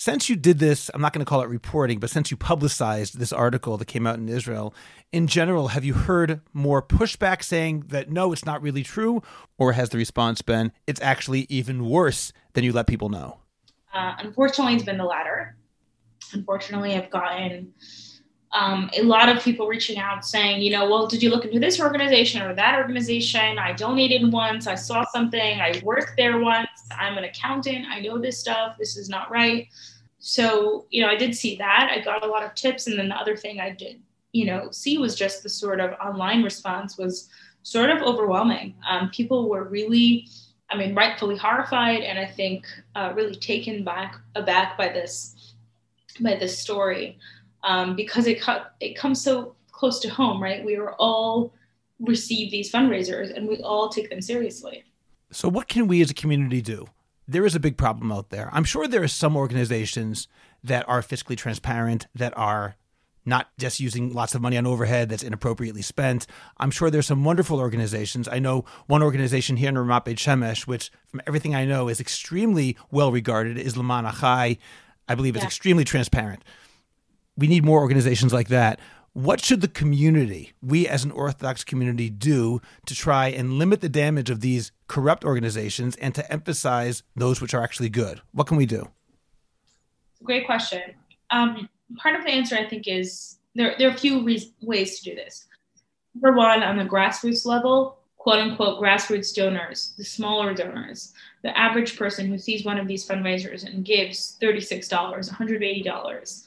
Since 0.00 0.28
you 0.28 0.36
did 0.36 0.60
this, 0.60 0.92
I'm 0.94 1.00
not 1.00 1.12
going 1.12 1.24
to 1.24 1.28
call 1.28 1.40
it 1.40 1.48
reporting, 1.48 1.98
but 1.98 2.08
since 2.08 2.30
you 2.30 2.36
publicized 2.36 3.18
this 3.18 3.32
article 3.32 3.76
that 3.78 3.86
came 3.86 4.06
out 4.06 4.14
in 4.14 4.28
Israel, 4.28 4.72
in 5.10 5.26
general, 5.26 5.68
have 5.68 5.84
you 5.84 5.92
heard 5.92 6.40
more 6.52 6.80
pushback 6.80 7.42
saying 7.42 7.86
that 7.88 8.08
no, 8.08 8.32
it's 8.32 8.44
not 8.44 8.62
really 8.62 8.84
true? 8.84 9.22
Or 9.58 9.72
has 9.72 9.88
the 9.88 9.98
response 9.98 10.40
been, 10.40 10.70
it's 10.86 11.00
actually 11.00 11.46
even 11.48 11.84
worse 11.84 12.32
than 12.52 12.62
you 12.62 12.70
let 12.70 12.86
people 12.86 13.08
know? 13.08 13.38
Uh, 13.92 14.14
unfortunately, 14.20 14.74
it's 14.74 14.84
been 14.84 14.98
the 14.98 15.04
latter. 15.04 15.56
Unfortunately, 16.32 16.94
I've 16.94 17.10
gotten 17.10 17.72
um, 18.52 18.90
a 18.96 19.02
lot 19.02 19.28
of 19.28 19.42
people 19.42 19.66
reaching 19.66 19.98
out 19.98 20.24
saying, 20.24 20.62
you 20.62 20.70
know, 20.70 20.88
well, 20.88 21.06
did 21.06 21.22
you 21.22 21.30
look 21.30 21.44
into 21.44 21.60
this 21.60 21.80
organization 21.80 22.40
or 22.42 22.54
that 22.54 22.78
organization? 22.78 23.58
I 23.58 23.72
donated 23.72 24.32
once, 24.32 24.66
I 24.66 24.74
saw 24.74 25.04
something, 25.12 25.60
I 25.60 25.80
worked 25.84 26.12
there 26.16 26.38
once, 26.38 26.68
I'm 26.90 27.18
an 27.18 27.24
accountant, 27.24 27.86
I 27.88 28.00
know 28.00 28.18
this 28.18 28.38
stuff, 28.38 28.76
this 28.78 28.96
is 28.96 29.08
not 29.08 29.30
right. 29.30 29.68
So, 30.18 30.86
you 30.90 31.02
know, 31.02 31.08
I 31.08 31.16
did 31.16 31.34
see 31.34 31.56
that. 31.56 31.90
I 31.94 32.00
got 32.00 32.24
a 32.24 32.26
lot 32.26 32.42
of 32.42 32.54
tips. 32.54 32.86
And 32.86 32.98
then 32.98 33.08
the 33.08 33.16
other 33.16 33.36
thing 33.36 33.60
I 33.60 33.70
did, 33.70 34.00
you 34.32 34.46
know, 34.46 34.70
see 34.70 34.98
was 34.98 35.14
just 35.14 35.42
the 35.42 35.48
sort 35.48 35.80
of 35.80 35.92
online 36.04 36.42
response 36.42 36.98
was 36.98 37.28
sort 37.62 37.90
of 37.90 38.02
overwhelming. 38.02 38.74
Um, 38.88 39.10
people 39.10 39.48
were 39.48 39.64
really, 39.64 40.26
I 40.70 40.76
mean, 40.76 40.94
rightfully 40.94 41.36
horrified 41.36 42.00
and 42.00 42.18
I 42.18 42.26
think 42.26 42.66
uh, 42.94 43.12
really 43.14 43.36
taken 43.36 43.84
back 43.84 44.16
aback 44.34 44.76
by 44.76 44.88
this, 44.88 45.54
by 46.20 46.34
this 46.34 46.58
story 46.58 47.18
um, 47.62 47.96
because 47.96 48.26
it, 48.26 48.42
it 48.80 48.96
comes 48.96 49.22
so 49.22 49.54
close 49.70 50.00
to 50.00 50.08
home, 50.08 50.42
right? 50.42 50.64
We 50.64 50.76
are 50.76 50.94
all 50.94 51.52
receive 52.00 52.50
these 52.50 52.70
fundraisers 52.70 53.34
and 53.34 53.48
we 53.48 53.58
all 53.58 53.88
take 53.88 54.10
them 54.10 54.20
seriously. 54.20 54.84
So, 55.30 55.48
what 55.48 55.68
can 55.68 55.88
we 55.88 56.00
as 56.00 56.10
a 56.10 56.14
community 56.14 56.62
do? 56.62 56.86
there 57.28 57.44
is 57.44 57.54
a 57.54 57.60
big 57.60 57.76
problem 57.76 58.10
out 58.10 58.30
there. 58.30 58.48
I'm 58.52 58.64
sure 58.64 58.88
there 58.88 59.02
are 59.02 59.08
some 59.08 59.36
organizations 59.36 60.26
that 60.64 60.88
are 60.88 61.02
fiscally 61.02 61.36
transparent, 61.36 62.08
that 62.14 62.36
are 62.36 62.76
not 63.26 63.48
just 63.58 63.78
using 63.78 64.14
lots 64.14 64.34
of 64.34 64.40
money 64.40 64.56
on 64.56 64.66
overhead 64.66 65.10
that's 65.10 65.22
inappropriately 65.22 65.82
spent. 65.82 66.26
I'm 66.56 66.70
sure 66.70 66.90
there's 66.90 67.06
some 67.06 67.24
wonderful 67.24 67.60
organizations. 67.60 68.26
I 68.26 68.38
know 68.38 68.64
one 68.86 69.02
organization 69.02 69.58
here 69.58 69.68
in 69.68 69.74
Ramat 69.74 70.06
Beit 70.06 70.16
Shemesh, 70.16 70.66
which 70.66 70.90
from 71.06 71.20
everything 71.26 71.54
I 71.54 71.66
know 71.66 71.88
is 71.88 72.00
extremely 72.00 72.78
well 72.90 73.12
regarded, 73.12 73.58
is 73.58 73.74
Lema'an 73.74 74.10
Achai. 74.10 74.56
I 75.06 75.14
believe 75.14 75.36
it's 75.36 75.42
yeah. 75.42 75.48
extremely 75.48 75.84
transparent. 75.84 76.42
We 77.38 77.46
need 77.46 77.64
more 77.64 77.80
organizations 77.80 78.32
like 78.32 78.48
that. 78.48 78.80
What 79.12 79.40
should 79.40 79.60
the 79.60 79.68
community, 79.68 80.52
we 80.60 80.88
as 80.88 81.04
an 81.04 81.12
Orthodox 81.12 81.62
community, 81.62 82.10
do 82.10 82.60
to 82.86 82.94
try 82.94 83.28
and 83.28 83.54
limit 83.54 83.80
the 83.80 83.88
damage 83.88 84.28
of 84.28 84.40
these 84.40 84.72
corrupt 84.88 85.24
organizations 85.24 85.94
and 85.96 86.14
to 86.16 86.32
emphasize 86.32 87.04
those 87.14 87.40
which 87.40 87.54
are 87.54 87.62
actually 87.62 87.90
good? 87.90 88.20
What 88.32 88.48
can 88.48 88.56
we 88.56 88.66
do? 88.66 88.88
Great 90.24 90.46
question. 90.46 90.82
Um, 91.30 91.68
part 91.96 92.16
of 92.16 92.24
the 92.24 92.30
answer, 92.30 92.56
I 92.56 92.68
think, 92.68 92.88
is 92.88 93.38
there, 93.54 93.74
there 93.78 93.88
are 93.88 93.94
a 93.94 93.98
few 93.98 94.24
re- 94.24 94.52
ways 94.60 94.98
to 94.98 95.10
do 95.10 95.14
this. 95.14 95.46
Number 96.14 96.36
one, 96.36 96.64
on 96.64 96.76
the 96.76 96.84
grassroots 96.84 97.46
level, 97.46 97.98
quote 98.16 98.40
unquote 98.40 98.82
grassroots 98.82 99.34
donors, 99.34 99.94
the 99.96 100.04
smaller 100.04 100.52
donors, 100.54 101.12
the 101.42 101.56
average 101.56 101.96
person 101.96 102.26
who 102.26 102.36
sees 102.36 102.64
one 102.64 102.78
of 102.78 102.88
these 102.88 103.06
fundraisers 103.06 103.64
and 103.64 103.84
gives 103.84 104.36
$36, 104.42 104.88
$180, 104.90 106.44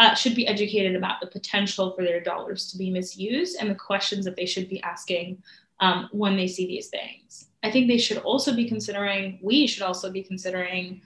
uh, 0.00 0.14
should 0.14 0.34
be 0.34 0.46
educated 0.46 0.96
about 0.96 1.20
the 1.20 1.26
potential 1.26 1.92
for 1.94 2.02
their 2.02 2.22
dollars 2.22 2.70
to 2.72 2.78
be 2.78 2.90
misused 2.90 3.58
and 3.60 3.70
the 3.70 3.74
questions 3.74 4.24
that 4.24 4.34
they 4.34 4.46
should 4.46 4.68
be 4.68 4.82
asking 4.82 5.40
um, 5.80 6.08
when 6.10 6.36
they 6.36 6.46
see 6.46 6.66
these 6.66 6.88
things. 6.88 7.48
I 7.62 7.70
think 7.70 7.86
they 7.86 7.98
should 7.98 8.16
also 8.16 8.56
be 8.56 8.66
considering, 8.66 9.38
we 9.42 9.66
should 9.66 9.82
also 9.82 10.10
be 10.10 10.22
considering, 10.22 11.02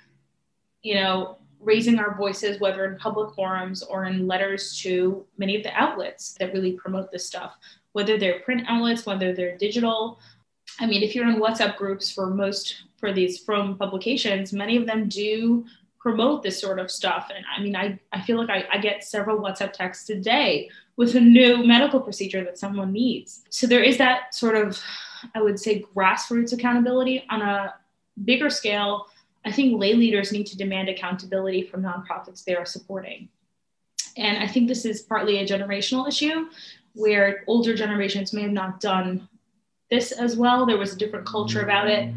you 0.82 0.94
know, 0.94 1.38
raising 1.58 1.98
our 1.98 2.14
voices, 2.16 2.60
whether 2.60 2.84
in 2.84 2.96
public 2.98 3.34
forums 3.34 3.82
or 3.82 4.04
in 4.04 4.28
letters 4.28 4.78
to 4.82 5.26
many 5.38 5.56
of 5.56 5.64
the 5.64 5.74
outlets 5.74 6.34
that 6.38 6.52
really 6.52 6.72
promote 6.72 7.10
this 7.10 7.26
stuff, 7.26 7.56
whether 7.94 8.16
they're 8.16 8.40
print 8.40 8.62
outlets, 8.68 9.06
whether 9.06 9.34
they're 9.34 9.56
digital. 9.56 10.20
I 10.78 10.86
mean, 10.86 11.02
if 11.02 11.16
you're 11.16 11.28
in 11.28 11.40
WhatsApp 11.40 11.76
groups 11.76 12.12
for 12.12 12.28
most 12.28 12.84
for 12.98 13.12
these 13.12 13.40
frum 13.40 13.76
publications, 13.76 14.52
many 14.52 14.76
of 14.76 14.86
them 14.86 15.08
do 15.08 15.64
promote 16.04 16.42
this 16.42 16.60
sort 16.60 16.78
of 16.78 16.90
stuff. 16.90 17.30
And 17.34 17.46
I 17.56 17.62
mean, 17.62 17.74
I, 17.74 17.98
I 18.12 18.20
feel 18.20 18.36
like 18.36 18.50
I, 18.50 18.66
I 18.70 18.76
get 18.76 19.02
several 19.02 19.38
WhatsApp 19.38 19.72
texts 19.72 20.10
a 20.10 20.16
day 20.16 20.68
with 20.96 21.14
a 21.14 21.20
new 21.20 21.66
medical 21.66 21.98
procedure 21.98 22.44
that 22.44 22.58
someone 22.58 22.92
needs. 22.92 23.42
So 23.48 23.66
there 23.66 23.82
is 23.82 23.96
that 23.96 24.34
sort 24.34 24.54
of, 24.54 24.78
I 25.34 25.40
would 25.40 25.58
say, 25.58 25.82
grassroots 25.96 26.52
accountability 26.52 27.24
on 27.30 27.40
a 27.40 27.74
bigger 28.22 28.50
scale. 28.50 29.06
I 29.46 29.50
think 29.50 29.80
lay 29.80 29.94
leaders 29.94 30.30
need 30.30 30.46
to 30.48 30.58
demand 30.58 30.90
accountability 30.90 31.62
from 31.62 31.82
nonprofits 31.82 32.44
they 32.44 32.54
are 32.54 32.66
supporting. 32.66 33.30
And 34.18 34.36
I 34.36 34.46
think 34.46 34.68
this 34.68 34.84
is 34.84 35.00
partly 35.00 35.38
a 35.38 35.46
generational 35.46 36.06
issue 36.06 36.48
where 36.92 37.44
older 37.46 37.74
generations 37.74 38.34
may 38.34 38.42
have 38.42 38.52
not 38.52 38.78
done 38.78 39.26
this 39.90 40.12
as 40.12 40.36
well. 40.36 40.66
There 40.66 40.76
was 40.76 40.92
a 40.92 40.98
different 40.98 41.24
culture 41.24 41.62
about 41.62 41.88
it, 41.88 42.10
mm. 42.10 42.14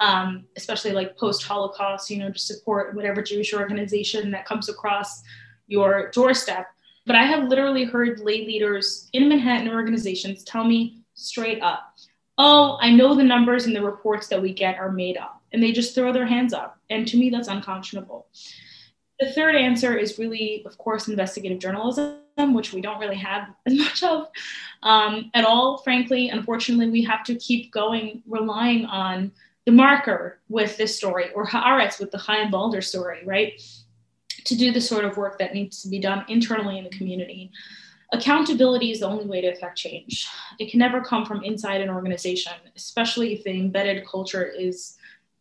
Um, 0.00 0.46
especially 0.56 0.92
like 0.92 1.16
post 1.16 1.42
Holocaust, 1.44 2.10
you 2.10 2.18
know, 2.18 2.32
to 2.32 2.38
support 2.38 2.96
whatever 2.96 3.22
Jewish 3.22 3.52
organization 3.52 4.30
that 4.32 4.46
comes 4.46 4.68
across 4.68 5.22
your 5.66 6.10
doorstep. 6.10 6.66
But 7.06 7.16
I 7.16 7.24
have 7.24 7.48
literally 7.48 7.84
heard 7.84 8.20
lay 8.20 8.46
leaders 8.46 9.08
in 9.12 9.28
Manhattan 9.28 9.68
organizations 9.68 10.42
tell 10.42 10.64
me 10.64 11.02
straight 11.14 11.62
up, 11.62 11.94
oh, 12.38 12.78
I 12.80 12.90
know 12.90 13.14
the 13.14 13.22
numbers 13.22 13.66
and 13.66 13.76
the 13.76 13.84
reports 13.84 14.28
that 14.28 14.40
we 14.40 14.54
get 14.54 14.78
are 14.78 14.90
made 14.90 15.18
up. 15.18 15.42
And 15.52 15.62
they 15.62 15.72
just 15.72 15.94
throw 15.94 16.12
their 16.12 16.26
hands 16.26 16.54
up. 16.54 16.78
And 16.88 17.06
to 17.08 17.18
me, 17.18 17.28
that's 17.28 17.48
unconscionable. 17.48 18.26
The 19.18 19.32
third 19.32 19.54
answer 19.54 19.94
is 19.94 20.18
really, 20.18 20.62
of 20.64 20.78
course, 20.78 21.08
investigative 21.08 21.58
journalism, 21.58 22.14
which 22.38 22.72
we 22.72 22.80
don't 22.80 23.00
really 23.00 23.16
have 23.16 23.48
as 23.66 23.76
much 23.76 24.02
of 24.02 24.28
um, 24.82 25.30
at 25.34 25.44
all, 25.44 25.78
frankly. 25.78 26.30
Unfortunately, 26.30 26.88
we 26.88 27.02
have 27.02 27.24
to 27.24 27.34
keep 27.34 27.70
going, 27.70 28.22
relying 28.26 28.86
on 28.86 29.32
TheMarker 29.68 30.34
with 30.48 30.76
this 30.76 30.96
story 30.96 31.32
or 31.34 31.46
Haaretz 31.46 32.00
with 32.00 32.10
the 32.10 32.18
Chaim 32.18 32.50
Walder 32.50 32.80
story, 32.80 33.20
right? 33.24 33.60
to 34.44 34.56
do 34.56 34.72
the 34.72 34.80
sort 34.80 35.04
of 35.04 35.16
work 35.16 35.38
that 35.38 35.54
needs 35.54 35.82
to 35.82 35.88
be 35.88 35.98
done 35.98 36.24
internally 36.28 36.78
in 36.78 36.84
the 36.84 36.90
community. 36.90 37.50
Accountability 38.12 38.90
is 38.90 39.00
the 39.00 39.06
only 39.06 39.26
way 39.26 39.40
to 39.40 39.48
affect 39.48 39.78
change. 39.78 40.28
It 40.58 40.70
can 40.70 40.78
never 40.78 41.00
come 41.00 41.24
from 41.24 41.44
inside 41.44 41.80
an 41.80 41.90
organization, 41.90 42.52
especially 42.74 43.32
if 43.32 43.44
the 43.44 43.50
embedded 43.50 44.06
culture 44.06 44.44
is 44.44 44.96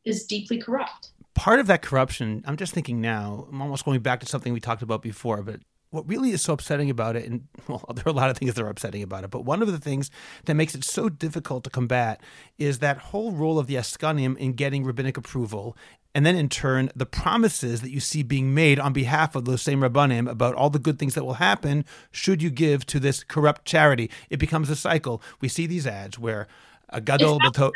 is 0.05 0.25
deeply 0.25 0.57
corrupt. 0.57 1.11
Part 1.35 1.59
of 1.59 1.67
that 1.67 1.81
corruption, 1.81 2.43
I'm 2.45 2.57
just 2.57 2.73
thinking 2.73 3.01
now, 3.01 3.47
I'm 3.51 3.61
almost 3.61 3.85
going 3.85 3.99
back 4.01 4.19
to 4.21 4.25
something 4.25 4.53
we 4.53 4.59
talked 4.59 4.81
about 4.81 5.01
before, 5.01 5.41
but 5.41 5.59
what 5.91 6.07
really 6.07 6.31
is 6.31 6.41
so 6.41 6.53
upsetting 6.53 6.89
about 6.89 7.15
it, 7.15 7.25
and 7.25 7.47
well, 7.67 7.83
there 7.93 8.03
are 8.05 8.11
a 8.11 8.13
lot 8.13 8.29
of 8.29 8.37
things 8.37 8.53
that 8.53 8.63
are 8.63 8.69
upsetting 8.69 9.03
about 9.03 9.23
it, 9.23 9.29
but 9.29 9.45
one 9.45 9.61
of 9.61 9.71
the 9.71 9.79
things 9.79 10.11
that 10.45 10.55
makes 10.55 10.75
it 10.75 10.83
so 10.83 11.09
difficult 11.09 11.63
to 11.63 11.69
combat 11.69 12.21
is 12.57 12.79
that 12.79 12.97
whole 12.97 13.31
role 13.31 13.59
of 13.59 13.67
the 13.67 13.75
Askanim 13.75 14.37
in 14.37 14.53
getting 14.53 14.83
rabbinic 14.83 15.17
approval 15.17 15.75
and 16.15 16.25
then 16.25 16.35
in 16.35 16.49
turn 16.49 16.89
the 16.95 17.05
promises 17.05 17.81
that 17.81 17.91
you 17.91 17.99
see 17.99 18.23
being 18.23 18.53
made 18.53 18.79
on 18.79 18.93
behalf 18.93 19.35
of 19.35 19.45
those 19.45 19.61
same 19.61 19.81
rabbanim 19.81 20.29
about 20.29 20.55
all 20.55 20.69
the 20.69 20.79
good 20.79 20.97
things 20.97 21.13
that 21.13 21.23
will 21.23 21.35
happen 21.35 21.85
should 22.11 22.41
you 22.41 22.49
give 22.49 22.85
to 22.87 22.99
this 22.99 23.23
corrupt 23.23 23.65
charity. 23.65 24.09
It 24.29 24.37
becomes 24.37 24.69
a 24.69 24.75
cycle. 24.75 25.21
We 25.39 25.47
see 25.47 25.67
these 25.67 25.85
ads 25.85 26.17
where 26.17 26.47
a 26.89 26.99
gadol 26.99 27.37
it's, 27.41 27.57
bato- 27.57 27.71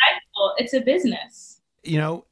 it's 0.58 0.74
a 0.74 0.82
business. 0.82 1.62
You 1.84 2.00
know, 2.00 2.26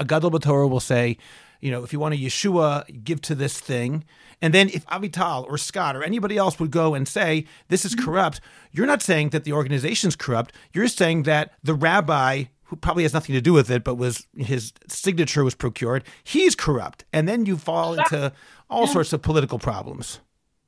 a 0.00 0.04
gadol 0.04 0.30
batorah 0.30 0.68
will 0.68 0.80
say, 0.80 1.18
you 1.64 1.70
know, 1.70 1.82
if 1.82 1.94
you 1.94 1.98
want 1.98 2.12
a 2.12 2.18
Yeshua, 2.18 3.02
give 3.02 3.22
to 3.22 3.34
this 3.34 3.58
thing. 3.58 4.04
And 4.42 4.52
then 4.52 4.68
if 4.68 4.84
Avital 4.88 5.48
or 5.48 5.56
Scott 5.56 5.96
or 5.96 6.04
anybody 6.04 6.36
else 6.36 6.60
would 6.60 6.70
go 6.70 6.94
and 6.94 7.08
say 7.08 7.46
this 7.68 7.86
is 7.86 7.96
mm-hmm. 7.96 8.04
corrupt, 8.04 8.42
you're 8.70 8.86
not 8.86 9.00
saying 9.00 9.30
that 9.30 9.44
the 9.44 9.54
organization's 9.54 10.14
corrupt. 10.14 10.52
You're 10.74 10.88
saying 10.88 11.22
that 11.22 11.54
the 11.62 11.74
rabbi 11.74 12.44
who 12.64 12.76
probably 12.76 13.04
has 13.04 13.14
nothing 13.14 13.34
to 13.34 13.40
do 13.40 13.54
with 13.54 13.70
it, 13.70 13.82
but 13.82 13.94
was 13.94 14.26
his 14.36 14.74
signature 14.88 15.42
was 15.42 15.54
procured, 15.54 16.04
he's 16.22 16.54
corrupt. 16.54 17.06
And 17.14 17.26
then 17.26 17.46
you 17.46 17.56
fall 17.56 17.94
into 17.94 18.30
all 18.68 18.84
yeah. 18.84 18.92
sorts 18.92 19.14
of 19.14 19.22
political 19.22 19.58
problems. 19.58 20.20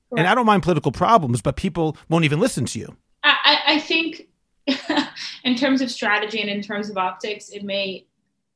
Correct. 0.08 0.20
And 0.20 0.26
I 0.26 0.34
don't 0.34 0.46
mind 0.46 0.62
political 0.62 0.92
problems, 0.92 1.42
but 1.42 1.56
people 1.56 1.96
won't 2.08 2.24
even 2.24 2.40
listen 2.40 2.64
to 2.66 2.78
you. 2.78 2.96
I, 3.22 3.58
I 3.66 3.78
think 3.80 4.28
in 5.44 5.56
terms 5.56 5.82
of 5.82 5.90
strategy 5.90 6.40
and 6.40 6.48
in 6.48 6.62
terms 6.62 6.88
of 6.88 6.96
optics, 6.96 7.50
it 7.50 7.64
may, 7.64 8.06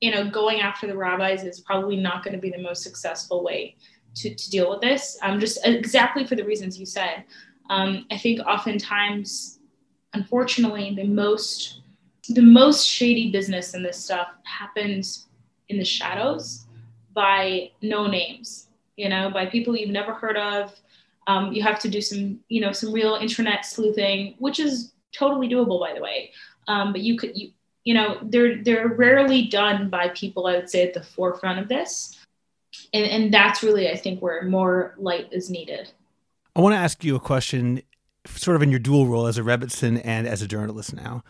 you 0.00 0.10
know, 0.10 0.28
going 0.28 0.60
after 0.60 0.86
the 0.86 0.96
rabbis 0.96 1.44
is 1.44 1.60
probably 1.60 1.96
not 1.96 2.24
going 2.24 2.34
to 2.34 2.40
be 2.40 2.50
the 2.50 2.62
most 2.62 2.82
successful 2.82 3.44
way 3.44 3.76
to, 4.16 4.34
to 4.34 4.50
deal 4.50 4.70
with 4.70 4.80
this. 4.80 5.18
Um, 5.22 5.38
just 5.38 5.58
exactly 5.64 6.26
for 6.26 6.36
the 6.36 6.44
reasons 6.44 6.78
you 6.78 6.86
said. 6.86 7.24
Um, 7.68 8.06
I 8.10 8.18
think 8.18 8.40
oftentimes, 8.40 9.60
unfortunately, 10.12 10.94
the 10.96 11.04
most 11.04 11.76
the 12.28 12.42
most 12.42 12.86
shady 12.86 13.30
business 13.30 13.74
in 13.74 13.82
this 13.82 14.04
stuff 14.04 14.28
happens 14.44 15.26
in 15.68 15.78
the 15.78 15.84
shadows 15.84 16.66
by 17.12 17.70
no 17.82 18.06
names, 18.06 18.68
you 18.96 19.08
know, 19.08 19.30
by 19.30 19.46
people 19.46 19.76
you've 19.76 19.90
never 19.90 20.14
heard 20.14 20.36
of. 20.36 20.78
Um, 21.26 21.52
you 21.52 21.62
have 21.62 21.78
to 21.80 21.88
do 21.88 22.00
some, 22.00 22.38
you 22.48 22.60
know, 22.60 22.72
some 22.72 22.92
real 22.92 23.14
internet 23.14 23.64
sleuthing, 23.64 24.34
which 24.38 24.60
is 24.60 24.92
totally 25.12 25.48
doable, 25.48 25.80
by 25.80 25.92
the 25.94 26.00
way. 26.00 26.30
Um, 26.68 26.92
but 26.92 27.00
you 27.00 27.16
could, 27.16 27.36
you, 27.36 27.50
you 27.84 27.94
know, 27.94 28.18
they're 28.22 28.62
they're 28.62 28.88
rarely 28.88 29.46
done 29.46 29.88
by 29.88 30.08
people. 30.08 30.46
I 30.46 30.56
would 30.56 30.70
say 30.70 30.86
at 30.86 30.94
the 30.94 31.02
forefront 31.02 31.58
of 31.58 31.68
this, 31.68 32.18
and 32.92 33.04
and 33.04 33.34
that's 33.34 33.62
really, 33.62 33.88
I 33.88 33.96
think, 33.96 34.20
where 34.20 34.42
more 34.44 34.94
light 34.98 35.28
is 35.32 35.50
needed. 35.50 35.92
I 36.54 36.60
want 36.60 36.74
to 36.74 36.78
ask 36.78 37.04
you 37.04 37.16
a 37.16 37.20
question, 37.20 37.82
sort 38.26 38.56
of 38.56 38.62
in 38.62 38.70
your 38.70 38.80
dual 38.80 39.06
role 39.06 39.26
as 39.26 39.38
a 39.38 39.42
Rebbetzin 39.42 40.00
and 40.04 40.26
as 40.26 40.42
a 40.42 40.48
journalist 40.48 40.94
now 40.94 41.22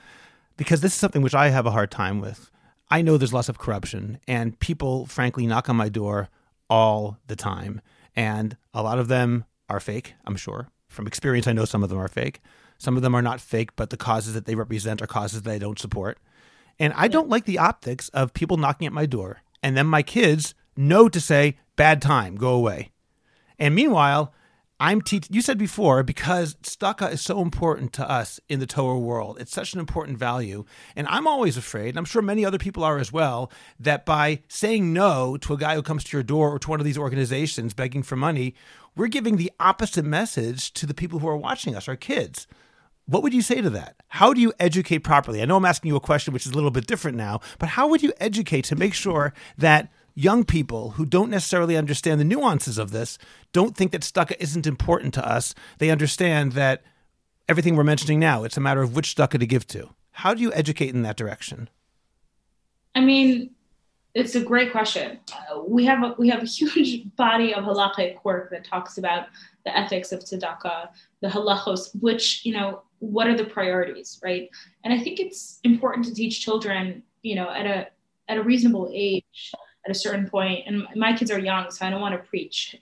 because 0.60 0.82
this 0.82 0.92
is 0.92 0.98
something 0.98 1.22
which 1.22 1.34
I 1.34 1.48
have 1.48 1.64
a 1.64 1.70
hard 1.70 1.90
time 1.90 2.20
with. 2.20 2.50
I 2.90 3.00
know 3.00 3.16
there's 3.16 3.32
lots 3.32 3.48
of 3.48 3.56
corruption, 3.56 4.18
and 4.28 4.60
people, 4.60 5.06
frankly, 5.06 5.46
knock 5.46 5.70
on 5.70 5.76
my 5.76 5.88
door 5.88 6.28
all 6.68 7.16
the 7.28 7.34
time. 7.34 7.80
And 8.14 8.58
a 8.74 8.82
lot 8.82 8.98
of 8.98 9.08
them 9.08 9.46
are 9.70 9.80
fake, 9.80 10.12
I'm 10.26 10.36
sure. 10.36 10.68
From 10.86 11.06
experience, 11.06 11.46
I 11.46 11.54
know 11.54 11.64
some 11.64 11.82
of 11.82 11.88
them 11.88 11.98
are 11.98 12.08
fake. 12.08 12.42
Some 12.76 12.96
of 12.96 13.02
them 13.02 13.14
are 13.14 13.22
not 13.22 13.40
fake, 13.40 13.70
but 13.74 13.88
the 13.88 13.96
causes 13.96 14.34
that 14.34 14.44
they 14.44 14.54
represent 14.54 15.00
are 15.00 15.06
causes 15.06 15.40
that 15.40 15.50
I 15.50 15.56
don't 15.56 15.78
support. 15.78 16.18
And 16.80 16.92
I 16.96 17.06
don't 17.06 17.28
like 17.28 17.44
the 17.44 17.58
optics 17.58 18.08
of 18.08 18.34
people 18.34 18.56
knocking 18.56 18.86
at 18.86 18.92
my 18.92 19.06
door 19.06 19.42
and 19.62 19.76
then 19.76 19.86
my 19.86 20.02
kids 20.02 20.54
know 20.76 21.08
to 21.08 21.20
say, 21.20 21.58
bad 21.76 22.00
time, 22.02 22.36
go 22.36 22.54
away. 22.54 22.90
And 23.58 23.74
meanwhile, 23.74 24.32
I'm 24.82 25.02
teaching. 25.02 25.34
You 25.34 25.42
said 25.42 25.58
before 25.58 26.02
because 26.02 26.54
tzedakah 26.54 27.12
is 27.12 27.20
so 27.20 27.42
important 27.42 27.92
to 27.94 28.10
us 28.10 28.40
in 28.48 28.60
the 28.60 28.66
Torah 28.66 28.98
world. 28.98 29.36
It's 29.38 29.52
such 29.52 29.74
an 29.74 29.80
important 29.80 30.16
value, 30.16 30.64
and 30.96 31.06
I'm 31.08 31.26
always 31.26 31.58
afraid, 31.58 31.90
and 31.90 31.98
I'm 31.98 32.06
sure 32.06 32.22
many 32.22 32.46
other 32.46 32.56
people 32.56 32.82
are 32.82 32.96
as 32.96 33.12
well, 33.12 33.52
that 33.78 34.06
by 34.06 34.40
saying 34.48 34.94
no 34.94 35.36
to 35.36 35.52
a 35.52 35.58
guy 35.58 35.74
who 35.74 35.82
comes 35.82 36.02
to 36.04 36.16
your 36.16 36.22
door 36.22 36.50
or 36.50 36.58
to 36.58 36.70
one 36.70 36.80
of 36.80 36.86
these 36.86 36.96
organizations 36.96 37.74
begging 37.74 38.02
for 38.02 38.16
money, 38.16 38.54
we're 38.96 39.08
giving 39.08 39.36
the 39.36 39.52
opposite 39.60 40.06
message 40.06 40.72
to 40.72 40.86
the 40.86 40.94
people 40.94 41.18
who 41.18 41.28
are 41.28 41.36
watching 41.36 41.76
us, 41.76 41.86
our 41.86 41.96
kids. 41.96 42.46
What 43.10 43.24
would 43.24 43.34
you 43.34 43.42
say 43.42 43.60
to 43.60 43.70
that? 43.70 43.96
How 44.06 44.32
do 44.32 44.40
you 44.40 44.52
educate 44.60 45.00
properly? 45.00 45.42
I 45.42 45.44
know 45.44 45.56
I'm 45.56 45.64
asking 45.64 45.88
you 45.88 45.96
a 45.96 46.00
question 46.00 46.32
which 46.32 46.46
is 46.46 46.52
a 46.52 46.54
little 46.54 46.70
bit 46.70 46.86
different 46.86 47.16
now, 47.16 47.40
but 47.58 47.70
how 47.70 47.88
would 47.88 48.04
you 48.04 48.12
educate 48.20 48.64
to 48.66 48.76
make 48.76 48.94
sure 48.94 49.34
that 49.58 49.88
young 50.14 50.44
people 50.44 50.90
who 50.90 51.04
don't 51.04 51.28
necessarily 51.28 51.76
understand 51.76 52.20
the 52.20 52.24
nuances 52.24 52.78
of 52.78 52.92
this 52.92 53.18
don't 53.52 53.76
think 53.76 53.90
that 53.90 54.02
tzedakah 54.02 54.36
isn't 54.38 54.64
important 54.64 55.12
to 55.14 55.28
us. 55.28 55.56
They 55.78 55.90
understand 55.90 56.52
that 56.52 56.84
everything 57.48 57.74
we're 57.74 57.82
mentioning 57.82 58.20
now, 58.20 58.44
it's 58.44 58.56
a 58.56 58.60
matter 58.60 58.80
of 58.80 58.94
which 58.94 59.16
tzedakah 59.16 59.40
to 59.40 59.46
give 59.46 59.66
to. 59.68 59.88
How 60.12 60.32
do 60.32 60.40
you 60.40 60.52
educate 60.52 60.94
in 60.94 61.02
that 61.02 61.16
direction? 61.16 61.68
I 62.94 63.00
mean, 63.00 63.50
it's 64.14 64.36
a 64.36 64.40
great 64.40 64.70
question. 64.70 65.18
Uh, 65.32 65.62
we 65.66 65.84
have 65.84 66.04
a, 66.04 66.14
we 66.16 66.28
have 66.28 66.44
a 66.44 66.46
huge 66.46 67.04
body 67.16 67.54
of 67.54 67.64
halachic 67.64 68.18
work 68.22 68.50
that 68.50 68.64
talks 68.64 68.98
about 68.98 69.26
the 69.64 69.76
ethics 69.76 70.12
of 70.12 70.20
tzedakah, 70.20 70.90
the 71.22 71.28
halachos, 71.28 71.90
which 72.00 72.46
you 72.46 72.52
know 72.52 72.82
what 73.00 73.26
are 73.26 73.36
the 73.36 73.44
priorities, 73.44 74.20
right? 74.22 74.48
And 74.84 74.94
I 74.94 74.98
think 74.98 75.18
it's 75.20 75.58
important 75.64 76.06
to 76.06 76.14
teach 76.14 76.40
children, 76.40 77.02
you 77.22 77.34
know, 77.34 77.50
at 77.50 77.66
a 77.66 77.88
at 78.28 78.38
a 78.38 78.42
reasonable 78.42 78.90
age, 78.94 79.52
at 79.84 79.90
a 79.90 79.94
certain 79.94 80.28
point. 80.28 80.60
And 80.66 80.86
my 80.94 81.16
kids 81.16 81.30
are 81.30 81.38
young, 81.38 81.70
so 81.70 81.84
I 81.84 81.90
don't 81.90 82.00
want 82.00 82.14
to 82.14 82.28
preach 82.28 82.76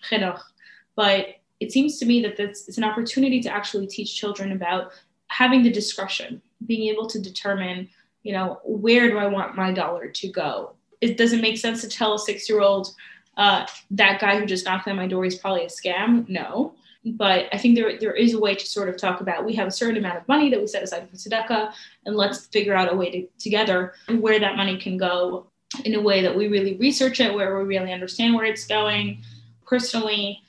but 0.97 1.27
it 1.61 1.71
seems 1.73 1.99
to 1.99 2.07
me 2.07 2.21
that 2.23 2.37
this 2.37 2.69
it's 2.69 2.77
an 2.77 2.85
opportunity 2.85 3.41
to 3.41 3.49
actually 3.49 3.87
teach 3.87 4.17
children 4.17 4.53
about 4.53 4.91
having 5.29 5.63
the 5.63 5.71
discretion, 5.71 6.43
being 6.67 6.89
able 6.93 7.07
to 7.07 7.21
determine, 7.21 7.89
you 8.25 8.33
know, 8.33 8.61
where 8.65 9.09
do 9.09 9.19
I 9.19 9.27
want 9.27 9.55
my 9.55 9.73
dollar 9.73 10.09
to 10.09 10.29
go? 10.29 10.75
It 11.01 11.17
doesn't 11.17 11.41
make 11.41 11.57
sense 11.59 11.81
to 11.83 11.89
tell 11.89 12.15
a 12.15 12.19
six 12.19 12.49
year 12.49 12.61
old 12.61 12.89
uh, 13.37 13.67
that 13.93 14.21
guy 14.21 14.39
who 14.39 14.45
just 14.45 14.65
knocked 14.65 14.89
on 14.89 14.97
my 14.97 15.07
door 15.07 15.25
is 15.25 15.37
probably 15.37 15.65
a 15.65 15.69
scam. 15.69 16.29
No. 16.29 16.75
But 17.05 17.49
I 17.53 17.59
think 17.59 17.77
there, 17.77 17.99
there 17.99 18.15
is 18.15 18.35
a 18.35 18.41
way 18.41 18.55
to 18.55 18.67
sort 18.67 18.89
of 18.89 18.97
talk 18.97 19.21
about 19.21 19.45
we 19.45 19.55
have 19.55 19.69
a 19.69 19.73
certain 19.73 19.97
amount 19.97 20.19
of 20.19 20.29
money 20.29 20.51
that 20.51 20.61
we 20.61 20.67
set 20.67 20.83
aside 20.83 21.09
for 21.09 21.17
tzedakah, 21.17 21.73
and 22.07 22.17
let's 22.17 22.47
figure 22.47 22.75
out 22.75 22.93
a 22.93 22.97
way 22.97 23.11
to, 23.11 23.29
together 23.39 23.95
where 24.19 24.41
that 24.41 24.57
money 24.57 24.79
can 24.79 24.97
go 24.97 25.47
in 25.85 25.95
a 25.95 26.01
way 26.01 26.23
that 26.23 26.37
we 26.37 26.49
really 26.49 26.77
research 26.77 27.21
it, 27.21 27.33
where 27.33 27.59
we 27.59 27.65
really 27.65 27.93
understand 27.93 28.35
where 28.35 28.45
it's 28.45 28.67
going. 28.67 29.23
Personally, 29.67 30.43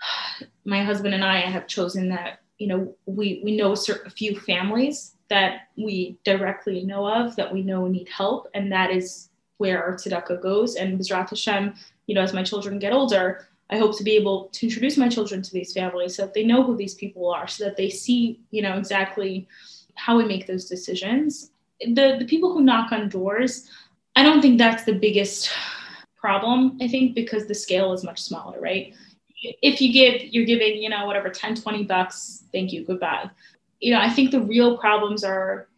my 0.64 0.82
husband 0.82 1.14
and 1.14 1.24
I 1.24 1.40
have 1.40 1.66
chosen 1.66 2.08
that 2.08 2.40
you 2.58 2.66
know 2.66 2.94
we 3.06 3.40
we 3.44 3.56
know 3.56 3.72
a 3.72 4.10
few 4.10 4.38
families 4.40 5.16
that 5.28 5.68
we 5.76 6.18
directly 6.24 6.84
know 6.84 7.06
of 7.06 7.36
that 7.36 7.52
we 7.52 7.62
know 7.62 7.86
need 7.86 8.08
help, 8.08 8.48
and 8.54 8.72
that 8.72 8.90
is 8.90 9.28
where 9.58 9.82
our 9.82 9.94
tzedakah 9.94 10.40
goes. 10.42 10.74
And 10.74 10.98
Bezrat 10.98 11.28
Hashem, 11.28 11.74
you 12.06 12.14
know, 12.14 12.22
as 12.22 12.32
my 12.32 12.42
children 12.42 12.78
get 12.78 12.94
older, 12.94 13.46
I 13.70 13.78
hope 13.78 13.96
to 13.98 14.04
be 14.04 14.12
able 14.12 14.48
to 14.48 14.66
introduce 14.66 14.96
my 14.96 15.08
children 15.08 15.42
to 15.42 15.52
these 15.52 15.72
families 15.72 16.16
so 16.16 16.22
that 16.22 16.34
they 16.34 16.44
know 16.44 16.62
who 16.62 16.76
these 16.76 16.94
people 16.94 17.30
are, 17.30 17.46
so 17.46 17.64
that 17.64 17.76
they 17.76 17.88
see, 17.88 18.40
you 18.50 18.62
know, 18.62 18.76
exactly 18.76 19.48
how 19.94 20.16
we 20.16 20.24
make 20.24 20.46
those 20.46 20.66
decisions. 20.68 21.52
The 21.80 22.16
the 22.18 22.26
people 22.26 22.52
who 22.52 22.62
knock 22.62 22.92
on 22.92 23.08
doors, 23.08 23.68
I 24.16 24.22
don't 24.22 24.42
think 24.42 24.58
that's 24.58 24.84
the 24.84 24.94
biggest 24.94 25.50
problem. 26.16 26.78
I 26.80 26.88
think 26.88 27.14
because 27.14 27.46
the 27.46 27.54
scale 27.54 27.92
is 27.92 28.04
much 28.04 28.20
smaller, 28.20 28.60
right? 28.60 28.92
If 29.62 29.80
you 29.80 29.92
give, 29.92 30.22
you're 30.34 30.44
giving, 30.44 30.82
you 30.82 30.90
know, 30.90 31.06
whatever, 31.06 31.30
10, 31.30 31.54
20 31.54 31.84
bucks, 31.84 32.44
thank 32.52 32.72
you, 32.72 32.84
goodbye. 32.84 33.30
You 33.78 33.94
know, 33.94 34.00
I 34.00 34.10
think 34.10 34.30
the 34.30 34.42
real 34.42 34.76
problems 34.76 35.24
are 35.24 35.68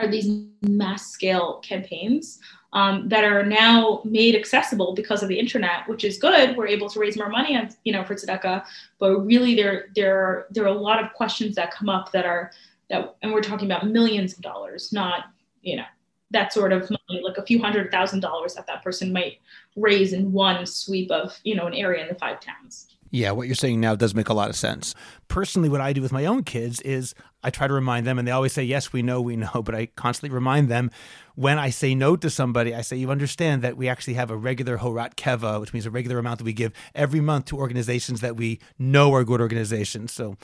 are 0.00 0.08
these 0.08 0.28
mass 0.62 1.10
scale 1.10 1.60
campaigns 1.60 2.38
um, 2.72 3.08
that 3.08 3.24
are 3.24 3.44
now 3.44 4.02
made 4.04 4.34
accessible 4.34 4.94
because 4.94 5.22
of 5.22 5.28
the 5.28 5.38
internet, 5.38 5.88
which 5.88 6.04
is 6.04 6.18
good. 6.18 6.56
We're 6.56 6.66
able 6.66 6.88
to 6.90 7.00
raise 7.00 7.16
more 7.16 7.28
money, 7.28 7.56
on, 7.56 7.70
you 7.84 7.92
know, 7.92 8.04
for 8.04 8.14
tzedakah. 8.14 8.64
But 8.98 9.18
really, 9.20 9.54
there 9.54 9.88
there 9.94 10.16
are 10.18 10.46
there 10.50 10.64
are 10.64 10.68
a 10.68 10.72
lot 10.72 11.02
of 11.02 11.12
questions 11.14 11.54
that 11.56 11.72
come 11.72 11.88
up 11.88 12.12
that 12.12 12.26
are 12.26 12.50
that, 12.90 13.16
and 13.22 13.32
we're 13.32 13.42
talking 13.42 13.66
about 13.66 13.86
millions 13.86 14.34
of 14.34 14.42
dollars, 14.42 14.92
not 14.92 15.26
you 15.62 15.76
know 15.76 15.84
that 16.30 16.52
sort 16.52 16.72
of 16.72 16.90
money, 16.90 17.22
like 17.22 17.38
a 17.38 17.42
few 17.42 17.60
hundred 17.60 17.90
thousand 17.90 18.20
dollars 18.20 18.54
that 18.54 18.66
that 18.66 18.82
person 18.84 19.12
might 19.12 19.38
raise 19.76 20.12
in 20.12 20.32
one 20.32 20.66
sweep 20.66 21.10
of 21.10 21.38
you 21.44 21.54
know 21.54 21.66
an 21.66 21.74
area 21.74 22.02
in 22.02 22.08
the 22.08 22.14
five 22.14 22.40
towns. 22.40 22.94
Yeah, 23.10 23.30
what 23.30 23.46
you're 23.46 23.54
saying 23.54 23.80
now 23.80 23.94
does 23.94 24.14
make 24.14 24.28
a 24.28 24.34
lot 24.34 24.50
of 24.50 24.56
sense. 24.56 24.94
Personally, 25.28 25.70
what 25.70 25.80
I 25.80 25.94
do 25.94 26.02
with 26.02 26.12
my 26.12 26.26
own 26.26 26.44
kids 26.44 26.80
is 26.82 27.14
I 27.48 27.50
try 27.50 27.66
to 27.66 27.72
remind 27.72 28.06
them, 28.06 28.18
and 28.18 28.28
they 28.28 28.32
always 28.32 28.52
say, 28.52 28.62
Yes, 28.62 28.92
we 28.92 29.00
know, 29.00 29.22
we 29.22 29.34
know, 29.34 29.62
but 29.64 29.74
I 29.74 29.86
constantly 29.86 30.34
remind 30.34 30.68
them 30.68 30.90
when 31.34 31.58
I 31.58 31.70
say 31.70 31.94
no 31.94 32.14
to 32.14 32.28
somebody, 32.28 32.74
I 32.74 32.82
say, 32.82 32.96
You 32.96 33.10
understand 33.10 33.62
that 33.62 33.78
we 33.78 33.88
actually 33.88 34.14
have 34.14 34.30
a 34.30 34.36
regular 34.36 34.76
Hora'at 34.76 35.14
Keva, 35.14 35.58
which 35.58 35.72
means 35.72 35.86
a 35.86 35.90
regular 35.90 36.18
amount 36.18 36.38
that 36.38 36.44
we 36.44 36.52
give 36.52 36.72
every 36.94 37.20
month 37.20 37.46
to 37.46 37.56
organizations 37.56 38.20
that 38.20 38.36
we 38.36 38.60
know 38.78 39.14
are 39.14 39.24
good 39.24 39.40
organizations. 39.40 40.12
So, 40.12 40.36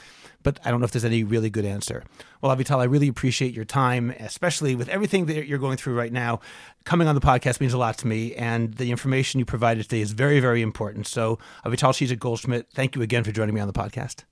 but 0.43 0.59
I 0.65 0.71
don't 0.71 0.81
know 0.81 0.87
if 0.87 0.93
there's 0.93 1.05
any 1.05 1.25
really 1.25 1.51
good 1.51 1.67
answer. 1.67 2.05
Well, 2.41 2.57
Avital, 2.57 2.79
I 2.79 2.85
really 2.85 3.09
appreciate 3.09 3.53
your 3.53 3.67
time, 3.67 4.11
especially 4.19 4.75
with 4.75 4.89
everything 4.89 5.27
that 5.27 5.47
you're 5.47 5.59
going 5.59 5.77
through 5.77 5.95
right 5.95 6.13
now. 6.13 6.41
Coming 6.85 7.07
on 7.07 7.15
the 7.15 7.21
podcast 7.21 7.61
means 7.61 7.75
a 7.75 7.79
lot 7.79 7.99
to 7.99 8.07
me, 8.07 8.35
and 8.35 8.73
the 8.75 8.91
information 8.91 9.41
you 9.41 9.45
provided 9.45 9.83
today 9.83 10.01
is 10.01 10.13
very, 10.13 10.41
very 10.41 10.63
important. 10.63 11.07
So, 11.07 11.39
Avital 11.67 11.93
Chizhik-Goldschmidt, 11.93 12.71
thank 12.73 12.97
you 12.97 13.03
again 13.03 13.25
for 13.25 13.33
joining 13.33 13.55
me 13.55 13.61
on 13.61 13.67
the 13.67 13.75
podcast. 13.75 14.25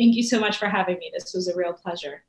Thank 0.00 0.16
you 0.16 0.22
so 0.22 0.40
much 0.40 0.56
for 0.56 0.66
having 0.66 0.96
me. 0.96 1.10
This 1.12 1.34
was 1.34 1.46
a 1.46 1.54
real 1.54 1.74
pleasure. 1.74 2.22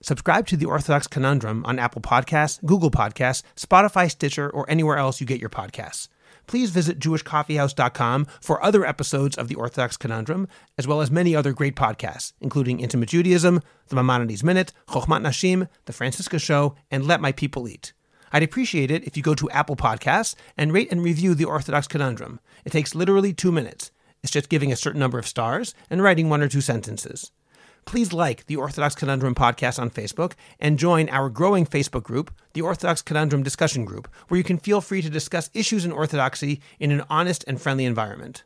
Subscribe 0.00 0.46
to 0.46 0.56
the 0.56 0.64
Orthodox 0.64 1.06
Conundrum 1.06 1.62
on 1.66 1.78
Apple 1.78 2.00
Podcasts, 2.00 2.64
Google 2.64 2.90
Podcasts, 2.90 3.42
Spotify, 3.54 4.10
Stitcher, 4.10 4.48
or 4.48 4.64
anywhere 4.70 4.96
else 4.96 5.20
you 5.20 5.26
get 5.26 5.38
your 5.38 5.50
podcasts. 5.50 6.08
Please 6.46 6.70
visit 6.70 6.98
jewishcoffeehouse.com 6.98 8.24
for 8.40 8.64
other 8.64 8.86
episodes 8.86 9.36
of 9.36 9.48
the 9.48 9.56
Orthodox 9.56 9.98
Conundrum, 9.98 10.48
as 10.78 10.86
well 10.86 11.02
as 11.02 11.10
many 11.10 11.36
other 11.36 11.52
great 11.52 11.76
podcasts, 11.76 12.32
including 12.40 12.80
Intimate 12.80 13.10
Judaism, 13.10 13.60
The 13.88 13.96
Maimonides 13.96 14.42
Minute, 14.42 14.72
Chochmat 14.88 15.20
Nashim, 15.20 15.68
The 15.84 15.92
Franciska 15.92 16.40
Show, 16.40 16.76
and 16.90 17.06
Let 17.06 17.20
My 17.20 17.32
People 17.32 17.68
Eat. 17.68 17.92
I'd 18.32 18.42
appreciate 18.42 18.90
it 18.90 19.04
if 19.04 19.18
you 19.18 19.22
go 19.22 19.34
to 19.34 19.50
Apple 19.50 19.76
Podcasts 19.76 20.34
and 20.56 20.72
rate 20.72 20.90
and 20.90 21.04
review 21.04 21.34
the 21.34 21.44
Orthodox 21.44 21.88
Conundrum. 21.88 22.40
It 22.64 22.72
takes 22.72 22.94
literally 22.94 23.34
two 23.34 23.52
minutes. 23.52 23.90
It's 24.22 24.32
just 24.32 24.48
giving 24.48 24.72
a 24.72 24.76
certain 24.76 25.00
number 25.00 25.18
of 25.18 25.26
stars 25.26 25.74
and 25.90 26.02
writing 26.02 26.28
one 26.28 26.42
or 26.42 26.48
two 26.48 26.60
sentences. 26.60 27.30
Please 27.84 28.12
like 28.12 28.44
the 28.46 28.56
Orthodox 28.56 28.94
Conundrum 28.94 29.34
podcast 29.34 29.78
on 29.78 29.88
Facebook 29.88 30.34
and 30.60 30.78
join 30.78 31.08
our 31.08 31.30
growing 31.30 31.64
Facebook 31.64 32.02
group, 32.02 32.30
the 32.52 32.60
Orthodox 32.60 33.00
Conundrum 33.00 33.42
Discussion 33.42 33.86
Group, 33.86 34.08
where 34.28 34.36
you 34.36 34.44
can 34.44 34.58
feel 34.58 34.80
free 34.80 35.00
to 35.00 35.08
discuss 35.08 35.48
issues 35.54 35.84
in 35.86 35.92
Orthodoxy 35.92 36.60
in 36.78 36.90
an 36.90 37.04
honest 37.08 37.44
and 37.46 37.60
friendly 37.60 37.86
environment. 37.86 38.44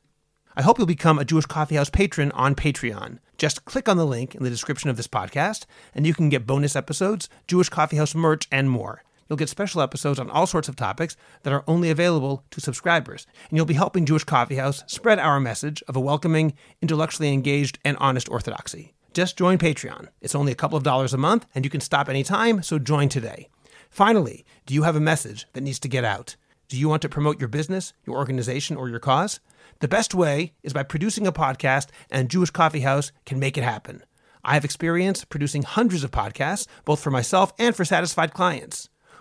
I 0.55 0.63
hope 0.63 0.79
you'll 0.79 0.87
become 0.87 1.19
a 1.19 1.25
Jewish 1.25 1.47
Coffeehouse 1.47 1.91
patron 1.91 2.31
on 2.33 2.55
Patreon. 2.55 3.19
Just 3.39 3.65
click 3.65 3.89
on 3.89 3.97
the 3.97 4.07
link 4.07 4.35
in 4.35 4.45
the 4.45 4.51
description 4.51 4.91
of 4.91 4.97
this 4.97 5.09
podcast, 5.09 5.65
and 5.95 6.07
you 6.07 6.15
can 6.15 6.29
get 6.29 6.47
bonus 6.47 6.77
episodes, 6.77 7.29
Jewish 7.49 7.71
Coffeehouse 7.71 8.15
merch, 8.15 8.47
and 8.53 8.71
more. 8.71 9.03
You'll 9.33 9.39
get 9.39 9.49
special 9.49 9.81
episodes 9.81 10.19
on 10.19 10.29
all 10.29 10.47
sorts 10.47 10.69
of 10.69 10.77
topics 10.77 11.17
that 11.43 11.55
are 11.55 11.65
only 11.67 11.89
available 11.89 12.45
to 12.51 12.61
subscribers. 12.61 13.27
And 13.49 13.57
you'll 13.57 13.65
be 13.65 13.73
helping 13.73 14.05
Jewish 14.05 14.25
Coffeehouse 14.25 14.85
spread 14.87 15.19
our 15.19 15.41
message 15.41 15.83
of 15.89 15.97
a 15.97 16.01
welcoming, 16.01 16.53
intellectually 16.83 17.33
engaged, 17.33 17.79
and 17.83 17.97
honest 17.97 18.29
orthodoxy. 18.29 18.93
Just 19.15 19.39
join 19.39 19.57
Patreon. 19.57 20.09
It's 20.21 20.35
only 20.35 20.53
a 20.53 20.55
couple 20.55 20.77
of 20.77 20.85
dollars 20.85 21.15
a 21.15 21.17
month, 21.17 21.47
and 21.55 21.65
you 21.65 21.71
can 21.71 21.81
stop 21.81 22.11
anytime, 22.11 22.63
so 22.63 22.79
join 22.79 23.09
today. 23.09 23.49
Finally, 23.89 24.45
do 24.67 24.75
you 24.75 24.83
have 24.83 24.97
a 24.97 25.01
message 25.01 25.47
that 25.55 25.63
needs 25.63 25.79
to 25.79 25.89
get 25.89 26.05
out? 26.05 26.37
Do 26.69 26.77
you 26.77 26.91
want 26.91 27.01
to 27.01 27.09
promote 27.09 27.41
your 27.41 27.49
business, 27.49 27.95
your 28.05 28.19
organization, 28.19 28.77
or 28.77 28.91
your 28.91 29.01
cause? 29.01 29.41
The 29.79 29.89
best 29.89 30.15
way 30.15 30.53
is 30.63 30.75
by 30.75 30.83
producing 30.83 31.27
a 31.27 31.33
podcast, 31.33 31.87
and 32.11 32.29
Jewish 32.29 32.51
Coffee 32.51 32.81
House 32.81 33.13
can 33.25 33.39
make 33.39 33.57
it 33.57 33.65
happen. 33.65 34.05
I 34.45 34.53
have 34.55 34.65
experience 34.67 35.25
producing 35.25 35.63
hundreds 35.63 36.05
of 36.05 36.11
podcasts, 36.11 36.67
both 36.85 37.01
for 37.01 37.11
myself 37.11 37.55
and 37.59 37.75
for 37.75 37.87
satisfied 37.87 38.35
clients. 38.35 38.91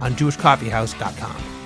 on 0.00 0.14
jewishcoffeehouse.com. 0.14 1.57